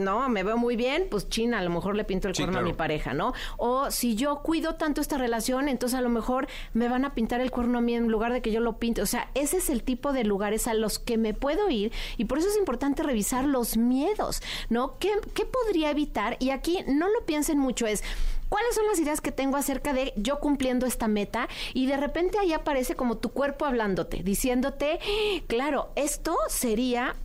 no, 0.00 0.28
me 0.28 0.42
veo 0.42 0.56
muy 0.56 0.76
bien, 0.76 1.06
pues 1.10 1.28
China, 1.28 1.58
a 1.58 1.62
lo 1.62 1.70
mejor 1.70 1.96
le 1.96 2.04
pinto 2.04 2.28
el 2.28 2.34
cuerno 2.34 2.58
a 2.58 2.62
mi 2.62 2.72
pareja, 2.72 3.14
¿no? 3.14 3.32
O 3.56 3.90
si 3.90 4.16
yo 4.16 4.42
cuido 4.42 4.74
tanto 4.74 5.00
esta 5.00 5.18
relación, 5.18 5.68
entonces 5.68 5.98
a 5.98 6.02
lo 6.02 6.08
mejor 6.08 6.48
me 6.72 6.88
van 6.88 7.04
a 7.04 7.14
pintar 7.14 7.40
el 7.40 7.50
cuerno 7.50 7.78
a 7.78 7.80
mí 7.80 7.94
en 7.94 8.08
lugar 8.08 8.32
de 8.32 8.42
que 8.42 8.50
yo 8.50 8.60
lo 8.60 8.78
pinte. 8.78 9.02
O 9.02 9.06
sea, 9.06 9.30
ese 9.34 9.58
es 9.58 9.70
el 9.70 9.82
tipo 9.82 10.12
de 10.12 10.24
lugares 10.24 10.66
a 10.66 10.74
los 10.74 10.98
que 10.98 11.18
me 11.18 11.34
puedo 11.34 11.68
ir 11.70 11.92
y 12.16 12.24
por 12.24 12.38
eso 12.38 12.48
es 12.48 12.56
importante 12.56 13.02
revisar 13.02 13.44
los 13.44 13.76
miedos, 13.76 14.42
¿no? 14.68 14.98
¿Qué, 14.98 15.10
qué 15.34 15.44
podría 15.44 15.90
evitar? 15.90 16.36
Y 16.40 16.50
aquí 16.50 16.78
no 16.86 17.08
lo 17.08 17.24
piensen 17.26 17.58
mucho, 17.58 17.86
es 17.86 18.02
cuáles 18.50 18.74
son 18.74 18.86
las 18.86 18.98
ideas 18.98 19.22
que 19.22 19.32
tengo 19.32 19.56
acerca 19.56 19.94
de 19.94 20.12
yo 20.16 20.40
cumpliendo 20.40 20.84
esta 20.84 21.08
meta 21.08 21.48
y 21.72 21.86
de 21.86 21.96
repente 21.96 22.38
ahí 22.38 22.52
aparece 22.52 22.94
como 22.94 23.16
tu 23.16 23.30
cuerpo 23.30 23.64
hablándote, 23.64 24.22
diciéndote, 24.22 24.98
claro, 25.46 25.92
esto 25.96 26.36
sería 26.48 27.16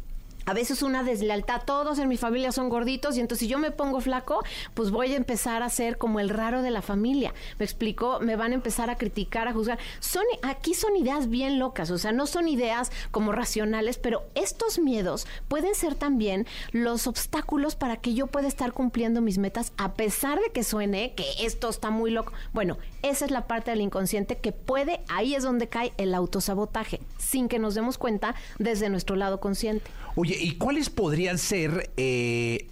a 0.46 0.54
veces 0.54 0.82
una 0.82 1.04
deslealtad. 1.04 1.64
Todos 1.66 2.00
en 2.00 2.08
mi 2.08 2.18
familia 2.18 2.52
son 2.52 2.70
gorditos 2.70 3.18
y 3.18 3.20
entonces 3.20 3.46
si 3.46 3.48
yo 3.48 3.60
me 3.60 3.72
pongo 3.72 4.02
flaco, 4.02 4.44
pues 4.74 4.92
voy 4.92 5.14
a 5.14 5.18
empezar 5.18 5.64
a 5.64 5.70
ser 5.70 5.98
como 5.98 6.20
el 6.20 6.30
raro 6.30 6.62
de 6.62 6.72
la 6.72 6.82
familia. 6.82 7.34
Me 7.60 7.66
explico, 7.66 8.20
me 8.22 8.36
van 8.36 8.52
a 8.52 8.56
empezar 8.56 8.90
a 8.90 8.98
criticar, 8.98 9.48
a 9.48 9.54
juzgar. 9.54 9.80
Son 10.00 10.24
aquí 10.44 10.74
son 10.74 10.96
ideas 10.96 11.30
bien 11.30 11.60
locas, 11.60 11.92
o 11.92 11.98
sea, 11.98 12.12
no 12.12 12.28
son 12.28 12.48
ideas 12.48 12.92
como 13.12 13.32
racionales, 13.32 13.98
pero 13.98 14.24
estos 14.36 14.80
miedos 14.80 15.28
pueden 15.48 15.76
ser 15.76 15.96
también 15.96 16.48
los 16.72 17.08
obstáculos 17.08 17.76
para 17.76 17.98
que 17.98 18.14
yo 18.14 18.28
pueda 18.28 18.48
estar 18.48 18.74
cumpliendo 18.74 19.22
mis 19.22 19.38
metas 19.38 19.74
a 19.78 19.94
pesar 19.94 20.40
de 20.40 20.52
que 20.52 20.64
suene 20.64 21.14
que 21.16 21.26
esto 21.42 21.70
está 21.70 21.90
muy 21.90 22.12
loco. 22.12 22.34
Bueno, 22.54 22.78
esa 23.02 23.26
es 23.26 23.32
la 23.32 23.48
parte 23.48 23.72
del 23.72 23.82
inconsciente 23.82 24.38
que 24.38 24.52
puede, 24.52 25.02
ahí 25.08 25.36
es 25.36 25.44
donde 25.44 25.68
cae 25.68 25.94
el 25.98 26.14
autosabotaje, 26.14 27.02
sin 27.18 27.48
que 27.48 27.60
nos 27.60 27.76
demos 27.76 27.98
cuenta 27.98 28.36
desde 28.60 28.90
nuestro 28.90 29.16
lado 29.16 29.40
consciente. 29.40 29.90
Oye, 30.16 30.35
¿y 30.40 30.56
cuáles 30.56 30.90
podrían 30.90 31.38
ser 31.38 31.92
eh, 31.98 32.68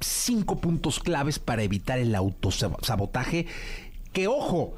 cinco 0.00 0.60
puntos 0.60 1.00
claves 1.00 1.38
para 1.38 1.62
evitar 1.62 1.98
el 1.98 2.14
autosabotaje? 2.14 3.46
Que 4.12 4.28
ojo, 4.28 4.74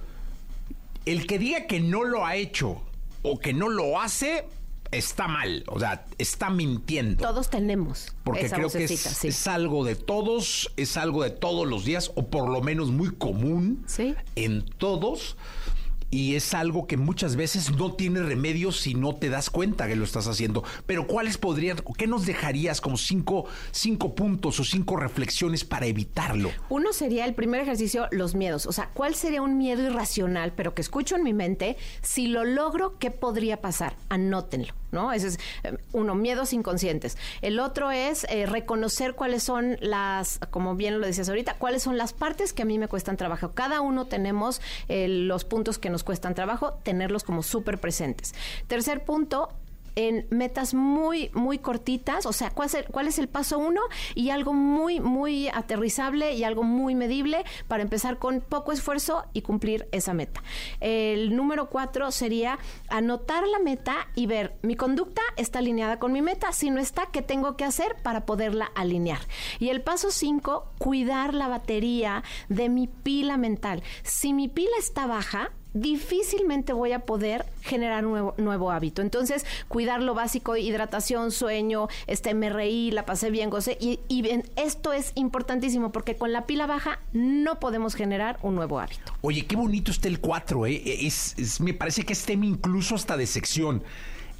el 1.05 1.27
que 1.27 1.39
diga 1.39 1.67
que 1.67 1.81
no 1.81 2.05
lo 2.05 2.27
ha 2.27 2.37
hecho 2.37 2.83
o 3.23 3.39
que 3.39 3.53
no 3.53 3.69
lo 3.69 4.01
hace, 4.01 4.45
está 4.93 5.29
mal, 5.29 5.65
o 5.67 5.81
sea, 5.81 6.07
está 6.19 6.51
mintiendo. 6.51 7.23
Todos 7.23 7.51
tenemos. 7.51 8.15
Porque 8.25 8.49
creo 8.49 8.71
que 8.71 8.85
es, 8.85 9.47
algo 9.47 9.85
de 9.85 9.97
todos, 9.97 10.73
es 10.77 10.97
algo 10.97 11.23
de 11.23 11.31
todos 11.31 11.67
los 11.67 11.85
días, 11.85 12.13
o 12.15 12.27
por 12.27 12.49
lo 12.49 12.61
menos 12.61 12.91
muy 12.91 13.11
común 13.11 13.85
en 14.37 14.63
todos 14.63 15.37
y 16.11 16.35
es 16.35 16.55
algo 16.55 16.87
que 16.87 16.97
muchas 16.97 17.37
veces 17.37 17.71
no 17.73 17.95
tiene 17.95 18.21
remedio 18.21 18.73
si 18.73 18.95
no 18.95 19.15
te 19.15 19.29
das 19.29 19.51
cuenta 19.51 19.87
que 19.89 19.97
lo 19.97 20.05
estás 20.05 20.27
haciendo. 20.29 20.65
Pero 20.87 21.07
¿cuáles 21.07 21.39
podrían, 21.39 21.79
qué 21.97 22.07
nos 22.07 22.27
dejarías 22.27 22.81
como 22.81 22.97
cinco, 22.97 23.47
cinco 23.71 24.15
puntos 24.15 24.61
o 24.61 24.65
cinco 24.65 24.97
reflexiones 24.97 25.65
para 25.65 25.87
evitarlo? 25.87 26.51
Uno 26.69 26.93
sería 26.93 27.25
el 27.25 27.35
primer 27.35 27.61
ejercicio, 27.61 28.09
los 28.11 28.35
miedos. 28.35 28.67
O 28.67 28.73
sea, 28.73 28.91
¿cuál 28.95 29.15
sería 29.15 29.43
un 29.43 29.59
miedo 29.59 29.83
irracional, 29.83 30.53
pero 30.55 30.75
que 30.75 30.83
escucho 30.83 31.17
en 31.17 31.23
mi 31.23 31.35
mente? 31.35 31.77
Si 32.03 32.29
lo 32.29 32.45
logro, 32.45 32.99
¿qué 32.99 33.11
podría 33.11 33.61
pasar? 33.61 33.97
Anótenlo. 34.09 34.75
¿No? 34.93 35.13
Ese 35.13 35.29
es 35.29 35.39
eh, 35.65 35.77
uno, 35.93 36.15
miedos 36.15 36.53
inconscientes. 36.53 37.17
El 37.43 37.61
otro 37.61 37.91
es 37.91 38.25
eh, 38.29 38.47
reconocer 38.47 39.15
cuáles 39.15 39.43
son 39.43 39.77
las, 39.81 40.41
como 40.51 40.75
bien 40.75 41.01
lo 41.01 41.07
decías 41.07 41.29
ahorita, 41.29 41.55
cuáles 41.55 41.83
son 41.83 41.97
las 41.97 42.13
partes 42.13 42.53
que 42.53 42.63
a 42.63 42.65
mí 42.65 42.79
me 42.79 42.89
cuestan 42.89 43.17
trabajo. 43.17 43.53
Cada 43.53 43.81
uno 43.81 44.07
tenemos 44.07 44.61
eh, 44.89 45.09
los 45.09 45.45
puntos 45.45 45.79
que 45.79 45.91
nos 45.91 46.05
cuestan 46.05 46.35
trabajo, 46.35 46.75
tenerlos 46.83 47.25
como 47.25 47.43
súper 47.43 47.79
presentes. 47.79 48.35
Tercer 48.67 49.05
punto, 49.05 49.51
en 49.97 50.27
metas 50.31 50.75
muy, 50.75 51.31
muy 51.33 51.59
cortitas, 51.59 52.27
o 52.27 52.33
sea, 52.33 52.51
¿cuál 52.51 53.09
es 53.09 53.19
el, 53.19 53.29
paso 53.29 53.59
uno? 53.59 53.81
Y 54.15 54.31
algo 54.31 54.53
muy, 54.53 55.01
muy 55.01 55.49
aterrizable 55.49 56.35
y 56.35 56.45
algo 56.45 56.63
muy 56.63 56.95
medible 56.95 57.45
para 57.67 57.83
empezar 57.83 58.19
con 58.19 58.41
poco 58.41 58.73
esfuerzo 58.73 59.25
y 59.33 59.43
cumplir 59.43 59.89
esa 59.93 60.15
meta. 60.15 60.43
El 60.81 61.35
número 61.35 61.71
cuatro 61.71 62.11
sería 62.11 62.59
anotar 62.89 63.49
la 63.49 63.59
meta 63.59 64.09
y 64.15 64.27
ver, 64.27 64.57
mi 64.63 64.77
conducta 64.77 65.23
está 65.37 65.59
alineada 65.59 65.99
con 65.99 66.13
mi 66.13 66.23
meta, 66.23 66.53
si 66.53 66.71
no 66.71 66.81
está, 66.81 67.07
¿qué 67.07 67.23
tengo 67.23 67.57
que 67.57 67.65
hacer 67.65 67.97
para 68.03 68.27
poderla 68.27 68.67
alinear? 68.75 69.21
Y 69.59 69.71
el 69.71 69.83
paso 69.83 70.11
cinco, 70.11 70.71
cuidar 70.79 71.33
la 71.33 71.49
batería 71.49 72.23
de 72.49 72.69
mi 72.69 72.87
pila 72.87 73.39
mental. 73.39 73.83
Si 74.03 74.35
mi 74.35 74.49
pila 74.49 74.77
está 74.79 75.07
baja, 75.07 75.53
difícilmente 75.81 76.73
voy 76.73 76.93
a 76.93 77.01
poder 77.01 77.47
generar 77.63 78.03
nuevo, 78.03 78.35
nuevo 78.39 78.71
hábito. 78.71 79.03
Entonces, 79.03 79.45
cuidar 79.69 80.03
lo 80.03 80.15
básico, 80.15 80.57
hidratación, 80.57 81.31
sueño, 81.31 81.89
este, 82.07 82.35
me 82.35 82.51
reí, 82.51 82.91
la 82.91 83.05
pasé 83.05 83.31
bien, 83.31 83.51
gocé. 83.51 83.77
Y, 83.81 84.01
esto 84.57 84.93
es 84.93 85.13
importantísimo 85.15 85.93
porque 85.93 86.17
con 86.17 86.33
la 86.33 86.47
pila 86.47 86.67
baja 86.67 86.99
no 87.13 87.61
podemos 87.61 87.95
generar 87.95 88.39
un 88.43 88.55
nuevo 88.55 88.81
hábito. 88.81 89.13
Oye, 89.21 89.47
qué 89.47 89.57
bonito 89.57 89.91
está 89.91 90.09
el 90.09 90.21
4, 90.21 90.67
¿eh? 90.67 90.83
Es- 91.07 91.61
me 91.61 91.75
parece 91.75 92.05
que 92.05 92.13
es 92.13 92.25
tema 92.25 92.47
incluso 92.47 92.95
hasta 92.95 93.17
de 93.17 93.27
sección. 93.27 93.83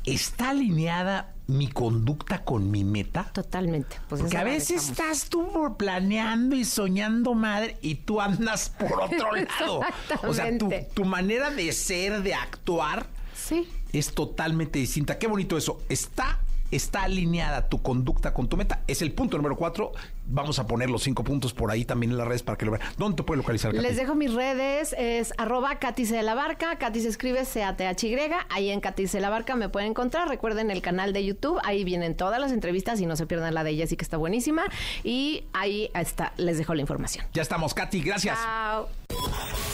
¿Está 0.05 0.51
alineada 0.51 1.36
mi 1.49 1.69
conducta 1.69 2.45
con 2.45 2.71
mi 2.71 2.83
meta? 2.85 3.31
Totalmente. 3.33 3.97
Pues 4.09 4.21
Porque 4.21 4.37
a 4.37 4.45
veces 4.45 4.91
estás 4.91 5.29
tú 5.29 5.77
planeando 5.79 6.57
y 6.57 6.65
soñando 6.65 7.35
madre 7.35 7.77
y 7.83 7.95
tú 7.97 8.21
andas 8.21 8.71
por 8.71 9.01
otro 9.01 9.31
lado. 9.61 9.81
O 10.27 10.35
sea, 10.35 10.57
tu, 10.59 10.71
tu 10.95 11.05
manera 11.05 11.51
de 11.51 11.71
ser, 11.73 12.23
de 12.23 12.35
actuar, 12.35 13.07
Sí. 13.35 13.69
es 13.93 14.13
totalmente 14.15 14.79
distinta. 14.79 15.19
Qué 15.19 15.27
bonito 15.29 15.57
eso. 15.57 15.81
Está, 15.89 16.41
está 16.71 17.05
alineada 17.05 17.69
tu 17.69 17.81
conducta 17.81 18.35
con 18.35 18.49
tu 18.49 18.57
meta. 18.57 18.83
Es 18.89 19.03
el 19.03 19.13
punto 19.13 19.37
número 19.37 19.57
cuatro. 19.57 19.93
Vamos 20.29 20.59
a 20.59 20.67
poner 20.67 20.91
los 20.91 21.03
cinco 21.03 21.23
puntos 21.25 21.55
por 21.55 21.71
ahí 21.71 21.85
también 21.85 22.13
en 22.13 22.19
las 22.19 22.27
redes 22.27 22.43
para 22.43 22.59
que 22.59 22.65
lo 22.65 22.73
vean. 22.73 22.83
¿Dónde 22.99 23.17
te 23.17 23.23
puede 23.23 23.39
localizar, 23.39 23.73
Katy? 23.73 23.83
Les 23.83 23.97
dejo 23.97 24.15
mis 24.15 24.33
redes, 24.35 24.95
es 24.99 25.33
arroba 25.39 25.79
Katy 25.79 26.05
C 26.07 26.17
de 26.17 26.23
la 26.23 26.35
Barca, 26.35 26.79
Katy 26.79 27.01
se 27.01 27.09
escribe 27.09 27.45
C-A-T-H-Y, 27.45 28.17
ahí 28.49 28.71
en 28.71 28.81
Katy 28.81 29.07
C 29.07 29.19
de 29.19 29.23
la 29.23 29.31
Barca 29.31 29.57
me 29.57 29.69
pueden 29.69 29.91
encontrar, 29.91 30.29
recuerden 30.29 30.71
el 30.71 30.83
canal 30.83 31.13
de 31.13 31.25
YouTube, 31.25 31.61
ahí 31.65 31.85
vienen 31.85 32.17
todas 32.17 32.41
las 32.41 32.53
entrevistas 32.53 33.01
y 33.01 33.07
no 33.07 33.17
se 33.17 33.27
pierdan 33.27 33.55
la 33.55 33.63
de 33.63 33.77
Jessy 33.77 33.97
que 33.97 34.05
está 34.05 34.17
buenísima 34.17 34.65
y 35.05 35.45
ahí 35.53 35.91
está, 35.95 36.33
les 36.37 36.59
dejo 36.59 36.75
la 36.75 36.81
información. 36.81 37.25
Ya 37.33 37.43
estamos, 37.43 37.73
Katy. 37.75 38.01
Gracias. 38.01 38.37
Chao. 38.39 38.89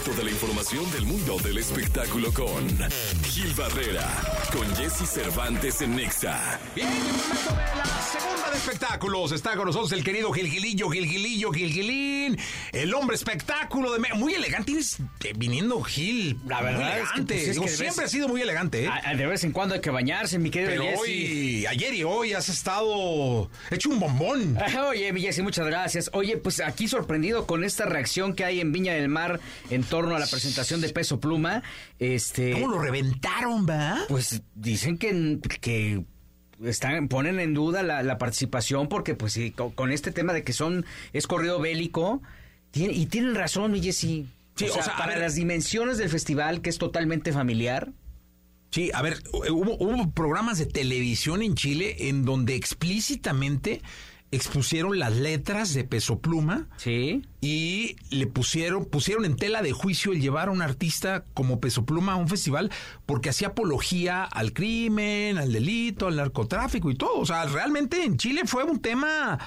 Toda 0.05 0.25
la 0.25 0.31
información 0.31 0.91
del 0.93 1.07
mundo 1.07 1.37
del 1.39 1.59
espectáculo 1.59 2.33
con 2.33 2.69
Gil 3.25 3.55
Barrera, 3.55 4.07
con 4.53 4.69
Jesse 4.75 5.09
Cervantes 5.09 5.81
en 5.81 5.97
Nexa. 5.97 6.59
Bien, 6.75 6.89
el 6.89 6.95
momento 6.99 7.51
de 7.51 7.77
la 7.77 7.85
segunda 8.03 8.51
de 8.51 8.57
espectáculos. 8.57 9.33
Está 9.33 9.57
con 9.57 9.67
nosotros 9.67 9.93
el 9.93 10.03
querido 10.03 10.33
Gilgilillo, 10.43 10.89
Gilgilillo, 10.91 11.53
Gilgilín. 11.53 12.39
El 12.73 12.93
hombre 12.95 13.17
espectáculo 13.17 13.93
de... 13.93 14.01
Muy 14.15 14.35
elegante. 14.35 14.73
Viniendo 15.37 15.81
Gil. 15.83 16.39
La 16.47 16.57
muy 16.61 16.65
verdad 16.73 16.99
es 16.99 17.09
que, 17.11 17.21
elegante. 17.21 17.35
pues, 17.35 17.49
es 17.49 17.53
Digo, 17.55 17.65
que 17.65 17.71
de 17.71 17.77
siempre 17.77 18.05
ha 18.05 18.09
sido 18.09 18.29
muy 18.29 18.43
elegante, 18.43 18.85
¿eh? 18.87 19.17
De 19.17 19.27
vez 19.27 19.45
en 19.45 19.53
cuando 19.53 19.75
hay 19.75 19.81
que 19.81 19.91
bañarse, 19.91 20.39
mi 20.39 20.51
querido 20.51 20.71
Pero 20.71 20.83
Jesse. 20.85 20.99
hoy, 21.01 21.67
ayer 21.67 21.95
y 21.95 22.05
hoy 22.05 22.33
has 22.33 22.49
estado 22.49 23.51
hecho 23.71 23.89
un 23.91 24.01
bombón. 24.01 24.59
Ah, 24.63 24.87
Oye, 24.89 25.13
mi 25.13 25.21
Jessy, 25.21 25.43
muchas 25.43 25.67
gracias. 25.67 26.11
Oye, 26.15 26.37
pues 26.37 26.61
aquí 26.61 26.89
sorprendido 26.89 27.47
con 27.47 27.65
esta 27.65 27.85
reacción 27.85 28.35
que 28.35 28.45
hay 28.45 28.61
en 28.61 28.73
Viña 28.73 28.95
del 28.95 29.09
Mar 29.09 29.41
en 29.71 29.83
torno 29.85 30.17
a 30.17 30.19
la 30.19 30.27
presentación 30.27 30.81
de 30.81 30.89
Peso 30.91 31.21
Pluma. 31.21 31.63
Este, 31.99 32.53
¿Cómo 32.53 32.69
lo 32.69 32.79
reventaron, 32.79 33.67
va? 33.69 33.99
pues 34.09 34.43
dicen 34.55 34.99
que, 34.99 35.39
que 35.61 36.05
están, 36.65 37.09
ponen 37.09 37.41
en 37.41 37.55
duda 37.55 37.83
la, 37.83 38.03
la 38.03 38.19
participación 38.19 38.89
porque 38.89 39.15
pues 39.15 39.33
sí, 39.33 39.51
co- 39.51 39.73
con, 39.75 39.91
este 39.93 40.13
tema 40.13 40.33
de 40.33 40.43
que 40.45 40.53
son 40.53 40.85
es 41.13 41.27
corrido 41.27 41.61
bélico 41.61 42.23
tiene- 42.71 42.95
y 42.95 43.07
tienen 43.07 43.35
razón, 43.35 43.75
Jessy. 43.81 44.27
Sí, 44.57 44.67
o 44.67 44.71
o 44.71 44.75
sea, 44.75 44.83
sea, 44.83 44.95
a 44.95 44.99
para 44.99 45.13
ver- 45.13 45.21
las 45.23 45.35
dimensiones 45.35 45.99
del 45.99 46.09
festival, 46.09 46.61
que 46.63 46.71
es 46.71 46.79
totalmente 46.79 47.33
familiar. 47.33 47.91
Sí, 48.71 48.91
a 48.95 49.03
ver, 49.03 49.23
hubo, 49.51 49.77
hubo 49.77 50.11
programas 50.13 50.59
de 50.59 50.65
televisión 50.67 51.43
en 51.43 51.55
Chile 51.55 52.09
en 52.09 52.25
donde 52.25 52.55
explícitamente 52.55 53.83
expusieron 54.33 54.99
las 54.99 55.15
letras 55.15 55.73
de 55.75 55.85
Peso 55.85 56.19
Pluma 56.19 56.67
Sí. 56.77 57.23
y 57.41 57.97
le 58.11 58.27
pusieron 58.27 58.87
pusieron 58.87 59.25
en 59.25 59.37
tela 59.37 59.63
de 59.63 59.73
juicio 59.73 60.13
el 60.13 60.21
llevar 60.21 60.49
a 60.49 60.51
un 60.53 60.63
artista 60.63 61.25
como 61.35 61.61
Peso 61.61 61.85
Pluma 61.85 62.15
a 62.15 62.17
un 62.17 62.29
festival 62.29 62.71
porque 63.07 63.29
hacía 63.29 63.49
apología 63.49 64.25
al 64.25 64.53
crimen, 64.53 65.39
al 65.39 65.53
delito, 65.53 66.07
al 66.09 66.17
narcotráfico 66.17 66.91
y 66.91 66.95
todo. 66.97 67.19
O 67.21 67.27
sea, 67.27 67.45
realmente 67.45 68.05
en 68.05 68.17
Chile 68.17 68.43
fue 68.47 68.65
un 68.65 68.81
tema 68.81 69.39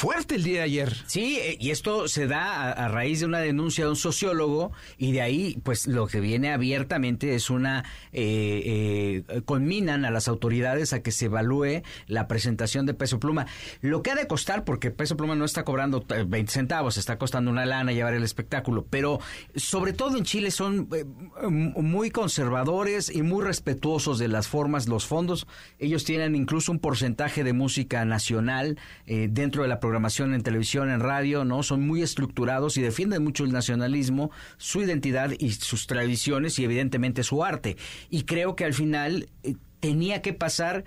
fuerte 0.00 0.36
el 0.36 0.44
día 0.44 0.60
de 0.60 0.64
ayer. 0.64 0.96
Sí, 1.06 1.38
eh, 1.42 1.58
y 1.60 1.68
esto 1.68 2.08
se 2.08 2.26
da 2.26 2.72
a, 2.72 2.88
raíz 2.88 3.20
de 3.20 3.26
una 3.26 3.40
denuncia 3.40 3.84
de 3.84 3.90
un 3.90 3.96
sociólogo 3.96 4.72
y 4.96 5.12
de 5.12 5.20
ahí, 5.20 5.60
pues 5.62 5.86
lo 5.86 6.06
que 6.06 6.20
viene 6.20 6.54
abiertamente 6.54 7.34
es 7.34 7.50
una, 7.50 7.84
eh, 8.10 9.22
eh, 9.28 9.42
conminan 9.42 10.06
a 10.06 10.10
las 10.10 10.26
autoridades 10.26 10.94
a 10.94 11.02
que 11.02 11.12
se 11.12 11.26
evalúe 11.26 11.82
la 12.06 12.28
presentación 12.28 12.86
de 12.86 12.94
Peso 12.94 13.20
Pluma. 13.20 13.46
Lo 13.82 14.02
que 14.02 14.10
ha 14.10 14.14
de 14.14 14.26
costar, 14.26 14.64
porque 14.64 14.90
Peso 14.90 15.18
Pluma 15.18 15.34
no 15.34 15.44
está 15.44 15.66
cobrando 15.66 16.02
eh, 16.08 16.24
20 16.26 16.50
centavos, 16.50 16.96
está 16.96 17.18
costando 17.18 17.50
una 17.50 17.66
lana 17.66 17.92
llevar 17.92 18.14
el 18.14 18.22
espectáculo, 18.22 18.86
pero 18.88 19.20
sobre 19.54 19.92
todo 19.92 20.16
en 20.16 20.24
Chile 20.24 20.50
son 20.50 20.88
eh, 20.94 21.04
muy 21.44 22.10
conservadores 22.10 23.14
y 23.14 23.20
muy 23.20 23.44
respetuosos 23.44 24.18
de 24.18 24.28
las 24.28 24.48
formas, 24.48 24.88
los 24.88 25.06
fondos. 25.06 25.46
Ellos 25.78 26.04
tienen 26.04 26.34
incluso 26.34 26.72
un 26.72 26.78
porcentaje 26.78 27.44
de 27.44 27.52
música 27.52 28.06
nacional 28.06 28.78
eh, 29.04 29.28
dentro 29.30 29.60
de 29.60 29.68
la 29.68 29.78
programación 29.78 29.89
en 29.96 30.42
televisión, 30.42 30.90
en 30.90 31.00
radio, 31.00 31.44
¿no? 31.44 31.62
Son 31.62 31.86
muy 31.86 32.02
estructurados 32.02 32.76
y 32.76 32.82
defienden 32.82 33.24
mucho 33.24 33.44
el 33.44 33.52
nacionalismo, 33.52 34.30
su 34.56 34.82
identidad 34.82 35.32
y 35.38 35.52
sus 35.52 35.86
tradiciones 35.86 36.58
y 36.58 36.64
evidentemente 36.64 37.22
su 37.22 37.44
arte. 37.44 37.76
Y 38.10 38.22
creo 38.22 38.56
que 38.56 38.64
al 38.64 38.74
final 38.74 39.28
eh, 39.42 39.54
tenía 39.80 40.22
que 40.22 40.32
pasar, 40.32 40.84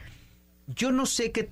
yo 0.67 0.91
no 0.91 1.05
sé 1.05 1.31
qué 1.31 1.51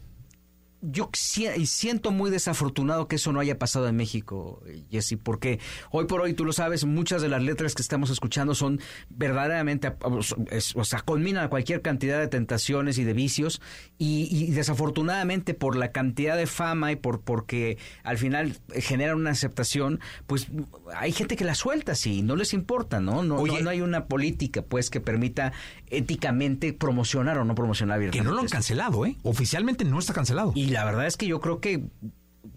yo 0.81 1.09
si- 1.13 1.65
siento 1.65 2.11
muy 2.11 2.31
desafortunado 2.31 3.07
que 3.07 3.15
eso 3.17 3.31
no 3.31 3.39
haya 3.39 3.57
pasado 3.59 3.87
en 3.87 3.95
México, 3.95 4.61
Jesse, 4.89 5.15
porque 5.21 5.59
hoy 5.91 6.05
por 6.05 6.21
hoy, 6.21 6.33
tú 6.33 6.45
lo 6.45 6.53
sabes, 6.53 6.85
muchas 6.85 7.21
de 7.21 7.29
las 7.29 7.41
letras 7.43 7.75
que 7.75 7.81
estamos 7.81 8.09
escuchando 8.09 8.55
son 8.55 8.79
verdaderamente, 9.09 9.93
o 10.01 10.83
sea, 10.83 11.01
culminan 11.01 11.49
cualquier 11.49 11.81
cantidad 11.81 12.19
de 12.19 12.27
tentaciones 12.27 12.97
y 12.97 13.03
de 13.03 13.13
vicios, 13.13 13.61
y, 13.97 14.27
y 14.31 14.51
desafortunadamente 14.51 15.53
por 15.53 15.75
la 15.75 15.91
cantidad 15.91 16.35
de 16.37 16.47
fama 16.47 16.91
y 16.91 16.95
por 16.95 17.21
porque 17.21 17.77
al 18.03 18.17
final 18.17 18.57
generan 18.75 19.17
una 19.17 19.31
aceptación, 19.31 19.99
pues 20.27 20.47
hay 20.95 21.11
gente 21.11 21.35
que 21.35 21.45
la 21.45 21.55
suelta 21.55 21.91
así, 21.91 22.21
no 22.21 22.35
les 22.35 22.53
importa, 22.53 22.99
¿no? 22.99 23.23
No, 23.23 23.35
Oye. 23.35 23.57
no, 23.59 23.65
no 23.65 23.69
hay 23.69 23.81
una 23.81 24.05
política, 24.05 24.61
pues, 24.63 24.89
que 24.89 24.99
permita 24.99 25.53
éticamente 25.87 26.73
promocionar 26.73 27.37
o 27.37 27.45
no 27.45 27.53
promocionar 27.55 27.99
Que 28.11 28.21
no 28.21 28.31
lo 28.31 28.39
han 28.39 28.47
cancelado, 28.47 29.05
¿eh? 29.05 29.17
Oficialmente 29.23 29.85
no 29.85 29.99
está 29.99 30.13
cancelado. 30.13 30.53
Y 30.55 30.70
la 30.71 30.85
verdad 30.85 31.05
es 31.07 31.17
que 31.17 31.27
yo 31.27 31.39
creo 31.39 31.59
que 31.59 31.83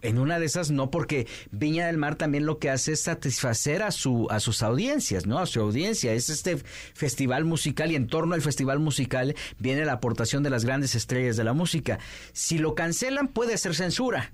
en 0.01 0.19
una 0.19 0.39
de 0.39 0.47
esas 0.47 0.71
no, 0.71 0.91
porque 0.91 1.27
Viña 1.51 1.87
del 1.87 1.99
Mar 1.99 2.17
también 2.17 2.47
lo 2.47 2.59
que 2.59 2.71
hace 2.71 2.93
es 2.93 3.03
satisfacer 3.03 3.83
a 3.83 3.91
su 3.91 4.27
a 4.31 4.41
sus 4.41 4.63
audiencias, 4.63 5.27
¿no? 5.27 5.39
A 5.39 5.47
su 5.47 5.61
audiencia. 5.61 6.13
Es 6.15 6.31
este 6.31 6.57
festival 6.95 7.45
musical 7.45 7.91
y 7.93 7.95
en 7.97 8.07
torno 8.07 8.35
al 8.35 8.41
festival 8.43 8.79
musical 8.81 9.35
viene 9.59 9.85
la 9.85 9.93
aportación 9.93 10.43
de 10.43 10.51
las 10.51 10.65
grandes 10.65 10.95
estrellas 10.95 11.37
de 11.37 11.45
la 11.45 11.53
música. 11.53 11.99
Si 12.33 12.57
lo 12.59 12.75
cancelan 12.75 13.29
puede 13.29 13.59
ser 13.59 13.75
censura. 13.75 14.33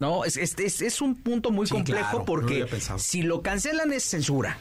No, 0.00 0.24
es, 0.24 0.36
es, 0.36 0.56
es- 0.58 0.80
es 0.82 1.00
un 1.00 1.16
punto 1.16 1.50
muy 1.50 1.66
Sí, 1.66 1.74
complejo 1.74 2.08
claro, 2.10 2.24
porque 2.24 2.66
si 2.98 3.22
lo 3.22 3.42
cancelan 3.42 3.92
es 3.92 4.04
censura. 4.04 4.56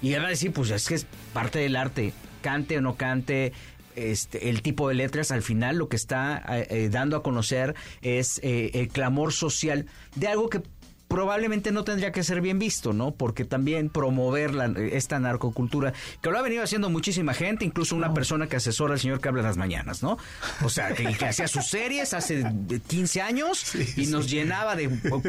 Y 0.00 0.12
van 0.14 0.24
a 0.26 0.28
decir, 0.28 0.52
pues 0.52 0.70
es 0.70 0.86
que 0.86 0.94
es 0.94 1.06
parte 1.32 1.58
del 1.58 1.76
arte, 1.76 2.12
cante 2.42 2.78
o 2.78 2.80
no 2.80 2.96
cante, 2.96 3.52
este, 3.98 4.48
el 4.48 4.62
tipo 4.62 4.88
de 4.88 4.94
letras, 4.94 5.30
al 5.30 5.42
final 5.42 5.76
lo 5.76 5.88
que 5.88 5.96
está 5.96 6.42
eh, 6.48 6.66
eh, 6.70 6.88
dando 6.90 7.16
a 7.16 7.22
conocer 7.22 7.74
es 8.02 8.40
eh, 8.42 8.70
el 8.74 8.88
clamor 8.88 9.32
social 9.32 9.86
de 10.14 10.28
algo 10.28 10.48
que 10.48 10.62
probablemente 11.08 11.72
no 11.72 11.84
tendría 11.84 12.12
que 12.12 12.22
ser 12.22 12.40
bien 12.40 12.58
visto, 12.58 12.92
¿no? 12.92 13.12
Porque 13.12 13.44
también 13.44 13.88
promover 13.88 14.54
la- 14.54 14.66
esta 14.92 15.18
narcocultura, 15.18 15.92
que 16.22 16.30
lo 16.30 16.38
ha 16.38 16.42
venido 16.42 16.62
haciendo 16.62 16.90
muchísima 16.90 17.34
gente, 17.34 17.64
incluso 17.64 17.96
una 17.96 18.12
persona 18.14 18.46
que 18.46 18.56
asesora 18.56 18.94
al 18.94 19.00
señor 19.00 19.20
que 19.20 19.28
habla 19.28 19.40
en 19.40 19.46
las 19.46 19.56
mañanas, 19.56 20.02
¿no? 20.02 20.18
O 20.64 20.68
sea, 20.68 20.92
que, 20.94 21.04
que 21.14 21.24
hacía 21.26 21.48
sus 21.48 21.66
series 21.66 22.12
hace 22.14 22.44
15 22.86 23.22
años 23.22 23.74
y 23.96 24.06
nos 24.06 24.28
llenaba 24.30 24.76
de 24.76 24.88
po- 24.90 25.22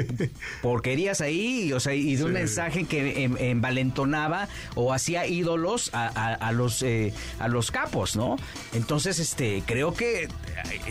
porquerías 0.62 1.22
ahí, 1.22 1.64
y, 1.70 1.74
o 1.74 1.80
sea, 1.80 1.94
y 1.94 2.16
de 2.16 2.24
un 2.26 2.34
mensaje 2.34 2.84
que 2.86 3.24
em- 3.24 3.38
envalentonaba 3.38 4.48
o 4.76 4.94
hacía 4.94 5.26
ídolos 5.28 5.92
a, 5.94 6.08
a- 6.08 6.34
a 6.34 6.52
los 6.52 6.84
eh, 6.84 7.14
a 7.40 7.48
los 7.48 7.72
capos, 7.72 8.16
¿no? 8.16 8.36
Entonces, 8.74 9.20
este, 9.20 9.64
creo 9.66 9.94
que 9.94 10.24
eh, 10.24 10.30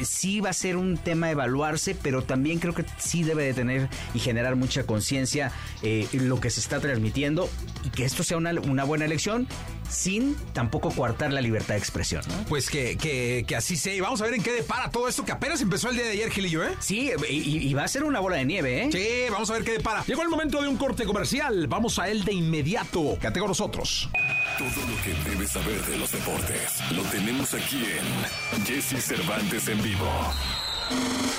sí 0.05 0.41
va 0.41 0.51
a 0.51 0.55
ser 0.55 0.76
un 0.76 0.97
tema 0.97 1.26
a 1.26 1.30
evaluarse, 1.32 1.95
pero 1.95 2.22
también 2.22 2.59
creo 2.59 2.74
que 2.74 2.84
sí 2.99 3.22
debe 3.22 3.45
de 3.45 3.55
tener 3.55 3.89
y 4.14 4.18
generar 4.18 4.57
mucha 4.57 4.78
mucha 4.79 4.87
conciencia 4.87 5.53
eh, 5.83 6.07
lo 6.12 6.41
que 6.41 6.51
se 6.51 6.61
está 6.61 6.81
transmitiendo 6.81 7.49
y 7.85 7.91
que 7.91 8.05
esto 8.05 8.22
sea 8.22 8.37
una, 8.37 8.53
una 8.53 8.85
buena 8.85 9.05
elección 9.05 9.47
sin 9.89 10.37
tampoco 10.53 10.91
coartar 10.91 11.33
la 11.33 11.41
libertad 11.41 11.74
de 11.74 11.79
expresión. 11.79 12.22
¿no? 12.29 12.35
Pues 12.49 12.68
que, 12.68 12.97
que, 12.99 13.45
que 13.47 13.57
así 13.57 13.76
sea. 13.76 13.95
Y 13.95 14.01
vamos 14.01 14.20
a 14.20 14.24
ver 14.24 14.35
en 14.35 14.43
qué 14.43 14.53
depara 14.53 14.91
todo 14.91 15.09
esto 15.09 15.24
que 15.24 15.33
apenas 15.33 15.61
empezó 15.62 15.89
el 15.89 15.97
día 15.97 16.05
de 16.05 16.11
ayer, 16.11 16.31
Gilillo, 16.31 16.62
¿eh? 16.62 16.74
Sí, 16.79 17.11
y, 17.29 17.68
y 17.68 17.74
va 17.74 17.85
a 17.85 17.89
ser 17.89 18.05
una 18.05 18.20
bola 18.20 18.37
de 18.37 18.45
nieve, 18.45 18.85
¿eh? 18.85 18.89
Sí, 18.93 19.31
vamos 19.33 19.49
a 19.51 19.55
ver 19.55 19.64
qué 19.64 19.72
depara. 19.72 20.05
Llegó 20.05 20.22
el 20.22 20.29
momento 20.29 20.61
de 20.61 20.68
un 20.68 20.76
corte 20.76 21.05
comercial. 21.05 21.66
Vamos 21.68 21.99
a 21.99 22.09
él 22.09 22.24
de 22.24 22.35
inmediato. 22.35 23.16
Quédate 23.18 23.41
con 23.41 23.49
nosotros. 23.49 24.11
Todo 24.59 24.68
lo 24.68 25.03
que 25.03 25.31
debes 25.31 25.51
saber 25.53 25.81
de 25.87 25.97
los 25.97 26.12
deportes 26.12 26.81
lo 26.95 27.03
tenemos 27.05 27.55
aquí 27.55 27.83
en 28.55 28.66
Jesse 28.66 29.03
Cervantes 29.03 29.68
en 29.68 29.83
vivo. 29.83 30.11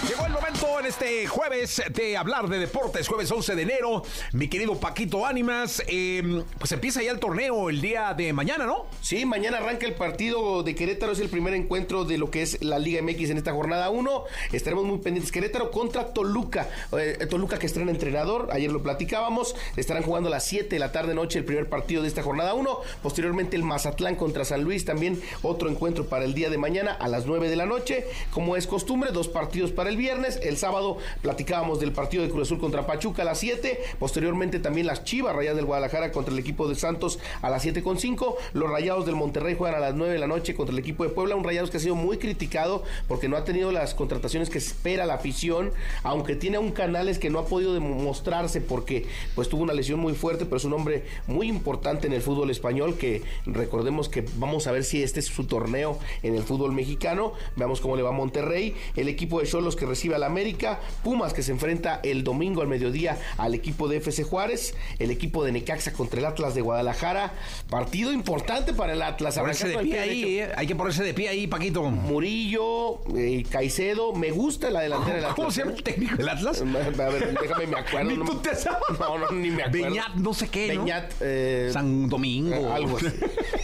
Llegó 0.08 0.28
el 0.28 0.32
momento 0.32 0.80
en 0.80 0.86
este 0.86 1.26
jueves 1.28 1.82
de 1.92 2.16
hablar 2.16 2.48
de 2.48 2.60
deportes, 2.60 3.08
jueves 3.08 3.32
11 3.32 3.56
de 3.56 3.62
enero. 3.64 4.04
Mi 4.32 4.48
querido 4.48 4.80
Paquito 4.80 5.26
Ánimas, 5.26 5.84
eh, 5.88 6.44
pues 6.58 6.72
empieza 6.72 7.02
ya 7.02 7.12
el 7.12 7.20
torneo 7.20 7.70
el 7.70 7.82
día 7.82 8.14
de 8.14 8.32
mañana, 8.32 8.66
¿no? 8.66 8.86
Sí, 9.02 9.26
mañana 9.26 9.58
arranca 9.58 9.88
el 9.88 9.96
partido 9.96 10.62
de 10.62 10.76
Querétaro, 10.76 11.14
es 11.14 11.20
el 11.20 11.30
primer 11.30 11.56
encuentro 11.56 12.06
de 12.06 12.18
lo 12.20 12.30
que 12.30 12.44
es 12.44 12.64
la 12.64 12.78
Liga 12.78 13.02
MX 13.02 13.32
en 13.32 13.38
esta 13.38 13.54
jornada 13.54 13.90
1. 13.90 14.24
Estaremos 14.54 14.86
muy 14.86 15.00
pendientes. 15.00 15.32
Querétaro 15.32 15.72
contra 15.72 16.14
Toluca. 16.14 16.70
Eh, 16.98 17.26
Toluca 17.28 17.58
que 17.58 17.66
estrena 17.66 17.92
entrenador, 17.92 18.50
ayer 18.52 18.72
lo 18.72 18.84
platicábamos. 18.84 19.56
Estarán 19.76 20.04
jugando 20.04 20.30
a 20.30 20.32
las 20.32 20.46
7 20.46 20.70
de 20.70 20.80
la 20.80 20.92
tarde 20.92 21.16
noche 21.16 21.40
el 21.40 21.46
primer 21.46 21.70
partido 21.70 22.04
de 22.04 22.08
esta 22.08 22.22
jornada 22.22 22.54
1. 22.54 22.80
Posteriormente 23.02 23.56
el 23.56 23.64
Mazatlán 23.64 24.16
contra 24.16 24.46
San 24.46 24.64
Luis, 24.64 24.86
también 24.86 25.22
otro 25.42 25.70
encuentro 25.70 26.06
para 26.06 26.26
el 26.26 26.36
día 26.36 26.50
de 26.50 26.58
mañana 26.60 26.94
a 26.94 27.08
las 27.08 27.26
9 27.26 27.50
de 27.50 27.56
la 27.56 27.66
noche. 27.66 28.06
Como 28.32 28.56
es 28.56 28.68
costumbre, 28.68 29.12
dos 29.12 29.28
partidos 29.28 29.39
para 29.76 29.90
el 29.90 29.96
viernes. 29.96 30.38
El 30.44 30.58
sábado 30.58 30.98
platicábamos 31.22 31.80
del 31.80 31.94
partido 31.94 32.24
de 32.24 32.30
Cruz 32.30 32.48
Azul 32.48 32.60
contra 32.60 32.86
Pachuca 32.86 33.22
a 33.22 33.26
las 33.26 33.40
7. 33.40 33.80
Posteriormente 33.98 34.60
también 34.60 34.86
las 34.86 35.06
Chivas 35.06 35.34
Rayadas 35.34 35.56
del 35.56 35.66
Guadalajara 35.66 36.12
contra 36.12 36.34
el 36.34 36.40
equipo 36.40 36.68
de 36.68 36.76
Santos 36.76 37.20
a 37.42 37.50
las 37.50 37.62
7 37.62 37.82
con 37.82 37.98
5. 37.98 38.38
Los 38.54 38.70
Rayados 38.70 39.06
del 39.06 39.16
Monterrey 39.16 39.56
juegan 39.58 39.78
a 39.78 39.80
las 39.80 39.96
9 39.96 40.14
de 40.14 40.20
la 40.20 40.28
noche 40.28 40.56
contra 40.56 40.74
el 40.74 40.80
equipo 40.80 41.04
de 41.04 41.10
Puebla. 41.10 41.36
Un 41.36 41.46
Rayados 41.46 41.72
que 41.72 41.78
ha 41.78 41.80
sido 41.80 41.96
muy 41.96 42.18
criticado 42.18 42.84
porque 43.08 43.30
no 43.30 43.38
ha 43.38 43.46
tenido 43.46 43.72
las 43.72 43.94
contrataciones 43.94 44.50
que 44.50 44.58
espera 44.58 45.06
la 45.06 45.16
afición, 45.16 45.72
aunque 46.04 46.36
tiene 46.36 46.58
un 46.58 46.72
Canales 46.72 47.18
que 47.18 47.30
no 47.30 47.40
ha 47.40 47.46
podido 47.46 47.74
demostrarse 47.74 48.62
porque 48.62 49.08
pues 49.36 49.48
tuvo 49.48 49.64
una 49.64 49.74
lesión 49.74 50.00
muy 50.00 50.14
fuerte, 50.14 50.46
pero 50.46 50.58
es 50.58 50.66
un 50.66 50.74
hombre 50.74 51.06
muy 51.28 51.48
importante 51.48 52.08
en 52.08 52.14
el 52.14 52.22
fútbol 52.22 52.52
español 52.52 52.98
que 52.98 53.24
recordemos 53.46 54.10
que 54.10 54.26
vamos 54.36 54.68
a 54.68 54.72
ver 54.72 54.84
si 54.84 55.02
este 55.02 55.22
es 55.22 55.26
su 55.26 55.46
torneo 55.46 55.98
en 56.24 56.36
el 56.36 56.44
fútbol 56.44 56.74
mexicano. 56.74 57.34
Veamos 57.56 57.82
cómo 57.82 57.96
le 57.96 58.04
va 58.04 58.10
a 58.10 58.12
Monterrey. 58.12 58.76
El 58.96 59.08
equipo 59.08 59.29
de 59.40 59.46
Cholos 59.48 59.76
que 59.76 59.86
recibe 59.86 60.16
al 60.16 60.24
América. 60.24 60.80
Pumas 61.04 61.34
que 61.34 61.44
se 61.44 61.52
enfrenta 61.52 62.00
el 62.04 62.24
domingo 62.24 62.62
al 62.62 62.68
mediodía 62.68 63.18
al 63.38 63.54
equipo 63.54 63.88
de 63.88 63.98
FC 63.98 64.24
Juárez. 64.24 64.74
El 64.98 65.12
equipo 65.12 65.44
de 65.44 65.52
Necaxa 65.52 65.94
contra 65.94 66.20
el 66.20 66.26
Atlas 66.26 66.56
de 66.56 66.62
Guadalajara. 66.62 67.34
Partido 67.70 68.12
importante 68.12 68.74
para 68.74 68.94
el 68.94 69.02
Atlas. 69.04 69.38
Ponerse 69.38 69.68
de 69.68 69.78
pie 69.78 70.00
ahí. 70.00 70.40
¿eh? 70.40 70.50
Hay 70.56 70.66
que 70.66 70.76
ponerse 70.76 71.04
de 71.04 71.14
pie 71.14 71.30
ahí, 71.30 71.46
Paquito. 71.46 71.84
Murillo, 71.84 73.02
eh, 73.16 73.44
Caicedo. 73.50 74.14
Me 74.14 74.32
gusta 74.32 74.72
la 74.72 74.82
delantera 74.82 75.16
del 75.18 75.26
Atlas. 75.26 75.36
¿Cómo 75.36 75.52
se 75.52 75.60
llama 75.62 75.74
el 75.74 75.84
técnico 75.84 76.16
del 76.16 76.30
Atlas? 76.30 76.62
A 77.00 77.10
ver, 77.10 77.38
déjame 77.40 77.68
me 77.68 77.78
acuerdo. 77.80 78.10
Ni 78.10 78.18
no, 78.18 78.26
tú 78.26 78.38
te 78.40 78.56
sabes. 78.56 78.80
no, 79.00 79.18
no, 79.18 79.32
ni 79.32 79.50
me 79.52 79.64
acuerdo. 79.64 79.86
Beñat, 79.88 80.16
no 80.16 80.34
sé 80.34 80.48
qué, 80.48 80.74
¿no? 80.74 80.84
Beñat, 80.84 81.12
eh, 81.22 81.70
San 81.74 82.08
Domingo. 82.10 82.56
eh, 82.56 82.72
algo 82.74 82.98
así. 82.98 83.08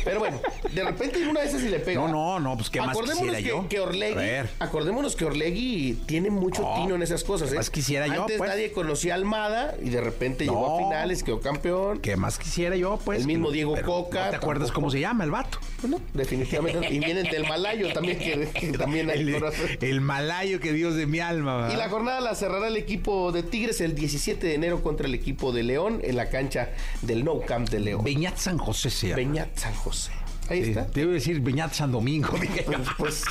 Pero 0.04 0.20
bueno, 0.20 0.40
de 0.76 0.84
repente 0.84 1.22
en 1.22 1.30
una 1.30 1.42
de 1.42 1.48
esas 1.48 1.62
sí 1.62 1.70
le 1.70 1.80
pega. 1.80 2.02
No, 2.02 2.08
no, 2.08 2.40
no, 2.40 2.56
pues, 2.58 2.70
¿qué 2.70 2.82
más 2.82 2.98
quisiera 2.98 3.38
que, 3.38 3.44
yo? 3.44 3.68
que 3.70 3.80
Orlegui, 3.80 4.20
acordémonos 4.60 5.16
que 5.16 5.26
Orlegui 5.26 5.94
tiene 6.06 6.30
mucho 6.30 6.62
No, 6.62 6.76
tino 6.82 6.96
en 6.96 7.02
esas 7.02 7.24
cosas. 7.24 7.52
¿eh? 7.52 7.56
más 7.56 7.70
quisiera 7.70 8.08
yo, 8.08 8.22
Antes 8.24 8.38
pues. 8.38 8.50
nadie 8.50 8.72
conocía 8.72 9.14
a 9.14 9.16
Almada 9.18 9.76
y 9.82 9.90
de 9.90 10.02
repente 10.02 10.44
llegó 10.46 10.76
a 10.78 10.84
finales, 10.84 11.24
quedó 11.24 11.40
campeón. 11.40 12.00
¿Qué 12.00 12.16
más 12.16 12.38
quisiera 12.38 12.76
yo, 12.76 13.00
pues? 13.04 13.22
El 13.22 13.28
mismo 13.28 13.48
Que- 13.50 13.54
Diego 13.56 13.74
pero 13.76 13.86
Coca, 13.88 14.26
¿No 14.26 14.30
te 14.32 14.36
acuerdas 14.38 14.72
cómo 14.72 14.92
se 14.92 15.00
llama 15.00 15.24
el 15.24 15.32
vato? 15.32 15.58
Bueno, 15.82 16.00
definitivamente. 16.14 16.94
y 16.94 17.00
vienen 17.00 17.24
del 17.26 17.48
Malayo 17.48 17.94
también, 17.94 18.18
que, 18.20 18.50
que 18.50 18.72
también 18.78 19.10
hay 19.10 19.20
El, 19.22 19.44
el 19.82 20.02
malayo 20.02 20.60
que 20.60 20.74
Dios 20.74 20.96
de 20.96 21.06
mi 21.06 21.20
alma, 21.20 21.56
¿verdad? 21.58 21.74
Y 21.74 21.78
la 21.78 21.90
jornada 21.90 22.20
la 22.22 22.36
cerrará 22.36 22.68
el 22.68 22.78
equipo 22.78 23.32
de 23.32 23.44
Tigres 23.44 23.82
el 23.82 23.96
17 23.96 24.46
de 24.48 24.56
enero 24.56 24.82
contra 24.82 25.08
el 25.08 25.14
equipo 25.14 25.52
de 25.52 25.64
León 25.64 26.00
en 26.04 26.16
la 26.18 26.30
cancha 26.30 26.70
del 27.02 27.24
No 27.24 27.40
Camp 27.42 27.70
de 27.70 27.80
León. 27.80 28.04
Beñat 28.04 28.38
San 28.38 28.58
José 28.58 28.90
se 28.90 29.08
llama. 29.08 29.18
Beñat 29.18 29.56
San 29.58 29.74
José. 29.74 30.12
Ahí 30.50 30.62
está. 30.62 30.86
Te 30.88 31.02
iba 31.02 31.12
a 31.12 31.14
decir 31.14 31.42
Beñat 31.42 31.74
San 31.74 31.92
Domingo. 31.92 32.38
dije. 32.42 32.64
Pues, 32.64 32.88
pues, 32.98 33.24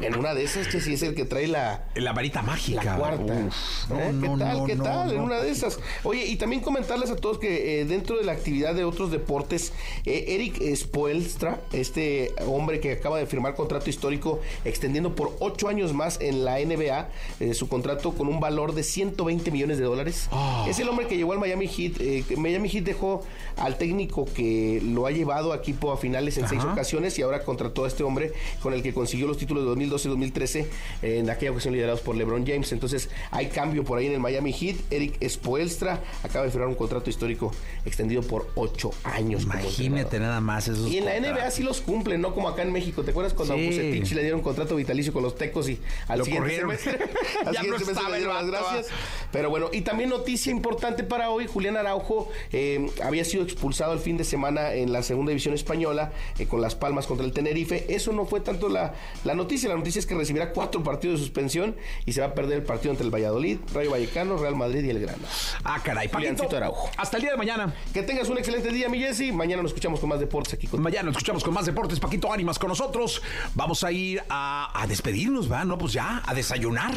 en 0.00 0.16
una 0.16 0.34
de 0.34 0.42
esas, 0.44 0.68
que 0.68 0.80
sí 0.80 0.94
es 0.94 1.02
el 1.02 1.14
que 1.14 1.24
trae 1.24 1.46
la, 1.46 1.84
La 1.94 2.12
varita 2.12 2.40
mágica. 2.42 2.82
la 2.82 2.96
cuarta. 2.96 3.32
Uf, 3.32 3.90
¿Eh? 3.90 4.12
no, 4.12 4.20
¿Qué 4.36 4.38
tal? 4.38 4.58
no, 4.58 4.64
¿Qué 4.64 4.76
tal? 4.76 5.12
En 5.12 5.20
una 5.20 5.36
de 5.40 5.50
esas. 5.50 5.78
Oye, 6.02 6.24
y 6.26 6.36
también 6.36 6.62
comentarles 6.62 7.10
a 7.10 7.16
todos 7.16 7.38
que 7.38 7.80
eh, 7.80 7.84
dentro 7.84 8.16
de 8.16 8.24
la 8.24 8.32
actividad 8.32 8.74
de 8.74 8.84
otros 8.84 9.10
deportes, 9.10 9.72
eh, 10.06 10.24
Eric 10.28 10.60
Spoelstra, 10.74 11.60
este 11.72 12.32
hombre 12.46 12.80
que 12.80 12.92
acaba 12.92 13.18
de 13.18 13.26
firmar 13.26 13.54
contrato 13.54 13.90
histórico 13.90 14.40
extendiendo 14.64 15.14
por 15.14 15.36
ocho 15.40 15.68
años 15.68 15.92
más 15.92 16.18
en 16.20 16.44
la 16.44 16.58
NBA, 16.58 17.08
eh, 17.40 17.54
su 17.54 17.68
contrato 17.68 18.12
con 18.12 18.28
un 18.28 18.40
valor 18.40 18.74
de 18.74 18.82
120 18.82 19.50
millones 19.50 19.78
de 19.78 19.84
dólares. 19.84 20.28
Ah. 20.32 20.66
Es 20.68 20.78
el 20.78 20.88
hombre 20.88 21.06
que 21.06 21.16
llegó 21.16 21.32
al 21.32 21.38
Miami 21.38 21.68
Heat. 21.68 22.36
Miami 22.38 22.68
Heat 22.68 22.84
dejó 22.84 23.22
al 23.56 23.76
técnico 23.76 24.24
que 24.24 24.80
lo 24.82 25.06
ha 25.06 25.10
llevado 25.10 25.52
a 25.52 25.56
equipo 25.56 25.92
a 25.92 25.98
finales 25.98 26.38
en 26.38 26.48
seis 26.48 26.64
ocasiones 26.64 27.18
y 27.18 27.22
ahora 27.22 27.44
contrató 27.44 27.84
a 27.84 27.88
este 27.88 28.02
hombre 28.04 28.32
con 28.62 28.72
el 28.72 28.82
que 28.82 28.94
consiguió 28.94 29.26
los 29.26 29.36
títulos 29.36 29.49
de 29.58 29.64
2012 29.66 30.06
y 30.06 30.10
2013 30.10 30.60
eh, 31.02 31.18
en 31.18 31.28
aquella 31.30 31.50
ocasión 31.50 31.74
liderados 31.74 32.00
por 32.00 32.14
LeBron 32.16 32.46
James. 32.46 32.70
Entonces 32.72 33.10
hay 33.32 33.46
cambio 33.48 33.82
por 33.84 33.98
ahí 33.98 34.06
en 34.06 34.12
el 34.12 34.20
Miami 34.20 34.52
Heat. 34.52 34.76
Eric 34.90 35.18
Spoelstra 35.28 36.00
acaba 36.22 36.44
de 36.44 36.50
firmar 36.52 36.68
un 36.68 36.76
contrato 36.76 37.10
histórico 37.10 37.52
extendido 37.84 38.22
por 38.22 38.48
ocho 38.54 38.90
años. 39.04 39.42
Imagínate 39.42 40.20
nada 40.20 40.40
más 40.40 40.68
esos 40.68 40.88
Y 40.88 40.98
en 40.98 41.06
la 41.06 41.18
NBA 41.18 41.50
sí 41.50 41.62
los 41.62 41.80
cumplen, 41.80 42.20
no 42.20 42.34
como 42.34 42.48
acá 42.48 42.62
en 42.62 42.72
México. 42.72 43.02
¿Te 43.02 43.10
acuerdas 43.10 43.34
cuando 43.34 43.54
Sí. 43.54 43.64
a 43.64 43.66
Bucetich 43.66 44.12
le 44.12 44.22
dieron 44.22 44.42
contrato 44.42 44.76
vitalicio 44.76 45.12
con 45.12 45.22
los 45.22 45.34
Tecos 45.34 45.68
y 45.68 45.80
al 46.06 46.18
Lo 46.20 46.24
siguiente 46.24 46.60
corrieron. 46.60 46.78
semestre, 46.78 47.04
al 47.46 47.54
Ya 47.54 47.60
siguiente 47.60 47.68
no 47.70 47.78
semestre 47.78 47.92
estaba 47.92 48.08
le 48.10 48.16
dieron 48.18 48.34
las 48.36 48.46
gracias? 48.46 48.86
Pero 49.32 49.50
bueno, 49.50 49.68
y 49.72 49.80
también 49.82 50.10
noticia 50.10 50.50
importante 50.52 51.02
para 51.04 51.30
hoy, 51.30 51.46
Julián 51.46 51.76
Araujo 51.76 52.28
eh, 52.52 52.90
había 53.02 53.24
sido 53.24 53.42
expulsado 53.42 53.92
el 53.92 53.98
fin 54.00 54.16
de 54.16 54.24
semana 54.24 54.74
en 54.74 54.92
la 54.92 55.02
segunda 55.02 55.30
división 55.30 55.54
española 55.54 56.12
eh, 56.38 56.46
con 56.46 56.60
las 56.60 56.74
palmas 56.74 57.06
contra 57.06 57.24
el 57.26 57.32
Tenerife. 57.32 57.86
Eso 57.94 58.12
no 58.12 58.26
fue 58.26 58.40
tanto 58.40 58.68
la, 58.68 58.94
la 59.24 59.34
noticia, 59.40 59.68
la 59.68 59.76
noticia 59.76 59.98
es 59.98 60.06
que 60.06 60.14
recibirá 60.14 60.52
cuatro 60.52 60.82
partidos 60.82 61.18
de 61.20 61.24
suspensión 61.26 61.76
y 62.06 62.12
se 62.12 62.20
va 62.20 62.28
a 62.28 62.34
perder 62.34 62.58
el 62.58 62.64
partido 62.64 62.92
entre 62.92 63.04
el 63.06 63.12
Valladolid, 63.14 63.58
Rayo 63.74 63.90
Vallecano, 63.90 64.36
Real 64.36 64.56
Madrid 64.56 64.84
y 64.84 64.90
el 64.90 65.00
Granada. 65.00 65.28
Ah, 65.64 65.80
caray. 65.82 66.08
Paquito, 66.08 66.56
Araujo. 66.56 66.90
hasta 66.96 67.16
el 67.16 67.22
día 67.22 67.32
de 67.32 67.36
mañana. 67.36 67.74
Que 67.92 68.02
tengas 68.02 68.28
un 68.28 68.38
excelente 68.38 68.70
día, 68.70 68.88
mi 68.88 68.98
Jessy. 68.98 69.32
Mañana 69.32 69.62
nos 69.62 69.70
escuchamos 69.72 70.00
con 70.00 70.08
más 70.08 70.20
deportes 70.20 70.54
aquí 70.54 70.66
con 70.66 70.80
Mañana 70.82 71.04
nos 71.04 71.16
escuchamos 71.16 71.42
con 71.44 71.54
más 71.54 71.66
deportes. 71.66 71.98
Paquito 72.00 72.32
Ánimas 72.32 72.58
con 72.58 72.68
nosotros. 72.68 73.22
Vamos 73.54 73.84
a 73.84 73.92
ir 73.92 74.22
a, 74.28 74.70
a 74.80 74.86
despedirnos, 74.86 75.50
¿va? 75.50 75.64
No, 75.64 75.76
pues 75.78 75.92
ya, 75.92 76.22
a 76.26 76.34
desayunar. 76.34 76.92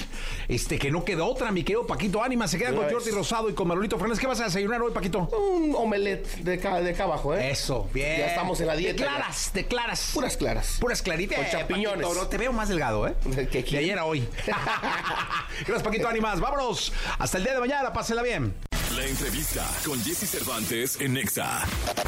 Este, 0.48 0.78
que 0.80 0.92
no 0.92 1.04
queda 1.06 1.24
otra, 1.24 1.52
mi 1.52 1.64
querido 1.64 1.86
Paquito 1.88 2.24
Ánimas. 2.24 2.52
Se 2.52 2.58
queda 2.58 2.72
De 2.72 2.78
con 2.78 2.90
Jordi. 2.90 3.12
Rosado 3.12 3.50
y 3.50 3.54
con 3.54 3.68
Manolito 3.68 3.98
Fernández. 3.98 4.20
¿Qué 4.20 4.28
vas 4.28 4.40
a 4.42 4.46
desayunar 4.46 4.82
hoy, 4.82 4.92
Paquito? 4.92 5.30
un 5.38 5.76
omelette 5.76 6.28
de 6.38 6.56
acá, 6.56 6.82
de 6.82 6.92
acá 6.92 7.04
abajo, 7.04 7.34
¿eh? 7.36 7.52
Eso, 7.52 7.88
bien. 7.94 8.20
Ya 8.20 8.28
estamos 8.28 8.60
en 8.62 8.68
la 8.68 8.76
dieta. 8.76 9.04
Declaras, 9.04 9.52
declaras. 9.54 10.12
Puras 10.14 10.38
claras. 10.38 10.78
Puras 10.80 11.02
claritas. 11.02 11.38
Con 11.38 11.46
Eh, 11.46 11.50
champiñones. 11.52 12.06
Paquito, 12.08 12.24
no, 12.24 12.30
te 12.34 12.40
veo 12.40 12.52
más 12.52 12.68
delgado, 12.68 13.08
¿eh? 13.08 13.14
¿Qué 13.52 13.62
De 13.62 13.78
ayer 13.78 14.00
a 14.00 14.06
hoy. 14.06 14.28
Gracias, 15.68 15.84
Paquito 15.84 16.08
Ánimas. 16.08 16.40
Vámonos. 16.40 16.92
Hasta 17.20 17.38
el 17.38 17.44
día 17.44 17.54
de 17.54 17.60
mañana. 17.60 17.94
Pásela 17.94 18.24
bien. 18.24 18.56
La 18.98 19.06
entrevista 19.06 19.64
con 19.86 20.04
Jesse 20.04 20.28
Cervantes 20.28 21.00
en 21.00 21.14
Nexa. 21.14 21.64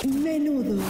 Menudo. 0.08 0.82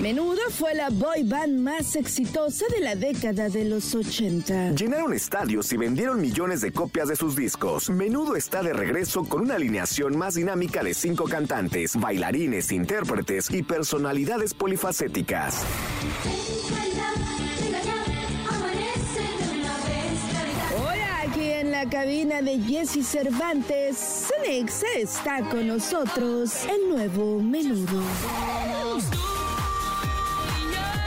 Menudo 0.00 0.40
fue 0.48 0.74
la 0.74 0.88
boy 0.88 1.24
band 1.24 1.60
más 1.60 1.94
exitosa 1.94 2.64
de 2.70 2.80
la 2.80 2.96
década 2.96 3.50
de 3.50 3.66
los 3.66 3.94
80. 3.94 4.70
Llenaron 4.70 5.12
estadios 5.12 5.70
y 5.70 5.76
vendieron 5.76 6.22
millones 6.22 6.62
de 6.62 6.72
copias 6.72 7.08
de 7.08 7.16
sus 7.16 7.36
discos. 7.36 7.90
Menudo 7.90 8.34
está 8.34 8.62
de 8.62 8.72
regreso 8.72 9.24
con 9.24 9.42
una 9.42 9.56
alineación 9.56 10.16
más 10.16 10.36
dinámica 10.36 10.82
de 10.82 10.94
cinco 10.94 11.24
cantantes, 11.24 11.96
bailarines, 11.96 12.72
intérpretes 12.72 13.50
y 13.50 13.62
personalidades 13.62 14.54
polifacéticas. 14.54 15.66
La 21.74 21.90
cabina 21.90 22.40
de 22.40 22.60
Jesse 22.60 23.04
Cervantes, 23.04 23.98
Cenexa 23.98 24.86
está 24.96 25.40
con 25.40 25.66
nosotros 25.66 26.66
el 26.66 26.88
nuevo 26.88 27.42
Menudo. 27.42 28.00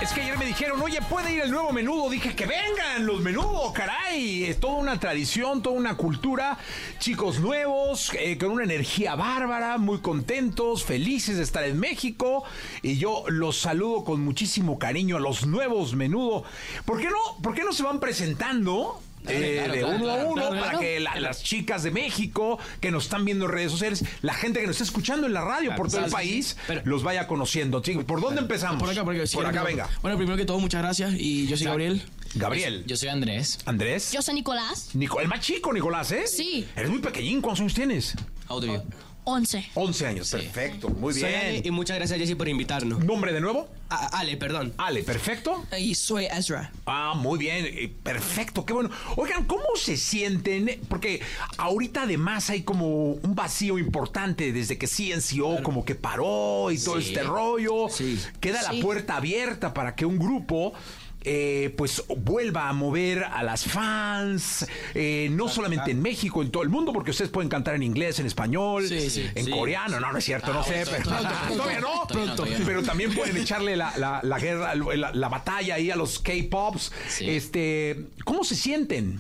Es 0.02 0.12
que 0.12 0.22
ayer 0.22 0.38
me 0.38 0.46
dijeron, 0.46 0.82
oye, 0.82 1.00
¿puede 1.10 1.32
ir 1.32 1.42
el 1.42 1.52
nuevo 1.52 1.72
menudo? 1.72 2.10
Dije, 2.10 2.36
que 2.36 2.46
vengan 2.46 3.06
los 3.06 3.22
menudos, 3.22 3.72
caray. 3.72 4.44
Es 4.44 4.60
toda 4.60 4.76
una 4.76 5.00
tradición, 5.00 5.62
toda 5.62 5.78
una 5.78 5.96
cultura. 5.96 6.58
Chicos 7.00 7.40
nuevos, 7.40 8.12
eh, 8.20 8.38
con 8.38 8.52
una 8.52 8.66
energía 8.66 9.16
bárbara, 9.16 9.78
muy 9.78 10.00
contentos, 10.00 10.84
felices 10.84 11.38
de 11.38 11.44
estar 11.44 11.64
en 11.64 11.80
México. 11.80 12.44
Y 12.82 12.98
yo 12.98 13.24
los 13.30 13.58
saludo 13.58 14.04
con 14.04 14.20
muchísimo 14.20 14.78
cariño 14.78 15.16
a 15.16 15.22
los 15.22 15.48
nuevos 15.48 15.96
menudo. 15.96 16.44
¿Por 16.84 17.00
qué 17.00 17.08
no, 17.10 17.42
por 17.42 17.56
qué 17.56 17.64
no 17.64 17.72
se 17.72 17.84
van 17.84 18.02
presentando? 18.02 19.02
Eh, 19.30 19.56
Claro, 19.58 19.74
de 19.74 19.80
claro, 19.80 19.96
uno 19.98 20.10
a 20.12 20.16
uno 20.26 20.34
claro, 20.36 20.50
para 20.50 20.62
claro. 20.64 20.80
que 20.80 21.00
la- 21.00 21.20
las 21.20 21.44
chicas 21.44 21.84
de 21.84 21.92
México 21.92 22.60
que 22.82 22.92
nos 22.92 23.06
están 23.06 23.26
viendo 23.26 23.46
en 23.46 23.52
redes 23.52 23.72
sociales, 23.72 24.04
la 24.22 24.34
gente 24.34 24.60
que 24.62 24.68
nos 24.68 24.76
está 24.76 24.84
escuchando 24.86 25.28
en 25.28 25.34
la 25.34 25.42
radio 25.42 25.76
por 25.76 25.90
todo 25.90 26.06
el 26.06 26.12
país, 26.12 26.58
Pero- 26.68 26.82
los 26.86 27.04
vaya 27.04 27.28
conociendo. 27.28 27.82
Chicos, 27.82 28.04
¿Por 28.06 28.22
dónde 28.22 28.42
empezamos? 28.42 28.80
Por 28.82 28.90
acá, 28.90 29.04
por 29.04 29.16
acá. 29.16 29.28
sí, 29.28 29.36
Por 29.38 29.46
acá, 29.46 29.64
venga. 29.64 29.90
Bueno, 30.02 30.18
primero 30.18 30.38
que 30.38 30.46
todo, 30.46 30.60
muchas 30.60 30.82
gracias. 30.82 31.14
Y 31.18 31.48
yo 31.48 31.58
soy 31.58 31.68
Gabriel. 31.68 32.02
Gabriel. 32.36 32.84
Yo 32.86 32.96
soy 32.98 33.10
Andrés. 33.10 33.60
Andrés. 33.66 34.12
Yo 34.12 34.22
soy 34.22 34.36
Nicolás. 34.36 34.90
Nico- 34.94 35.20
el 35.22 35.28
más 35.28 35.40
chico, 35.40 35.72
Nicolás, 35.74 36.12
¿eh? 36.12 36.28
Sí. 36.28 36.68
Eres 36.76 36.90
muy 36.90 37.00
pequeñín. 37.00 37.42
¿Cuántos 37.42 37.62
años 37.62 37.74
tienes? 37.74 38.14
How 38.50 38.60
do 38.60 38.68
you? 38.68 38.82
11. 39.30 39.72
11 39.76 40.06
años. 40.08 40.32
Perfecto. 40.32 40.88
Muy 40.90 41.14
Soy 41.14 41.24
Ale 41.34 41.52
bien. 41.52 41.66
y 41.66 41.72
muchas 41.72 41.98
gracias, 41.98 42.18
Jessy, 42.18 42.36
por 42.36 42.48
invitarnos. 42.48 43.04
¿Nombre 43.04 43.34
de 43.34 43.42
nuevo? 43.42 43.68
A- 43.90 44.20
Ale, 44.20 44.38
perdón. 44.38 44.74
Ale, 44.78 45.04
perfecto. 45.04 45.66
Y 45.78 45.96
soy 45.96 46.26
Ezra. 46.26 46.72
Ah, 46.86 47.14
muy 47.14 47.38
bien, 47.38 47.66
eh, 47.68 47.92
perfecto, 48.04 48.66
qué 48.66 48.72
bueno. 48.72 48.90
Oigan, 49.18 49.44
¿cómo 49.44 49.64
se 49.76 49.98
sienten? 49.98 50.80
Porque 50.88 51.22
ahorita 51.58 52.04
además 52.04 52.50
hay 52.50 52.64
como 52.64 53.12
un 53.12 53.36
vacío 53.36 53.78
importante 53.78 54.54
desde 54.54 54.78
que 54.78 54.88
CNCO 54.88 55.62
como 55.62 55.84
que 55.84 55.96
paró 55.96 56.72
y 56.72 56.78
todo 56.80 57.02
Sí. 57.02 57.10
este 57.10 57.24
rollo. 57.24 57.90
Sí. 57.90 58.18
Queda 58.40 58.62
la 58.62 58.72
Sí. 58.72 58.82
puerta 58.82 59.18
abierta 59.18 59.74
para 59.74 59.94
que 59.94 60.06
un 60.06 60.18
grupo... 60.20 60.74
eh, 61.24 61.74
pues 61.78 62.04
vuelva 62.18 62.70
a 62.70 62.74
mover 62.74 63.24
a 63.26 63.44
las 63.44 63.66
fans, 63.66 64.66
eh, 64.94 65.28
no 65.32 65.50
solamente 65.50 65.92
en 65.92 66.02
México, 66.02 66.42
en 66.42 66.52
todo 66.52 66.64
el 66.64 66.70
mundo, 66.70 66.94
porque 66.94 67.12
ustedes 67.12 67.30
pueden 67.32 67.50
cantar 67.50 67.76
en 67.76 67.84
inglés, 67.84 68.20
en 68.20 68.26
español, 68.28 68.88
Sí, 68.88 69.10
sí. 69.10 69.26
en 69.36 69.46
Sí. 69.46 69.52
coreano, 69.52 70.00
no, 70.00 70.12
no 70.12 70.18
es 70.18 70.24
cierto, 70.26 70.54
no 70.54 70.64
sé, 70.64 70.86
pero 70.90 71.04
todavía 71.58 71.80
no, 71.82 72.08
pero 72.66 72.84
también 72.84 73.14
pueden 73.14 73.36
echarle 73.44 73.76
la, 73.76 73.98
la- 73.98 74.22
la 74.24 74.40
guerra, 74.40 74.74
la, 74.76 75.12
la 75.14 75.30
batalla 75.30 75.76
ahí 75.76 75.92
a 75.92 75.96
los 75.96 76.20
K-Pops. 76.20 76.92
Sí. 77.10 77.30
Este, 77.30 78.06
¿cómo 78.24 78.44
se 78.44 78.56
sienten? 78.56 79.20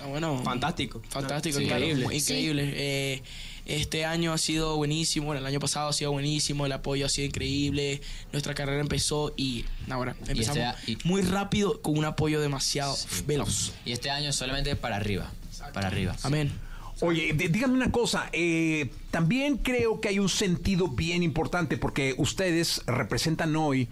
Ah, 0.00 0.06
bueno, 0.06 0.40
Fantástico. 0.44 1.02
Fantástico, 1.08 1.58
Sí. 1.58 1.66
claro, 1.66 1.84
Increíble. 1.84 2.16
increíble. 2.16 2.72
Eh, 2.76 3.22
este 3.68 4.04
año 4.04 4.32
ha 4.32 4.38
sido 4.38 4.76
buenísimo, 4.76 5.26
bueno, 5.26 5.40
el 5.40 5.46
año 5.46 5.60
pasado 5.60 5.88
ha 5.90 5.92
sido 5.92 6.10
buenísimo, 6.12 6.66
el 6.66 6.72
apoyo 6.72 7.06
ha 7.06 7.08
sido 7.08 7.26
increíble, 7.26 8.00
nuestra 8.32 8.54
carrera 8.54 8.80
empezó 8.80 9.32
y 9.36 9.64
ahora 9.90 10.16
empezamos 10.26 10.58
este 10.58 10.92
y- 10.92 10.98
muy 11.04 11.22
rápido 11.22 11.80
con 11.82 11.96
un 11.98 12.04
apoyo 12.06 12.40
demasiado 12.40 12.96
veloz. 13.26 13.72
Y 13.84 13.92
este 13.92 14.10
año 14.10 14.32
solamente 14.32 14.74
para 14.74 14.96
arriba. 14.96 15.30
Para 15.74 15.86
arriba. 15.88 16.16
Amén. 16.22 16.50
Oye, 17.00 17.32
díganme 17.32 17.74
una 17.74 17.92
cosa, 17.92 18.28
eh, 18.32 18.90
también 19.12 19.58
creo 19.58 20.00
que 20.00 20.08
hay 20.08 20.18
un 20.18 20.28
sentido 20.28 20.88
bien 20.88 21.22
importante 21.22 21.76
porque 21.76 22.14
ustedes 22.18 22.82
representan 22.86 23.54
hoy 23.54 23.88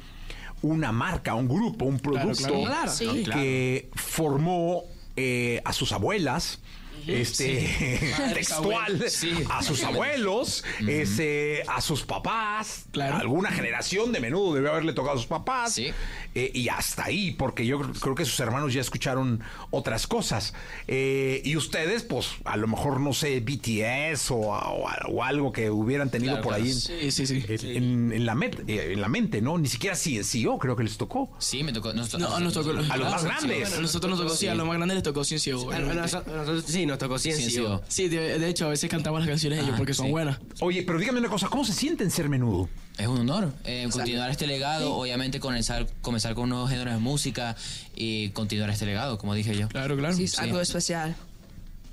una 0.63 0.91
marca, 0.91 1.35
un 1.35 1.47
grupo, 1.47 1.85
un 1.85 2.01
producto 2.01 2.49
claro. 2.49 2.65
Claro. 2.65 2.93
Sí. 2.93 3.25
que 3.33 3.91
formó 3.95 4.83
eh, 5.17 5.61
a 5.65 5.73
sus 5.73 5.93
abuelas. 5.93 6.59
Este 7.07 8.13
textual 8.35 9.05
Sí. 9.11 9.33
a 9.51 9.63
sus 9.63 9.83
abuelos, 9.85 10.65
este, 10.87 11.63
a 11.69 11.81
sus 11.81 12.03
papás, 12.05 12.87
Claro. 12.91 13.17
alguna 13.17 13.51
generación 13.51 14.13
de 14.13 14.21
menudo 14.21 14.55
debe 14.55 14.69
haberle 14.71 14.93
tocado 14.93 15.15
a 15.15 15.19
sus 15.19 15.27
papás 15.27 15.75
Sí. 15.75 15.91
eh, 16.35 16.51
y 16.55 16.69
hasta 16.69 17.05
ahí, 17.05 17.33
porque 17.33 17.65
yo 17.67 17.79
creo- 17.81 18.15
que 18.17 18.25
sus 18.25 18.41
hermanos 18.41 18.73
ya 18.73 18.81
escucharon 18.81 19.43
otras 19.71 20.07
cosas. 20.07 20.55
Eh, 20.89 21.43
y 21.45 21.57
ustedes, 21.57 22.03
pues, 22.03 22.29
a 22.45 22.57
lo 22.57 22.67
mejor, 22.67 22.99
no 23.01 23.13
sé, 23.13 23.41
BTS 23.41 24.31
o, 24.31 24.37
o- 24.39 24.89
o 25.09 25.23
algo 25.23 25.53
que 25.53 25.71
hubieran 25.71 26.11
tenido 26.11 26.33
Claro, 26.35 26.45
por 26.45 26.53
claro. 26.55 26.65
ahí 26.65 26.71
en, 26.71 26.77
Sí, 26.81 27.11
sí, 27.11 27.27
sí. 27.27 27.45
en- 27.77 28.13
en 28.13 28.25
la 28.27 28.35
met- 28.35 28.65
eh, 28.69 28.93
en 28.95 29.01
la 29.01 29.09
mente, 29.09 29.43
¿no? 29.43 29.59
Ni 29.59 29.69
siquiera 29.69 29.95
CNCO 29.97 30.59
creo 30.59 30.77
que 30.77 30.83
les 30.85 30.97
tocó. 30.97 31.31
Sí, 31.39 31.63
me 31.63 31.73
tocó. 31.73 31.93
Nos, 31.93 32.13
No, 32.19 32.41
nos 32.41 32.55
tocó. 32.55 32.71
A 32.71 32.97
los 32.97 33.11
más 33.11 33.21
Sí, 33.21 33.27
grandes. 33.27 33.61
bueno, 33.61 33.77
a 33.77 33.81
nosotros 33.81 34.11
nos 34.11 34.21
tocó, 34.21 34.35
sí, 34.35 34.49
a 34.49 34.55
los 34.55 34.67
más 34.67 34.77
grandes 34.77 34.95
les 34.97 35.05
tocó 35.05 35.25
Ciencio. 35.25 35.71
A- 35.71 35.77
a 35.77 36.96
nos 36.97 37.09
tocó. 37.09 37.19
Ciencio. 37.19 37.83
Sí, 37.89 38.09
de, 38.09 38.39
de 38.39 38.49
hecho, 38.49 38.67
a 38.67 38.71
veces 38.71 38.91
cantamos 38.91 39.21
las 39.21 39.29
canciones 39.29 39.59
de 39.59 39.65
ellos 39.65 39.75
Ah, 39.75 39.79
porque 39.79 39.95
son 39.95 40.07
sí. 40.07 40.13
buenas. 40.13 40.39
Oye, 40.61 40.83
pero 40.83 40.99
dígame 40.99 41.19
una 41.21 41.29
cosa, 41.29 41.49
¿cómo 41.49 41.65
se 41.65 41.73
sienten 41.73 42.11
ser 42.11 42.29
menudo? 42.29 42.69
Es 42.99 43.07
un 43.09 43.19
honor 43.19 43.53
eh, 43.65 43.87
continuar 43.93 44.31
este 44.31 44.47
legado, 44.47 44.95
obviamente 44.95 45.39
comenzar, 45.39 45.87
comenzar 46.01 46.35
con 46.35 46.49
nuevos 46.49 46.71
géneros 46.71 46.95
de 46.95 47.01
música 47.01 47.55
y 47.95 48.31
continuar 48.31 48.71
este 48.71 48.87
legado, 48.87 49.19
como 49.19 49.35
dije 49.35 49.55
yo. 49.57 49.69
Claro, 49.69 49.97
claro. 49.97 50.15
Sí, 50.17 50.25
es 50.25 50.39
algo 50.39 50.61
especial. 50.61 51.15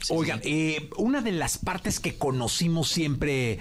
Oigan, 0.10 0.42
eh, 0.44 0.90
una 0.98 1.22
de 1.22 1.32
las 1.32 1.58
partes 1.58 2.00
que 2.00 2.16
conocimos 2.16 2.90
siempre 2.90 3.60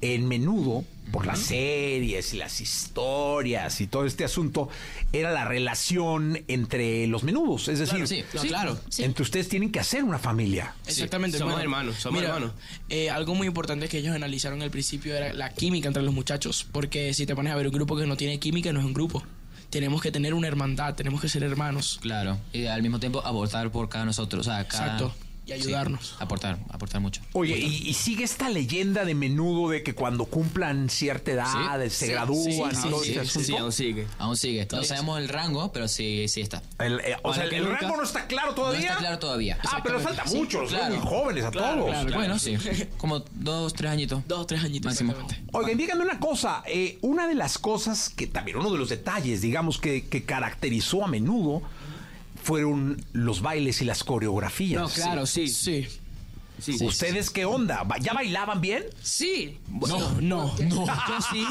en 0.00 0.26
menudo, 0.26 0.84
por 1.12 1.26
las 1.26 1.38
series 1.38 2.34
y 2.34 2.38
las 2.38 2.60
historias 2.60 3.80
y 3.80 3.86
todo 3.86 4.04
este 4.06 4.24
asunto, 4.24 4.68
era 5.12 5.30
la 5.30 5.44
relación 5.44 6.42
entre 6.48 7.06
los 7.06 7.22
menudos. 7.22 7.68
Es 7.68 7.78
decir, 7.78 8.04
Claro, 8.04 8.06
sí, 8.06 8.24
no, 8.34 8.42
claro. 8.42 8.80
entre 8.98 9.22
ustedes 9.22 9.48
tienen 9.48 9.70
que 9.70 9.80
hacer 9.80 10.02
una 10.04 10.18
familia. 10.18 10.74
Exactamente. 10.86 11.38
Somos 11.38 11.54
bueno, 11.54 11.62
hermanos, 11.62 11.96
somos 11.96 12.20
mira, 12.20 12.34
hermanos. 12.34 12.54
eh, 12.88 13.10
algo 13.10 13.34
muy 13.34 13.46
importante 13.46 13.88
que 13.88 13.98
ellos 13.98 14.14
analizaron 14.14 14.62
al 14.62 14.70
principio 14.70 15.14
era 15.16 15.32
la 15.32 15.50
química 15.50 15.88
entre 15.88 16.02
los 16.02 16.14
muchachos. 16.14 16.66
Porque 16.72 17.14
si 17.14 17.26
te 17.26 17.34
pones 17.34 17.52
a 17.52 17.56
ver 17.56 17.66
un 17.66 17.72
grupo 17.74 17.96
que 17.96 18.06
no 18.06 18.16
tiene 18.16 18.38
química, 18.40 18.72
no 18.72 18.80
es 18.80 18.86
un 18.86 18.94
grupo. 18.94 19.22
Tenemos 19.70 20.00
que 20.02 20.12
tener 20.12 20.34
una 20.34 20.46
hermandad, 20.46 20.94
tenemos 20.94 21.20
que 21.20 21.28
ser 21.28 21.42
hermanos. 21.42 21.98
Claro. 22.00 22.38
Y 22.52 22.66
al 22.66 22.80
mismo 22.82 23.00
tiempo 23.00 23.20
aportar 23.26 23.70
por 23.70 23.88
cada 23.88 24.04
nosotros. 24.04 24.46
O 24.46 24.50
sea, 24.50 24.66
cada, 24.68 24.84
Exacto. 24.84 25.14
Y 25.46 25.52
ayudarnos. 25.52 26.16
aportar, 26.20 26.58
aportar 26.70 27.00
mucho. 27.00 27.20
Oye, 27.34 27.58
y, 27.58 27.88
y 27.88 27.94
sigue 27.94 28.24
esta 28.24 28.48
leyenda 28.48 29.04
de 29.04 29.14
menudo 29.14 29.70
de 29.70 29.82
que 29.82 29.94
cuando 29.94 30.24
cumplan 30.24 30.88
cierta 30.88 31.32
edad 31.32 31.82
Sí. 31.84 31.90
se 31.90 32.06
Sí, 32.06 32.12
gradúan 32.12 32.74
sí, 32.74 32.88
todo 32.88 33.02
sí, 33.02 33.10
este 33.10 33.12
sí, 33.12 33.18
asunto. 33.28 33.46
Sí, 33.46 33.56
aún 33.56 33.72
sigue. 33.72 34.06
Aún 34.18 34.36
sigue. 34.36 34.68
No 34.72 34.82
sabemos 34.84 35.18
el 35.18 35.28
rango, 35.28 35.70
pero 35.72 35.86
sí, 35.86 36.26
sí 36.28 36.40
está. 36.40 36.62
El, 36.78 37.00
eh, 37.00 37.16
o 37.22 37.34
sea, 37.34 37.44
el 37.44 37.62
nunca- 37.62 37.80
rango 37.80 37.96
no 37.98 38.02
está 38.04 38.26
claro 38.26 38.54
todavía. 38.54 38.80
No 38.80 38.86
está 38.86 38.98
claro 38.98 39.18
todavía. 39.18 39.58
Ah, 39.70 39.80
pero 39.84 40.00
falta 40.00 40.26
Sí, 40.26 40.36
mucho, 40.38 40.62
los 40.62 40.70
claro. 40.70 41.00
jóvenes 41.02 41.44
a 41.44 41.50
Claro, 41.50 41.80
todos. 41.82 41.90
claro, 41.90 42.14
Bueno, 42.14 42.38
sí. 42.38 42.56
Como 42.96 43.20
dos, 43.34 43.74
tres 43.74 43.90
añitos. 43.90 44.26
Dos 44.26 44.46
tres 44.46 44.64
añitos. 44.64 44.90
Máximo. 44.92 45.14
Oigan, 45.52 45.76
díganme 45.76 46.04
una 46.04 46.18
cosa. 46.18 46.62
eh, 46.66 46.98
una 47.02 47.28
de 47.28 47.34
las 47.34 47.58
cosas 47.58 48.08
que 48.08 48.26
también, 48.26 48.56
uno 48.56 48.70
de 48.72 48.78
los 48.78 48.88
detalles, 48.88 49.42
digamos, 49.42 49.78
que, 49.78 50.06
que 50.06 50.24
caracterizó 50.24 51.04
a 51.04 51.08
menudo 51.08 51.62
fueron 52.44 53.04
los 53.12 53.40
bailes 53.40 53.80
y 53.82 53.84
las 53.86 54.04
coreografías. 54.04 54.80
No, 54.80 54.88
claro, 54.88 55.26
sí. 55.26 55.48
Sí. 55.48 55.86
Sí, 56.60 56.78
sí, 56.78 56.86
¿Ustedes 56.86 57.30
qué 57.30 57.44
onda? 57.46 57.82
¿Ba- 57.82 57.98
¿Ya 57.98 58.12
bailaban 58.12 58.60
bien? 58.60 58.84
Sí. 59.02 59.58
No, 59.68 59.88
no, 60.20 60.54
no. 60.56 60.56
Yo 60.56 61.20
sí. 61.32 61.44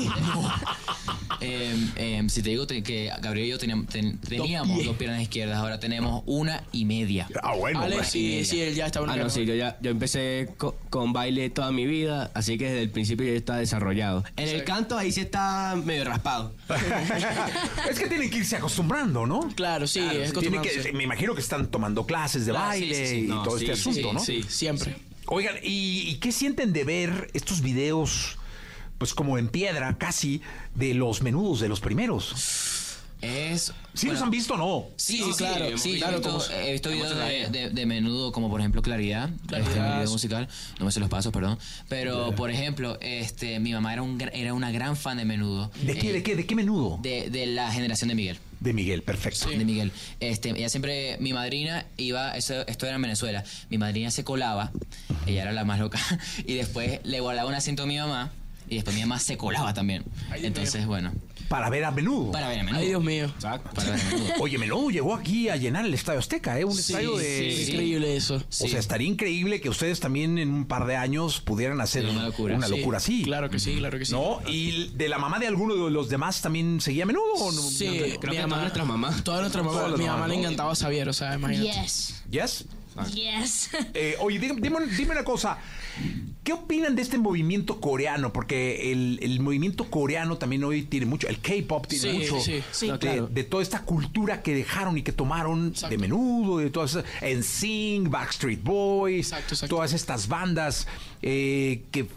Eh, 1.41 1.75
eh, 1.97 2.23
si 2.29 2.41
te 2.41 2.51
digo 2.51 2.65
te- 2.65 2.81
que 2.83 3.11
Gabriel 3.21 3.47
y 3.47 3.49
yo 3.51 3.57
teníamos, 3.57 3.87
ten- 3.87 4.17
teníamos 4.19 4.83
dos 4.85 4.95
piernas 4.95 5.21
izquierdas, 5.21 5.57
ahora 5.57 5.77
tenemos 5.79 6.23
una 6.25 6.63
y 6.71 6.85
media. 6.85 7.27
Ah, 7.41 7.53
bueno. 7.55 7.81
Ale, 7.81 8.03
sí, 8.05 8.45
sí, 8.45 8.61
él 8.61 8.75
ya 8.75 8.85
está 8.85 9.01
Ah, 9.05 9.15
no, 9.17 9.29
sí, 9.29 9.45
yo 9.45 9.53
ya 9.55 9.77
yo 9.81 9.91
empecé 9.91 10.49
co- 10.57 10.75
con, 10.93 11.11
baile 11.11 11.49
toda 11.49 11.71
mi 11.71 11.87
vida, 11.87 12.29
así 12.35 12.55
que 12.55 12.65
desde 12.65 12.83
el 12.83 12.91
principio 12.91 13.25
ya 13.25 13.33
está 13.33 13.57
desarrollado. 13.57 14.23
En 14.37 14.47
el 14.47 14.63
canto 14.63 14.95
ahí 14.95 15.11
sí 15.11 15.21
está 15.21 15.75
medio 15.83 16.03
raspado. 16.03 16.53
es 17.89 17.97
que 17.97 18.07
tienen 18.07 18.29
que 18.29 18.37
irse 18.37 18.57
acostumbrando, 18.57 19.25
¿no? 19.25 19.49
Claro, 19.55 19.87
sí, 19.87 20.01
es 20.01 20.31
Tienen 20.33 20.61
que, 20.61 20.93
me 20.93 21.03
imagino 21.03 21.33
que 21.33 21.41
están 21.41 21.65
tomando 21.71 22.05
clases 22.05 22.45
de 22.45 22.51
Claro, 22.51 22.73
sí, 22.73 22.79
baile 22.81 23.07
sí, 23.07 23.07
sí. 23.07 23.25
y 23.25 23.27
No, 23.27 23.41
todo 23.41 23.57
sí, 23.57 23.65
este 23.65 23.75
sí, 23.75 23.89
asunto, 23.89 24.09
sí, 24.09 24.13
¿no? 24.13 24.19
sí, 24.19 24.45
siempre. 24.47 24.95
Oigan, 25.25 25.55
¿y, 25.63 26.09
y 26.09 26.15
qué 26.19 26.31
sienten 26.31 26.73
de 26.73 26.83
ver 26.83 27.31
estos 27.33 27.61
videos, 27.61 28.37
pues 28.99 29.15
como 29.15 29.39
en 29.39 29.47
piedra 29.47 29.97
casi, 29.97 30.43
de 30.75 30.93
los 30.93 31.23
menudos 31.23 31.59
de 31.59 31.69
los 31.69 31.79
primeros? 31.79 32.35
Es. 33.23 33.71
¿Sí 33.93 34.07
los 34.07 34.21
han 34.21 34.29
visto 34.31 34.55
o 34.55 34.57
no? 34.57 34.85
Sí, 34.97 35.17
Sí, 35.17 35.23
sí, 35.31 35.37
claro. 35.37 35.77
Sí, 35.77 35.97
claro, 35.97 36.13
he 36.13 36.19
visto, 36.19 36.29
como- 36.31 36.43
he 36.61 36.71
visto 36.73 36.89
videos 36.89 37.15
de, 37.15 37.47
de- 37.49 37.69
de 37.69 37.85
menudo, 37.85 38.31
como 38.31 38.49
por 38.49 38.59
ejemplo 38.59 38.81
Claridad, 38.81 39.29
Claridad. 39.47 39.69
este, 39.69 39.79
mi 39.81 39.95
video 39.97 40.11
musical. 40.11 40.47
No 40.79 40.85
me 40.85 40.91
sé 40.91 40.99
los 40.99 41.09
pasos, 41.09 41.31
perdón. 41.31 41.57
Pero, 41.87 42.33
por 42.35 42.49
ejemplo, 42.51 42.97
este, 43.01 43.59
mi 43.59 43.71
mamá 43.71 43.93
era, 43.93 44.01
un, 44.01 44.19
era 44.33 44.53
una 44.53 44.71
gran 44.71 44.97
fan 44.97 45.17
de 45.17 45.25
menudo. 45.25 45.71
¿De 45.83 45.95
qué, 45.95 46.09
Eh, 46.09 46.13
de 46.13 46.23
qué, 46.23 46.35
de 46.35 46.45
qué 46.45 46.55
menudo? 46.55 46.99
De, 47.01 47.29
de 47.29 47.45
la 47.45 47.71
generación 47.71 48.09
de 48.09 48.15
Miguel. 48.15 48.37
De 48.59 48.73
Miguel, 48.73 49.03
perfecto. 49.03 49.49
De 49.49 49.63
Miguel. 49.63 49.91
Este, 50.19 50.49
ella 50.49 50.69
siempre, 50.69 51.17
mi 51.19 51.31
madrina 51.33 51.85
iba, 51.97 52.35
eso, 52.35 52.65
esto 52.67 52.85
era 52.87 52.95
en 52.95 53.01
Venezuela, 53.01 53.43
mi 53.69 53.77
madrina 53.77 54.09
se 54.09 54.23
colaba, 54.23 54.71
ella 55.27 55.43
era 55.43 55.51
la 55.51 55.65
más 55.65 55.79
loca, 55.79 55.99
y 56.47 56.53
después 56.55 56.99
le 57.03 57.19
guardaba 57.19 57.47
un 57.49 57.55
asiento 57.55 57.83
a 57.83 57.85
mi 57.85 57.97
mamá, 57.97 58.31
y 58.69 58.75
después 58.75 58.95
mi 58.95 59.01
mamá 59.01 59.19
se 59.19 59.35
colaba 59.37 59.73
también. 59.73 60.03
Entonces, 60.33 60.85
bueno, 60.87 61.11
Para 61.49 61.69
ver 61.69 61.85
a 61.85 61.91
menudo. 61.91 62.31
para 62.31 62.47
ver 62.49 62.59
a 62.59 62.63
menudo. 62.63 62.81
Ay, 62.81 62.87
Dios 62.87 63.03
mío. 63.03 63.25
Exacto. 63.25 63.69
Para 63.73 63.91
ver 63.91 63.99
a 64.01 64.03
menudo. 64.05 64.33
Oye, 64.39 64.57
Menudo 64.57 64.89
llegó 64.89 65.13
aquí 65.15 65.49
a 65.49 65.55
llenar 65.55 65.85
el 65.85 65.93
Estadio 65.93 66.19
Azteca, 66.19 66.59
¿eh? 66.59 66.65
Un 66.65 66.73
Sí, 66.73 66.93
estadio 66.93 67.17
de... 67.17 67.23
sí, 67.55 67.61
es 67.61 67.69
increíble 67.69 68.15
eso. 68.15 68.35
O 68.35 68.67
sea, 68.67 68.79
estaría 68.79 69.07
increíble 69.07 69.61
que 69.61 69.69
ustedes 69.69 69.99
también 69.99 70.37
en 70.37 70.49
un 70.49 70.65
par 70.65 70.85
de 70.85 70.95
años 70.95 71.39
pudieran 71.41 71.79
hacer 71.81 72.03
Sí, 72.03 72.09
una 72.09 72.25
locura. 72.25 72.55
una 72.55 72.67
Sí, 72.67 72.77
locura 72.77 72.97
así. 72.97 73.23
Claro 73.23 73.49
que 73.49 73.59
sí, 73.59 73.75
claro 73.77 73.97
que 73.99 74.05
sí. 74.05 74.11
¿No? 74.13 74.39
¿Y 74.47 74.89
de 74.95 75.09
la 75.09 75.17
mamá 75.17 75.39
de 75.39 75.47
alguno 75.47 75.75
de 75.75 75.91
los 75.91 76.09
demás 76.09 76.41
también 76.41 76.81
seguía 76.81 77.03
a 77.03 77.07
menudo? 77.07 77.23
o 77.35 77.51
no? 77.51 77.61
Sí, 77.61 77.85
Creo 77.87 78.09
mi 78.09 78.17
que 78.17 78.19
todas 78.27 78.41
mamá, 78.49 78.61
nuestras 78.61 78.87
mamás. 78.87 79.23
Todas 79.23 79.41
nuestras 79.41 79.65
mamás. 79.65 79.83
Todas 79.85 79.99
Mi 79.99 80.05
mamá 80.05 80.27
le 80.27 80.35
encantaba 80.35 80.75
Xavier, 80.75 81.09
o 81.09 81.13
sea, 81.13 81.35
imagínate. 81.35 81.81
Yes. 81.81 82.23
¿Yes? 82.29 82.65
Yes. 83.13 83.69
Eh, 83.93 84.15
oye, 84.19 84.39
dime, 84.39 84.55
dime- 84.61 84.85
dime 84.87 85.11
una 85.11 85.23
cosa. 85.23 85.57
¿Qué 86.43 86.51
opinan 86.53 86.95
de 86.95 87.01
este 87.01 87.17
movimiento 87.17 87.79
coreano? 87.79 88.33
Porque 88.33 88.91
el, 88.91 89.19
el 89.21 89.39
movimiento 89.39 89.89
coreano 89.89 90.37
también 90.37 90.63
hoy 90.63 90.83
tiene 90.83 91.05
mucho, 91.05 91.27
el 91.27 91.39
K-pop 91.39 91.87
tiene 91.87 92.11
Sí, 92.11 92.17
mucho 92.17 92.39
sí, 92.41 92.63
sí. 92.71 92.91
de, 92.91 92.99
claro. 92.99 93.27
de 93.27 93.43
toda 93.43 93.63
esta 93.63 93.81
cultura 93.83 94.41
que 94.41 94.53
dejaron 94.53 94.97
y 94.97 95.03
que 95.03 95.11
tomaron 95.11 95.73
de 95.89 95.97
menudo, 95.97 96.57
de 96.57 96.69
todas 96.69 96.91
esas, 96.95 97.05
NSYNC, 97.21 98.09
Backstreet 98.09 98.61
Boys, 98.63 99.33
todas 99.69 99.93
estas 99.93 100.27
bandas 100.27 100.87
eh, 101.21 101.83
que 101.91 102.07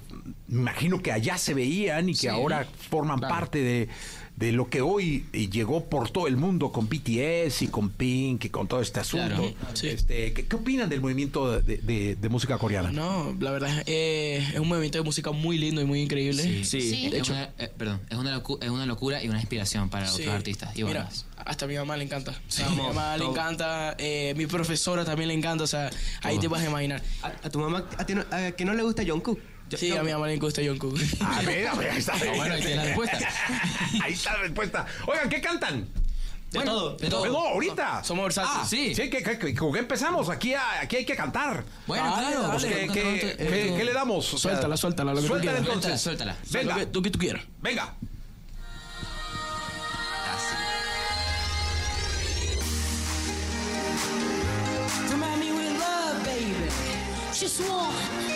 me 0.49 0.61
imagino 0.63 1.01
que 1.03 1.13
allá 1.13 1.39
se 1.39 1.55
veían 1.55 2.09
y 2.09 2.13
que 2.13 2.19
Sí, 2.23 2.29
ahora 2.29 2.67
forman 2.91 3.19
claro. 3.19 3.35
parte 3.35 3.59
de, 3.61 3.89
de 4.37 4.53
lo 4.53 4.69
que 4.69 4.83
hoy 4.83 5.25
eh, 5.33 5.49
llegó 5.49 5.85
por 5.87 6.11
todo 6.11 6.27
el 6.27 6.37
mundo 6.37 6.71
con 6.71 6.89
BTS 6.91 7.63
y 7.63 7.69
con 7.69 7.89
Pink 7.89 8.45
y 8.45 8.49
con 8.51 8.69
todo 8.69 8.81
este 8.83 9.01
asunto. 9.01 9.29
Claro. 9.29 9.55
Sí. 9.73 9.89
Este, 9.89 10.33
¿qué, 10.35 10.45
qué 10.47 10.57
opinan 10.57 10.91
del 10.91 11.01
movimiento 11.01 11.61
de, 11.63 11.79
de- 11.79 12.17
de 12.17 12.29
música 12.29 12.59
coreana? 12.59 12.91
No, 12.93 13.35
la 13.41 13.51
verdad 13.51 13.83
eh, 13.87 14.47
es 14.53 14.61
un 14.61 14.69
movimiento 14.69 14.99
de 14.99 15.05
música 15.05 15.31
muy 15.33 15.57
lindo 15.57 15.81
y 15.81 15.87
muy 15.87 16.03
increíble. 16.03 16.65
Sí. 16.65 17.09
De 17.09 17.17
Es 17.17 17.23
hecho, 17.23 17.33
una, 17.33 17.51
eh, 17.59 17.73
perdón, 17.79 18.01
es 18.11 18.19
una, 18.19 18.39
locu- 18.43 18.59
es 18.63 18.69
una 18.69 18.85
locura 18.85 19.25
y 19.25 19.29
una 19.31 19.39
inspiración 19.41 19.89
para 19.89 20.07
Sí. 20.07 20.21
otros 20.23 20.35
artistas 20.35 20.77
y 20.77 20.85
Mira, 20.85 21.09
hasta 21.39 21.65
a 21.65 21.69
mi 21.69 21.77
mamá 21.77 21.97
le 21.97 22.05
encanta. 22.05 22.33
O 22.33 22.51
sea, 22.51 22.67
a 22.67 22.69
Sí. 22.71 22.77
mi 22.77 22.83
mamá 22.83 23.17
le 23.17 23.25
encanta, 23.25 23.95
eh, 23.99 24.35
mi 24.37 24.47
profesora 24.47 25.05
también 25.07 25.29
le 25.29 25.35
encanta, 25.35 25.65
o 25.65 25.67
sea, 25.67 25.91
ahí 26.23 26.39
te 26.39 26.47
vas 26.49 26.61
a 26.63 26.67
imaginar. 26.67 27.03
¿A, 27.23 27.29
a 27.47 27.51
tu 27.51 27.59
mamá 27.59 27.87
a 27.97 28.05
ti 28.05 28.15
no- 28.15 28.25
a 28.31 28.51
que 28.53 28.65
no 28.67 28.75
le 28.75 28.83
gusta 28.83 29.03
Jungkook? 29.03 29.39
Sí, 29.77 29.91
a 29.97 30.03
mi 30.03 30.13
mamá 30.13 30.27
le 30.29 30.37
gusta 30.37 30.63
Jungkook. 30.63 30.97
A 31.21 31.43
ver, 31.43 31.67
a 31.69 31.75
ver, 31.75 31.91
ahí 31.91 31.99
está. 31.99 32.13
Ah, 32.15 32.19
bueno, 32.37 32.55
ahí 32.55 32.61
tiene 32.61 32.77
la 32.77 32.85
respuesta. 32.85 33.19
ahí 34.03 34.13
está 34.13 34.33
la 34.35 34.39
respuesta. 34.43 34.87
Oigan, 35.07 35.29
¿qué 35.29 35.41
cantan? 35.41 35.89
De 36.53 36.61
todo, 36.61 36.97
de 36.97 37.09
todo. 37.09 37.27
No, 37.27 37.39
ahorita. 37.49 38.05
Somos 38.05 38.25
versátiles. 38.27 38.59
Ah, 38.63 38.67
sí. 38.67 38.95
Sí, 38.95 39.11
que, 39.11 39.23
que- 39.23 39.39
que- 39.39 39.55
¿con 39.55 39.73
qué 39.73 39.81
empezamos? 39.81 40.29
Aquí, 40.31 40.55
a- 40.55 40.81
aquí 40.83 40.97
hay 40.97 41.05
que 41.05 41.17
cantar. 41.17 41.65
Bueno, 41.87 42.05
Dale, 42.17 42.37
claro. 42.37 42.51
Pues, 42.53 42.63
dale. 42.63 42.75
¿qué, 42.77 42.87
Canta, 42.87 42.95
qué- 42.95 43.03
canta, 43.21 43.37
qué- 43.45 43.69
eh, 43.69 43.75
qué 43.77 43.85
le 43.85 43.93
damos? 43.93 44.25
Suéltala, 44.27 44.77
suéltala, 44.77 45.11
lo 45.13 45.17
que 45.17 45.23
tú 45.23 45.29
Suéltala 45.29 45.59
quieras. 45.59 45.75
entonces. 45.77 46.01
Suéltala, 46.01 46.37
Venga, 46.51 46.75
Lo 46.75 46.81
que, 46.81 46.87
tú 46.87 47.03
que 47.03 47.11
tú 47.11 47.19
quieras. 47.19 47.43
venga. 47.61 47.95
Just 57.33 57.61
one 57.69 58.36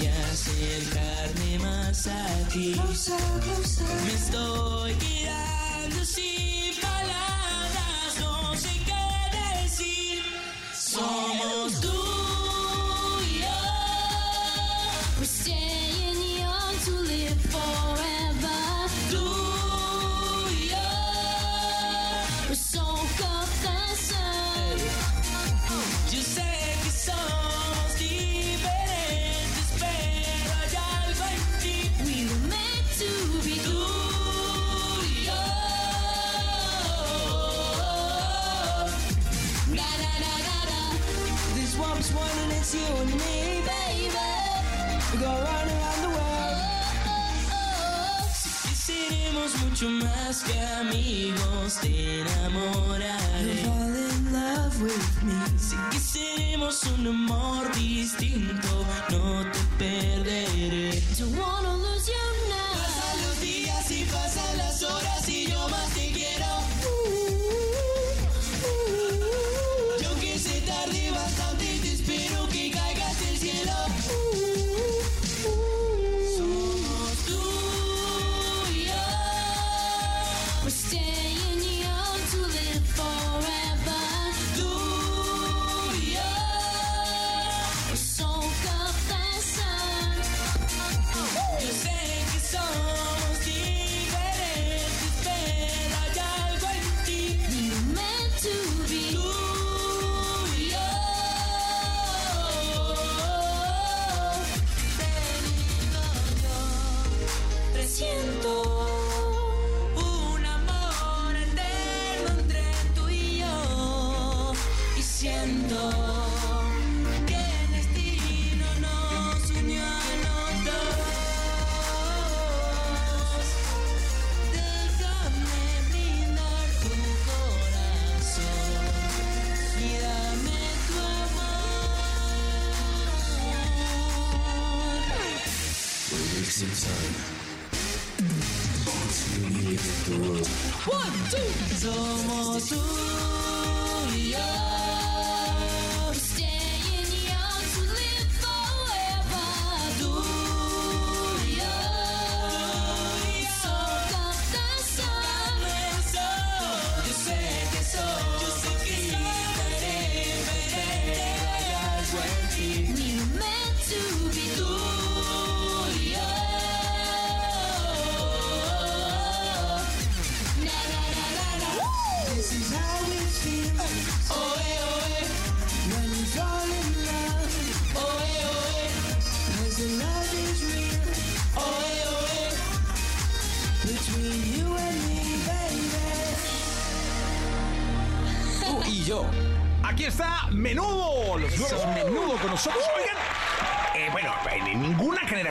y 0.00 0.06
acercarme 0.06 1.58
más 1.60 2.06
a 2.06 2.48
ti. 2.52 2.74
Me 4.04 4.14
estoy 4.14 4.94
quedando 4.94 6.04
sin 6.04 6.74
palabras, 6.80 8.20
no 8.20 8.56
sé 8.56 8.70
qué 8.84 9.62
decir. 9.62 10.22
Somos 10.74 11.80
tú 11.80 11.93
más 50.34 50.42
que 50.42 50.58
amigos, 50.58 51.78
te 51.80 52.20
enamoraré. 52.20 53.54
fall 53.62 53.94
in 53.94 54.32
love 54.32 54.82
with 54.82 55.22
me. 55.22 55.58
Si 55.58 55.76
que 55.90 55.98
seremos 55.98 56.82
un 56.98 57.06
amor 57.06 57.72
distinto, 57.74 58.84
no 59.10 59.44
te 59.52 59.58
perderé. 59.78 61.02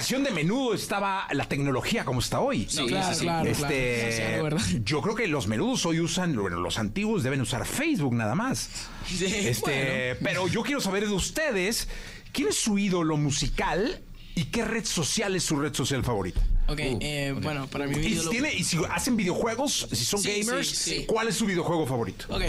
Generación 0.04 0.24
de 0.24 0.32
menudo 0.32 0.74
estaba 0.74 1.28
la 1.32 1.46
tecnología 1.48 2.04
como 2.06 2.20
está 2.20 2.40
hoy. 2.42 2.68
Sí, 2.70 2.86
claro, 2.88 3.18
claro, 3.18 3.50
Este, 3.50 3.64
claro. 3.66 4.12
Sí, 4.12 4.18
sí, 4.18 4.22
de 4.34 4.42
verdad. 4.44 4.62
yo 4.84 5.02
creo 5.02 5.16
que 5.16 5.28
los 5.28 5.48
menudos 5.48 5.86
hoy 5.86 6.00
usan, 6.02 6.36
bueno, 6.36 6.60
los 6.60 6.78
antiguos 6.78 7.24
deben 7.24 7.42
usar 7.42 7.66
Facebook 7.66 8.14
nada 8.14 8.36
más. 8.36 8.70
Sí, 9.08 9.26
Este, 9.26 10.16
pero 10.22 10.48
yo 10.48 10.62
quiero 10.64 10.82
saber 10.82 11.08
de 11.08 11.14
ustedes, 11.14 11.88
¿quién 12.32 12.50
es 12.50 12.56
su 12.56 12.78
ídolo 12.78 13.16
musical 13.18 14.02
y 14.36 14.46
qué 14.46 14.66
red 14.66 14.84
social 14.86 15.36
es 15.36 15.44
su 15.44 15.56
red 15.56 15.74
social 15.74 16.04
favorita? 16.04 16.42
Ok, 16.68 16.80
eh, 16.80 17.36
bueno, 17.42 17.68
para 17.68 17.88
mí 17.88 17.96
Y, 17.98 18.14
ídolo- 18.16 18.24
si 18.24 18.30
tiene- 18.30 18.54
y 18.54 18.64
si 18.64 18.78
hacen 18.90 19.16
videojuegos, 19.18 19.88
si 19.92 20.06
son 20.06 20.22
Sí, 20.22 20.42
gamers, 20.44 20.68
sí, 20.70 20.76
sí. 21.00 21.06
¿cuál 21.06 21.28
es 21.28 21.36
su 21.36 21.46
videojuego 21.46 21.86
favorito? 21.86 22.26
Ok, 22.30 22.42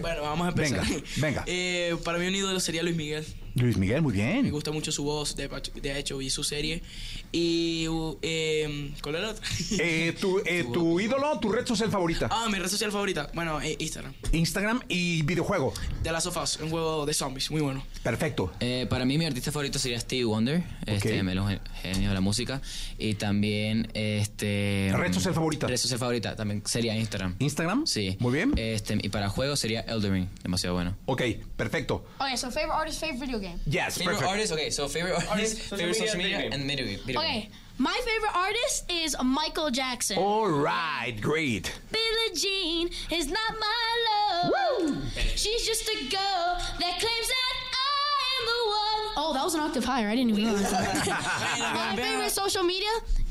bueno, 0.00 0.22
vamos 0.22 0.46
a 0.46 0.48
empezar. 0.50 0.80
Venga, 0.86 1.02
venga. 1.16 1.44
Eh, 1.46 1.96
para 2.04 2.18
mí 2.18 2.26
un 2.26 2.34
ídolo 2.34 2.60
sería 2.60 2.82
Luis 2.82 2.96
Miguel. 2.96 3.24
Luis 3.54 3.76
Miguel, 3.76 4.02
muy 4.02 4.12
bien. 4.12 4.42
Me 4.42 4.50
gusta 4.50 4.70
mucho 4.70 4.90
su 4.92 5.04
voz, 5.04 5.36
de, 5.36 5.48
de 5.48 5.98
hecho 5.98 6.18
vi 6.18 6.30
su 6.30 6.42
serie. 6.42 6.82
Y, 7.30 7.86
uh, 7.88 8.18
eh, 8.22 8.92
¿cuál 9.02 9.16
era 9.16 9.26
la 9.26 9.32
otra? 9.32 9.44
Eh, 9.78 10.14
tu, 10.18 10.38
eh, 10.46 10.64
tu 10.72 11.00
ídolo, 11.00 11.38
tu 11.38 11.50
red 11.52 11.66
social 11.66 11.90
favorita. 11.90 12.28
Ah, 12.30 12.48
mi 12.50 12.58
red 12.58 12.68
social 12.68 12.90
favorita. 12.90 13.30
Bueno, 13.34 13.60
eh, 13.60 13.76
Instagram. 13.78 14.14
Instagram 14.32 14.80
y 14.88 15.22
videojuego. 15.22 15.74
The 16.02 16.12
Last 16.12 16.26
of 16.26 16.36
Us, 16.36 16.58
un 16.60 16.70
juego 16.70 17.04
de 17.06 17.14
zombies, 17.14 17.50
muy 17.50 17.60
bueno. 17.60 17.84
Perfecto. 18.02 18.52
Eh, 18.60 18.86
para 18.88 19.04
mí 19.04 19.18
mi 19.18 19.26
artista 19.26 19.52
favorito 19.52 19.78
sería 19.78 20.00
Stevie 20.00 20.24
Wonder, 20.24 20.62
este 20.86 21.22
me 21.22 21.34
lo 21.34 21.46
genio 21.46 22.08
de 22.08 22.14
la 22.14 22.20
música 22.20 22.60
y 22.98 23.14
también 23.14 23.88
este 23.94 24.92
Red 24.94 25.12
social 25.12 25.34
favorita. 25.34 25.66
Red 25.66 25.76
social 25.76 25.98
favorita 25.98 26.36
también 26.36 26.62
sería 26.64 26.96
Instagram. 26.96 27.36
Instagram. 27.38 27.86
Sí. 27.86 28.16
Muy 28.18 28.32
bien. 28.32 28.52
Este 28.56 28.98
y 29.00 29.08
para 29.08 29.28
juegos 29.28 29.60
sería 29.60 29.80
Elden 29.80 30.12
Ring, 30.12 30.28
demasiado 30.42 30.74
bueno. 30.74 30.96
Ok, 31.06 31.22
perfecto. 31.56 32.04
Okay, 32.18 32.36
so 32.36 32.50
favorite 32.50 32.72
artist, 32.72 33.00
favorite 33.00 33.26
video 33.26 33.41
game. 33.42 33.60
Yes, 33.66 33.98
favorite 33.98 34.14
perfect. 34.14 34.30
artist, 34.30 34.52
okay, 34.52 34.70
so 34.70 34.88
favorite 34.88 35.14
artist, 35.30 35.58
favorite 35.58 35.94
social 35.94 36.18
media, 36.18 36.48
and 36.50 36.64
video, 36.64 36.86
video 37.04 37.20
Okay, 37.20 37.50
my 37.78 37.98
favorite 38.04 38.34
artist 38.34 38.90
is 38.90 39.16
Michael 39.22 39.70
Jackson. 39.70 40.18
All 40.18 40.48
right, 40.48 41.14
great. 41.20 41.72
Billie 41.90 42.36
Jean 42.36 42.90
is 43.10 43.28
not 43.28 43.54
my 43.60 44.06
love. 44.10 44.52
Woo! 44.80 45.02
She's 45.34 45.66
just 45.66 45.88
a 45.88 46.08
girl 46.08 46.58
that 46.80 46.98
claims 47.00 47.28
that 47.28 47.54
I 47.72 48.22
am 48.38 48.46
the 48.46 48.60
one. 48.68 49.12
Oh, 49.16 49.32
that 49.34 49.44
was 49.44 49.54
an 49.54 49.60
octave 49.60 49.84
higher. 49.84 50.08
I 50.08 50.16
didn't 50.16 50.30
even 50.30 50.44
realize 50.44 50.70
that. 50.70 51.06
my 51.96 51.96
favorite 51.96 52.30
social 52.30 52.62
media 52.62 52.90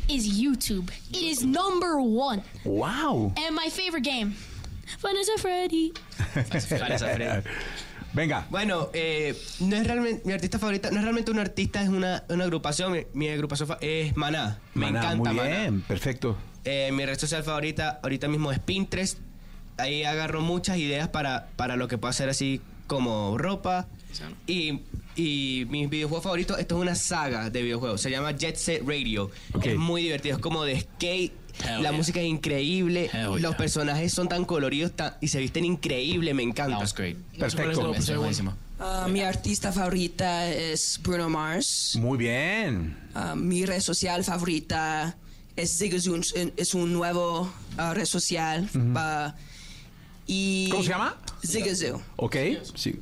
is 0.10 0.28
YouTube. 0.40 0.90
It 1.12 1.24
is 1.24 1.44
number 1.44 2.02
one. 2.02 2.44
Wow. 2.66 3.32
And 3.38 3.56
my 3.56 3.70
favorite 3.70 4.04
game, 4.04 4.36
Fun 4.98 5.16
as 5.18 5.30
a 5.30 5.38
Freddy. 5.38 5.94
Venga. 8.14 8.46
Bueno, 8.50 8.90
eh, 8.94 9.36
no 9.60 9.76
es 9.76 9.86
realmente 9.88 10.22
mi 10.26 10.34
artista 10.34 10.60
favorita, 10.60 10.92
no 10.92 10.98
es 10.98 11.04
realmente 11.04 11.32
un 11.32 11.40
artista, 11.40 11.82
es 11.82 11.90
una, 11.90 12.24
una 12.30 12.44
agrupación. 12.44 12.92
Mi, 12.92 13.00
mi 13.14 13.30
agrupación 13.30 13.70
es 13.82 14.16
Maná. 14.18 14.60
Me 14.74 14.88
Maná, 14.88 15.00
encanta 15.00 15.30
Muy 15.34 15.38
Maná. 15.42 15.50
bien, 15.62 15.82
perfecto. 15.82 16.38
Eh, 16.64 16.92
mi 16.94 17.06
red 17.06 17.18
social 17.18 17.44
favorita 17.44 18.00
ahorita 18.04 18.28
mismo 18.28 18.52
es 18.52 18.60
Pinterest. 18.60 19.18
Ahí 19.78 20.04
agarro 20.04 20.42
muchas 20.42 20.78
ideas 20.78 21.08
para, 21.08 21.48
para 21.56 21.76
lo 21.76 21.88
que 21.88 21.98
puedo 21.98 22.10
hacer 22.10 22.30
así 22.30 22.62
como 22.88 23.38
ropa. 23.38 23.88
Y, 24.46 24.82
y 25.16 25.66
mis 25.70 25.90
videojuegos 25.90 26.24
favoritos, 26.26 26.60
esto 26.60 26.76
es 26.76 26.82
una 26.82 26.96
saga 26.96 27.50
de 27.50 27.64
videojuegos. 27.64 28.02
Se 28.02 28.12
llama 28.12 28.34
Jet 28.34 28.58
Set 28.58 28.84
Radio. 28.86 29.32
Es 29.64 29.78
muy 29.78 30.04
divertido, 30.04 30.36
es 30.36 30.42
como 30.42 30.66
de 30.66 30.82
skate. 30.82 31.32
Hell 31.64 31.82
la 31.84 31.90
yeah. 31.90 31.92
música 31.92 32.20
es 32.20 32.28
increíble. 32.28 33.10
Hell 33.14 33.28
Los 33.28 33.40
yeah. 33.42 33.58
personajes 33.58 34.14
son 34.14 34.28
tan 34.28 34.46
coloridos 34.46 34.92
tan- 34.94 35.14
y 35.22 35.28
se 35.28 35.40
visten 35.40 35.66
increíble. 35.66 36.34
Me 36.34 36.44
encanta. 36.44 36.76
That 36.76 36.82
was 36.82 36.94
great. 36.94 37.18
Perfecto. 37.38 37.94
Ah, 38.80 39.08
mi 39.10 39.22
artista 39.22 39.72
favorita 39.72 40.50
es 40.50 41.00
Bruno 41.04 41.30
Mars. 41.30 41.96
Muy 42.00 42.18
bien. 42.18 42.98
Ah, 43.14 43.36
mi 43.36 43.66
red 43.66 43.80
social 43.80 44.24
favorita 44.24 45.16
es 45.56 45.78
Zigazoo, 45.78 46.14
un- 46.16 46.54
es 46.58 46.74
un 46.74 46.92
nuevo 46.94 47.52
ah, 47.78 47.94
red 47.94 48.06
social. 48.06 48.68
Y 50.28 50.70
¿Cómo 50.70 50.84
se 50.84 50.90
llama? 50.90 51.16
Zigazoo. 51.46 52.02
Ok, 52.16 52.36
sí. 52.76 52.96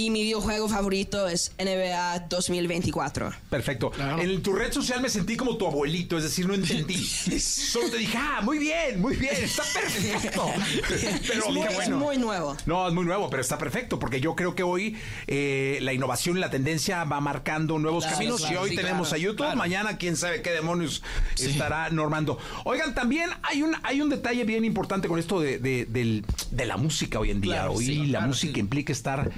Y 0.00 0.08
mi 0.08 0.22
videojuego 0.22 0.66
favorito 0.66 1.28
es 1.28 1.52
NBA 1.58 2.20
2024. 2.30 3.32
Perfecto. 3.50 3.92
En 4.18 4.42
tu 4.42 4.54
red 4.54 4.72
social 4.72 5.02
me 5.02 5.10
sentí 5.10 5.36
como 5.36 5.58
tu 5.58 5.66
abuelito, 5.66 6.16
es 6.16 6.22
decir, 6.24 6.46
no 6.46 6.54
entendí. 6.54 6.96
Solo 7.38 7.90
te 7.90 7.98
dije, 7.98 8.16
ah, 8.16 8.40
muy 8.42 8.56
bien, 8.58 8.98
muy 8.98 9.14
bien, 9.16 9.34
está 9.36 9.62
perfecto. 9.62 10.46
Pero 11.28 11.42
es, 11.48 11.52
muy, 11.52 11.66
es 12.14 12.18
nuevo. 12.18 12.56
No, 12.64 12.88
es 12.88 12.94
muy 12.94 13.04
nuevo, 13.04 13.28
pero 13.28 13.42
está 13.42 13.58
perfecto, 13.58 13.98
porque 13.98 14.22
yo 14.22 14.34
creo 14.34 14.54
que 14.54 14.62
hoy 14.62 14.96
eh, 15.26 15.78
la 15.82 15.92
innovación 15.92 16.38
y 16.38 16.40
la 16.40 16.48
tendencia 16.48 17.04
va 17.04 17.20
marcando 17.20 17.78
nuevos 17.78 18.04
Claro, 18.04 18.16
caminos. 18.16 18.40
claro, 18.40 18.54
y 18.54 18.58
hoy 18.58 18.70
sí, 18.70 18.76
tenemos 18.76 19.08
claro, 19.08 19.20
a 19.20 19.22
YouTube, 19.24 19.36
claro. 19.44 19.56
mañana 19.58 19.98
quién 19.98 20.16
sabe 20.16 20.40
qué 20.40 20.50
demonios 20.50 21.02
estará 21.38 21.90
normando. 21.90 22.38
Oigan, 22.64 22.94
también 22.94 23.28
hay 23.42 23.60
un, 23.62 23.76
hay 23.82 24.00
un 24.00 24.08
detalle 24.08 24.44
bien 24.44 24.64
importante 24.64 25.08
con 25.08 25.18
esto 25.18 25.40
de, 25.40 25.58
de- 25.58 26.22
la 26.66 26.76
música 26.78 27.18
hoy 27.20 27.30
en 27.32 27.40
día. 27.42 27.52
Claro, 27.54 27.72
hoy 27.74 27.84
sí, 27.84 27.96
la 28.06 28.18
claro, 28.20 28.26
música 28.28 28.58
implica 28.60 28.92
estar 28.92 29.30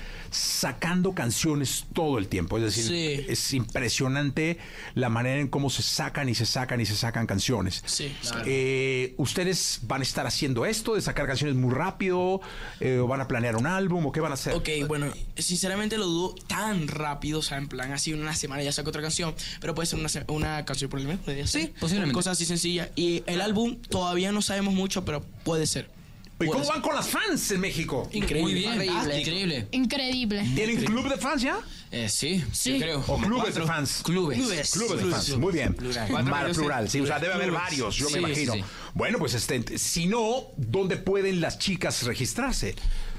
sacando 0.52 1.14
canciones 1.14 1.86
todo 1.92 2.18
el 2.18 2.28
tiempo. 2.28 2.58
Es 2.58 2.64
decir, 2.64 2.84
Sí. 2.84 3.26
es 3.28 3.52
impresionante 3.54 4.58
la 4.94 5.08
manera 5.08 5.40
en 5.40 5.48
cómo 5.48 5.70
se 5.70 5.82
sacan 5.82 6.28
y 6.28 6.34
se 6.34 6.46
sacan 6.46 6.80
y 6.80 6.86
se 6.86 6.94
sacan 6.94 7.26
canciones. 7.26 7.82
Sí, 7.86 8.14
claro. 8.20 8.44
Eh, 8.46 9.14
¿Ustedes 9.16 9.80
van 9.82 10.00
a 10.00 10.04
estar 10.04 10.26
haciendo 10.26 10.66
esto 10.66 10.94
de 10.94 11.00
sacar 11.00 11.26
canciones 11.26 11.56
muy 11.56 11.72
rápido? 11.74 12.40
Eh, 12.80 12.98
¿O 12.98 13.06
van 13.06 13.20
a 13.20 13.28
planear 13.28 13.56
un 13.56 13.66
álbum? 13.66 14.06
¿O 14.06 14.12
qué 14.12 14.20
van 14.20 14.32
a 14.32 14.34
hacer? 14.34 14.54
Ok, 14.54 14.68
bueno, 14.86 15.06
sinceramente 15.36 15.96
lo 15.98 16.06
dudo 16.06 16.34
tan 16.46 16.88
rápido, 16.88 17.40
o 17.40 17.42
sea, 17.42 17.58
en 17.58 17.68
plan, 17.68 17.92
así 17.92 18.12
en 18.12 18.20
una 18.20 18.34
semana 18.34 18.62
ya 18.62 18.72
saco 18.72 18.90
otra 18.90 19.02
canción, 19.02 19.34
pero 19.60 19.74
puede 19.74 19.86
ser 19.86 19.98
una, 20.28 20.64
canción 20.64 20.90
por 20.90 21.00
el 21.00 21.06
mes. 21.06 21.18
Sí, 21.50 21.72
posiblemente. 21.80 22.14
Cosas 22.14 22.32
así 22.32 22.44
sencillas. 22.44 22.90
Y 22.94 23.22
el 23.26 23.40
álbum 23.40 23.76
todavía 23.88 24.32
no 24.32 24.42
sabemos 24.42 24.74
mucho, 24.74 25.04
pero 25.04 25.22
puede 25.44 25.66
ser. 25.66 26.01
¿Y 26.44 26.50
cómo 26.50 26.64
ser. 26.64 26.72
van 26.74 26.82
con 26.82 26.94
las 26.94 27.08
fans 27.08 27.50
en 27.50 27.60
México? 27.60 28.08
Increíble. 28.12 28.42
Muy 28.42 28.54
bien, 28.54 28.72
Increíble. 28.74 29.18
increíble. 29.20 29.68
Increíble. 29.72 30.50
¿Tienen 30.54 30.84
club 30.84 31.08
de 31.08 31.16
fans 31.16 31.42
ya? 31.42 31.58
Eh, 31.90 32.08
sí, 32.08 32.42
Sí. 32.52 32.74
yo 32.74 32.78
creo. 32.78 33.04
¿O 33.06 33.18
clubes 33.18 33.42
cuatro. 33.44 33.62
de 33.62 33.66
fans? 33.68 34.00
Clubes. 34.02 34.38
Clubes, 34.72 35.04
de 35.04 35.10
fans. 35.10 35.36
Muy 35.36 35.52
bien. 35.52 35.74
Plural. 35.74 36.10
Mar 36.24 36.50
plural, 36.52 36.88
sí. 36.88 37.00
O 37.00 37.06
sea, 37.06 37.18
debe 37.18 37.34
haber 37.34 37.48
Clubes. 37.48 37.62
varios, 37.64 37.96
yo 37.96 38.06
Sí, 38.08 38.14
me 38.14 38.18
imagino. 38.20 38.52
sí, 38.54 38.58
sí. 38.60 38.64
Bueno, 38.94 39.18
pues 39.18 39.34
este, 39.34 39.78
si 39.78 40.06
no, 40.06 40.46
¿dónde 40.56 40.96
pueden 40.96 41.40
las 41.40 41.58
chicas 41.58 42.02
registrarse? 42.04 42.74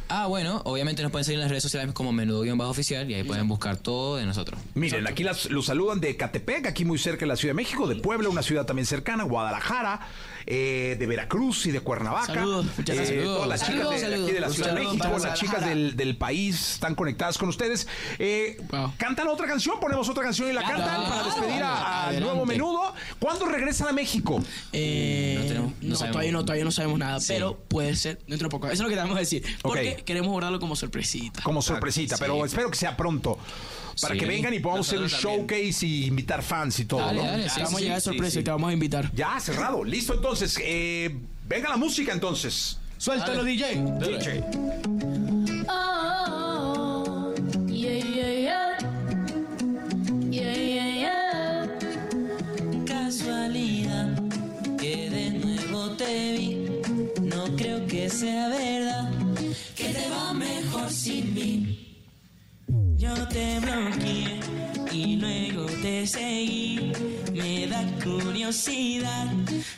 Ah, 0.09 0.27
bueno, 0.27 0.61
obviamente 0.65 1.01
nos 1.01 1.11
pueden 1.11 1.23
seguir 1.23 1.37
en 1.37 1.43
las 1.43 1.49
redes 1.49 1.63
sociales 1.63 1.91
como 1.93 2.11
menudo-oficial 2.11 3.09
y 3.09 3.13
ahí 3.15 3.23
pueden 3.23 3.47
buscar 3.47 3.77
todo 3.77 4.17
de 4.17 4.25
nosotros. 4.25 4.59
Miren, 4.75 5.07
aquí 5.07 5.23
las, 5.23 5.49
los 5.49 5.65
saludan 5.67 6.01
de 6.01 6.17
Catepec, 6.17 6.67
aquí 6.67 6.83
muy 6.83 6.97
cerca 6.99 7.21
de 7.21 7.27
la 7.27 7.35
Ciudad 7.35 7.51
de 7.51 7.55
México, 7.55 7.87
de 7.87 7.95
Puebla, 7.95 8.27
una 8.29 8.43
ciudad 8.43 8.65
también 8.65 8.85
cercana, 8.85 9.23
Guadalajara, 9.23 10.01
eh, 10.45 10.95
de 10.99 11.05
Veracruz 11.07 11.65
y 11.65 11.71
de 11.71 11.79
Cuernavaca. 11.79 12.25
Saludos, 12.33 12.65
muchas 12.77 12.95
gracias. 12.95 13.17
Eh, 13.17 13.23
todas 13.23 13.47
las 13.47 13.59
chicas 13.61 13.75
Saludos, 13.75 13.91
de, 13.93 13.97
de 13.97 14.03
saludos. 14.03 14.23
aquí 14.27 14.33
de 14.33 14.39
la 14.41 14.49
Ciudad 14.49 14.73
de 14.75 14.81
México, 14.83 15.17
las 15.19 15.39
chicas 15.39 15.65
del, 15.65 15.95
del 15.95 16.17
país 16.17 16.71
están 16.73 16.95
conectadas 16.95 17.37
con 17.37 17.49
ustedes. 17.49 17.87
Eh, 18.19 18.57
¿Cantan 18.97 19.27
otra 19.27 19.47
canción? 19.47 19.79
¿Ponemos 19.79 20.07
otra 20.09 20.23
canción 20.23 20.49
y 20.49 20.53
la 20.53 20.61
Claro. 20.63 20.77
cantan 20.79 21.09
para 21.09 21.23
despedir 21.23 21.63
a- 21.63 22.07
al 22.07 22.19
nuevo 22.19 22.45
menudo? 22.45 22.93
¿Cuándo 23.19 23.45
regresan 23.45 23.87
a 23.87 23.91
México? 23.93 24.41
Eh, 24.71 25.51
no, 25.55 25.73
no 25.81 25.95
sabemos. 25.95 26.11
todavía 26.13 26.31
no, 26.31 26.41
todavía 26.45 26.65
no 26.65 26.71
sabemos 26.71 26.99
nada, 26.99 27.19
Sí. 27.19 27.27
pero 27.33 27.57
puede 27.67 27.95
ser 27.95 28.19
dentro 28.27 28.47
de 28.47 28.51
poco. 28.51 28.67
Eso 28.67 28.73
es 28.73 28.79
lo 28.81 28.89
que 28.89 28.95
te 28.95 29.01
vamos 29.01 29.15
a 29.17 29.19
decir. 29.19 29.43
Porque 29.61 29.95
queremos 30.05 30.31
guardarlo 30.31 30.59
como 30.59 30.75
sorpresita. 30.75 31.41
Como 31.43 31.61
sorpresita, 31.61 32.17
pero 32.17 32.43
espero 32.45 32.69
que 32.69 32.77
sea 32.77 32.97
pronto. 32.97 33.37
Para 34.01 34.15
Sí. 34.15 34.19
que 34.21 34.25
vengan 34.25 34.51
y 34.51 34.59
podamos 34.59 34.87
hacer 34.87 34.99
un 35.03 35.07
también. 35.07 35.37
showcase 35.47 35.85
y 35.85 36.05
invitar 36.07 36.41
fans 36.41 36.79
y 36.79 36.85
todo. 36.85 37.01
Dale, 37.01 37.21
¿no? 37.21 37.27
dale, 37.29 37.47
sí, 37.47 37.61
vamos 37.61 37.75
a 37.75 37.79
llegar 37.83 37.95
de 37.97 38.01
sorpresa 38.01 38.39
y 38.39 38.43
te 38.43 38.49
vamos 38.49 38.69
a 38.71 38.73
invitar. 38.73 39.11
Ya, 39.13 39.39
cerrado. 39.39 39.83
Listo, 39.83 40.15
entonces. 40.15 40.32
Eh, 40.41 41.15
venga 41.47 41.69
la 41.69 41.77
música, 41.77 42.11
entonces. 42.11 42.79
Suéltalo, 42.97 43.43
DJ. 43.43 43.75
DJ. 43.99 44.43
Oh, 45.69 47.33
yeah, 47.67 47.99
yeah, 47.99 48.31
yeah. 48.41 48.77
Yeah, 50.31 50.57
yeah, 50.57 50.89
yeah. 51.03 51.67
Casualidad 52.87 54.17
que 54.79 55.09
de 55.09 55.29
nuevo 55.39 55.91
te 55.97 56.31
vi. 56.37 56.81
No 57.21 57.55
creo 57.55 57.85
que 57.85 58.09
sea 58.09 58.47
verdad 58.49 59.11
que 59.75 59.89
te 59.89 60.09
va 60.09 60.33
mejor 60.33 60.89
sin 60.89 61.31
mí. 61.35 62.01
Yo 62.97 63.13
te 63.27 63.59
bloqueé 63.59 64.39
y 64.91 65.17
luego 65.17 65.65
te 65.83 66.07
seguí. 66.07 66.91
Me 67.33 67.67
da 67.67 67.83
curiosidad 68.03 69.27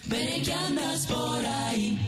ver 0.07 0.41
que 0.43 0.53
andas 0.53 1.07
por 1.07 1.45
ahí. 1.45 1.99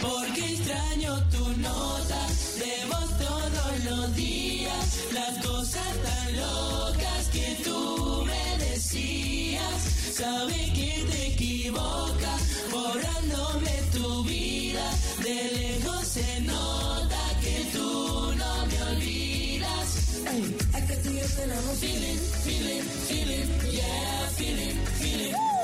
Porque 0.00 0.44
extraño 0.54 1.22
tu 1.30 1.48
nota 1.60 2.20
de 2.58 2.74
voz 2.90 3.10
todos 3.18 3.84
los 3.84 4.16
días. 4.16 4.84
Las 5.12 5.44
cosas 5.44 5.90
tan 6.06 6.36
locas 6.36 7.28
que 7.32 7.58
tú 7.64 8.24
me 8.26 8.64
decías. 8.64 9.80
Sabe 10.14 10.72
que 10.74 11.06
te 11.10 11.26
equivocas, 11.28 12.40
borrándome 12.70 13.74
tu 13.92 14.24
vida. 14.24 14.90
De 15.22 15.36
lejos 15.58 16.06
se 16.06 16.40
nota 16.40 17.20
que 17.40 17.56
tú 17.72 18.32
no 18.36 18.66
me 18.66 18.82
olvidas. 18.90 19.88
Ey, 20.32 20.56
es 20.76 20.84
que 20.84 20.96
tú 20.96 21.10
y 21.10 21.14
yo 21.14 21.20
yo 21.20 21.26
tenemos 21.36 21.78
feeling, 21.78 22.18
feeling, 22.44 22.82
feeling, 23.08 23.48
yeah, 23.72 24.28
feeling, 24.36 24.76
feeling. 25.00 25.63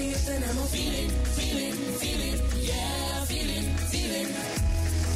Tú 0.00 0.06
y 0.06 0.12
yo 0.12 0.18
tenemos 0.20 0.70
feeling, 0.70 1.10
feeling, 1.36 1.74
feeling, 2.00 2.38
yeah, 2.62 3.24
feeling, 3.26 3.68
feeling. 3.90 4.28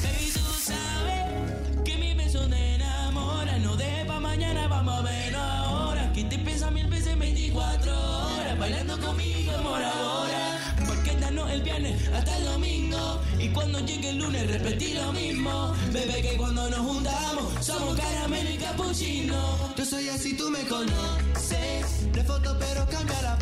Baby, 0.03 0.31
tú 0.35 0.41
sabes 0.63 1.83
que 1.87 1.97
mi 1.97 2.13
beso 2.13 2.47
te 2.51 2.75
enamora. 2.75 3.59
No 3.61 3.77
de 3.77 4.05
pa' 4.07 4.21
mañana, 4.21 4.69
vamos 4.69 4.99
a 4.99 5.01
verlo 5.01 5.39
ahora. 5.39 6.13
Que 6.13 6.25
te 6.25 6.39
piensa 6.39 6.71
mil 6.71 6.87
veces 6.89 7.15
en 7.15 7.19
24 7.19 7.93
horas. 7.93 8.59
Bailando 8.59 9.01
conmigo, 9.01 9.53
amor, 9.53 9.83
ahora. 9.83 10.77
Porque 10.87 11.17
darnos 11.17 11.51
el 11.51 11.63
viernes 11.63 12.07
hasta 12.09 12.37
el 12.37 12.45
domingo. 12.45 13.23
Y 13.39 13.49
cuando 13.55 13.81
llegue 13.81 14.11
el 14.11 14.19
lunes, 14.19 14.47
repetir 14.51 14.97
lo 14.97 15.15
mismo. 15.15 15.75
Bebé, 15.95 16.21
que 16.21 16.37
cuando 16.37 16.69
nos 16.69 16.81
juntamos, 16.81 17.65
somos 17.65 17.99
caramelo 17.99 18.51
y 18.51 18.59
capuchino. 18.59 19.75
Yo 19.79 19.85
soy 19.87 20.11
así, 20.11 20.37
tú 20.37 20.51
me 20.51 20.61
conoces. 20.67 22.13
De 22.13 22.23
foto, 22.23 22.55
pero 22.59 22.87
cambia 22.91 23.23
la 23.23 23.39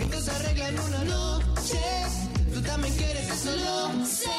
Esto 0.00 0.20
se 0.20 0.30
arregla 0.30 0.68
en 0.68 0.78
una 0.78 1.04
noche. 1.04 1.80
Tú 2.54 2.60
también 2.62 2.94
quieres 2.94 3.30
eso, 3.30 3.52
lo 3.56 4.06
sé. 4.06 4.30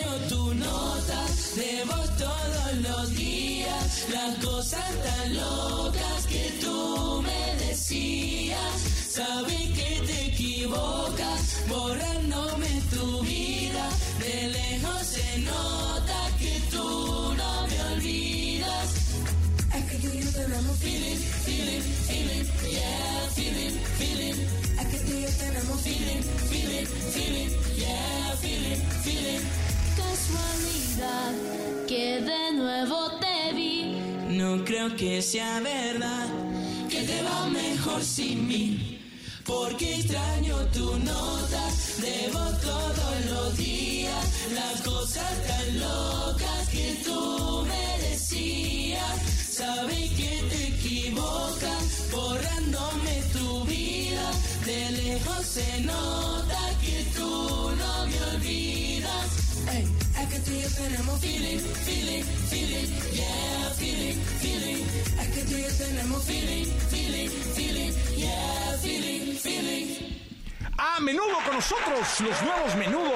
Extraño 0.00 0.28
tu 0.28 0.54
nota 0.54 1.20
de 1.56 1.84
voz 1.86 2.16
todos 2.16 2.74
los 2.82 3.10
días. 3.16 4.06
Las 4.12 4.44
cosas 4.44 4.90
tan 5.04 5.34
locas 5.34 6.26
que 6.28 6.58
tú 6.60 7.22
me 7.22 7.66
decías. 7.66 8.74
Sabes 9.10 9.62
que 9.78 10.02
te 10.06 10.26
equivocas, 10.26 11.40
borrándome 11.68 12.82
tu 12.90 13.20
vida. 13.22 13.88
De 14.18 14.48
lejos 14.48 15.06
se 15.06 15.38
nota 15.38 15.89
tenemos 25.40 25.80
feeling, 25.80 26.22
feeling, 26.50 26.86
feeling, 27.14 27.50
yeah, 27.76 28.36
feeling, 28.42 28.80
feeling. 29.04 29.42
Casualidad 29.96 31.32
que 31.88 32.20
de 32.20 32.52
nuevo 32.52 33.18
te 33.20 33.52
vi. 33.54 33.96
No 34.28 34.64
creo 34.64 34.94
que 34.96 35.22
sea 35.22 35.60
verdad 35.60 36.28
que 36.88 37.02
te 37.02 37.22
va 37.22 37.48
mejor 37.48 38.02
sin 38.02 38.46
mí. 38.46 38.98
Porque 39.44 39.96
extraño 39.96 40.56
tu 40.76 40.96
nota 40.98 41.64
de 42.04 42.30
voz 42.32 42.60
todos 42.60 43.14
los 43.30 43.56
días. 43.56 44.24
Las 44.54 44.80
cosas 44.82 45.32
tan 45.48 45.80
locas 45.80 46.68
que 46.68 46.88
tú 47.04 47.64
me 47.66 47.86
decías. 48.08 49.16
Sabes 49.58 50.10
que 50.10 50.32
te 50.50 50.60
equivocas, 50.68 52.10
borrándome 52.12 53.14
tu 53.32 53.64
vida. 53.64 54.30
De 54.66 54.90
lejos 54.90 55.46
se 55.46 55.80
nota 55.80 56.60
que 56.82 57.04
tú 57.16 57.70
no 57.78 58.06
me 58.06 58.36
olvidas. 58.36 59.28
Ey, 59.72 59.86
es 60.20 60.28
que 60.28 60.38
tú 60.40 60.50
y 60.52 60.62
yo 60.62 60.68
tenemos 60.76 61.20
feeling, 61.20 61.60
feeling, 61.86 62.24
feeling, 62.50 62.88
yeah, 63.14 63.74
feeling, 63.78 64.18
feeling. 64.40 64.84
Es 65.20 65.28
que 65.28 65.42
tú 65.44 65.56
y 65.56 65.62
yo 65.62 65.72
tenemos 65.78 66.22
feeling, 66.24 66.66
feeling, 66.90 67.30
feeling, 67.54 67.92
yeah, 68.16 68.76
feeling, 68.82 69.36
feeling. 69.38 70.19
A 70.78 71.00
menudo 71.00 71.36
con 71.44 71.56
nosotros, 71.56 72.20
los 72.20 72.42
nuevos 72.42 72.74
menudo. 72.76 73.12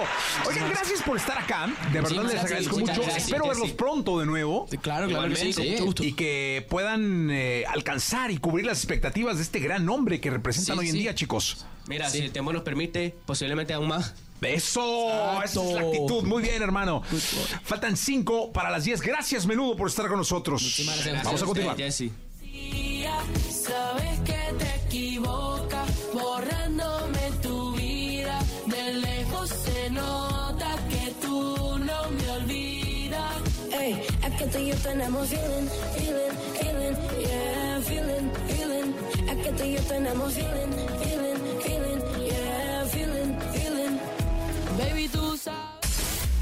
Oigan, 0.47 0.69
gracias 0.71 1.03
por 1.03 1.17
estar 1.17 1.39
acá. 1.39 1.67
De 1.93 2.01
verdad 2.01 2.25
les 2.25 2.43
agradezco 2.43 2.79
mucho. 2.79 2.95
gracias. 3.03 3.25
Espero 3.25 3.49
verlos 3.49 3.69
sí. 3.69 3.75
pronto 3.75 4.19
de 4.19 4.27
nuevo. 4.27 4.67
Claro, 4.83 5.09
claro 5.09 5.29
que 5.29 5.37
sí, 5.37 5.55
con 5.55 5.69
mucho 5.69 5.85
gusto. 5.87 6.05
Y 6.05 6.13
que 6.13 6.67
puedan 6.69 7.31
eh, 7.31 7.65
alcanzar 7.69 8.31
y 8.31 8.39
cubrir 8.39 8.67
las 8.67 8.79
expectativas 8.79 9.37
de 9.37 9.43
este 9.43 9.61
gran 9.61 9.85
nombre 9.87 10.21
que 10.21 10.31
representan 10.31 10.77
Sí, 10.77 10.81
hoy 10.81 10.89
en 10.91 10.95
día, 10.95 11.15
chicos. 11.15 11.65
Mira, 11.87 12.09
si 12.11 12.19
el 12.19 12.33
tiempo 12.33 12.53
nos 12.53 12.63
permite, 12.63 13.15
posiblemente 13.27 13.73
aún 13.73 13.89
más. 13.89 14.15
Eso, 14.43 15.43
esa 15.43 15.65
es 15.65 15.73
la 15.73 15.81
actitud. 15.81 16.25
Muy 16.25 16.43
bien, 16.43 16.63
hermano. 16.63 17.03
Faltan 17.63 17.97
cinco 17.97 18.53
para 18.53 18.71
las 18.71 18.85
10. 18.85 19.01
Gracias, 19.01 19.47
menudo, 19.47 19.77
por 19.77 19.89
estar 19.89 20.07
con 20.09 20.19
nosotros. 20.19 20.83
Vamos 21.25 21.43
a 21.43 21.47
continuar. 21.47 21.77
Jesse. 21.77 22.11
Sabes 23.51 24.21
que 24.21 24.55
te 24.59 24.87
equivocas, 24.87 25.89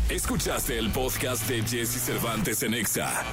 Escuchaste 0.09 0.79
el 0.79 0.91
podcast 0.91 1.49
de 1.49 1.63
Jesse 1.63 2.01
Cervantes 2.01 2.63
en 2.63 2.75
Exa. 2.75 3.25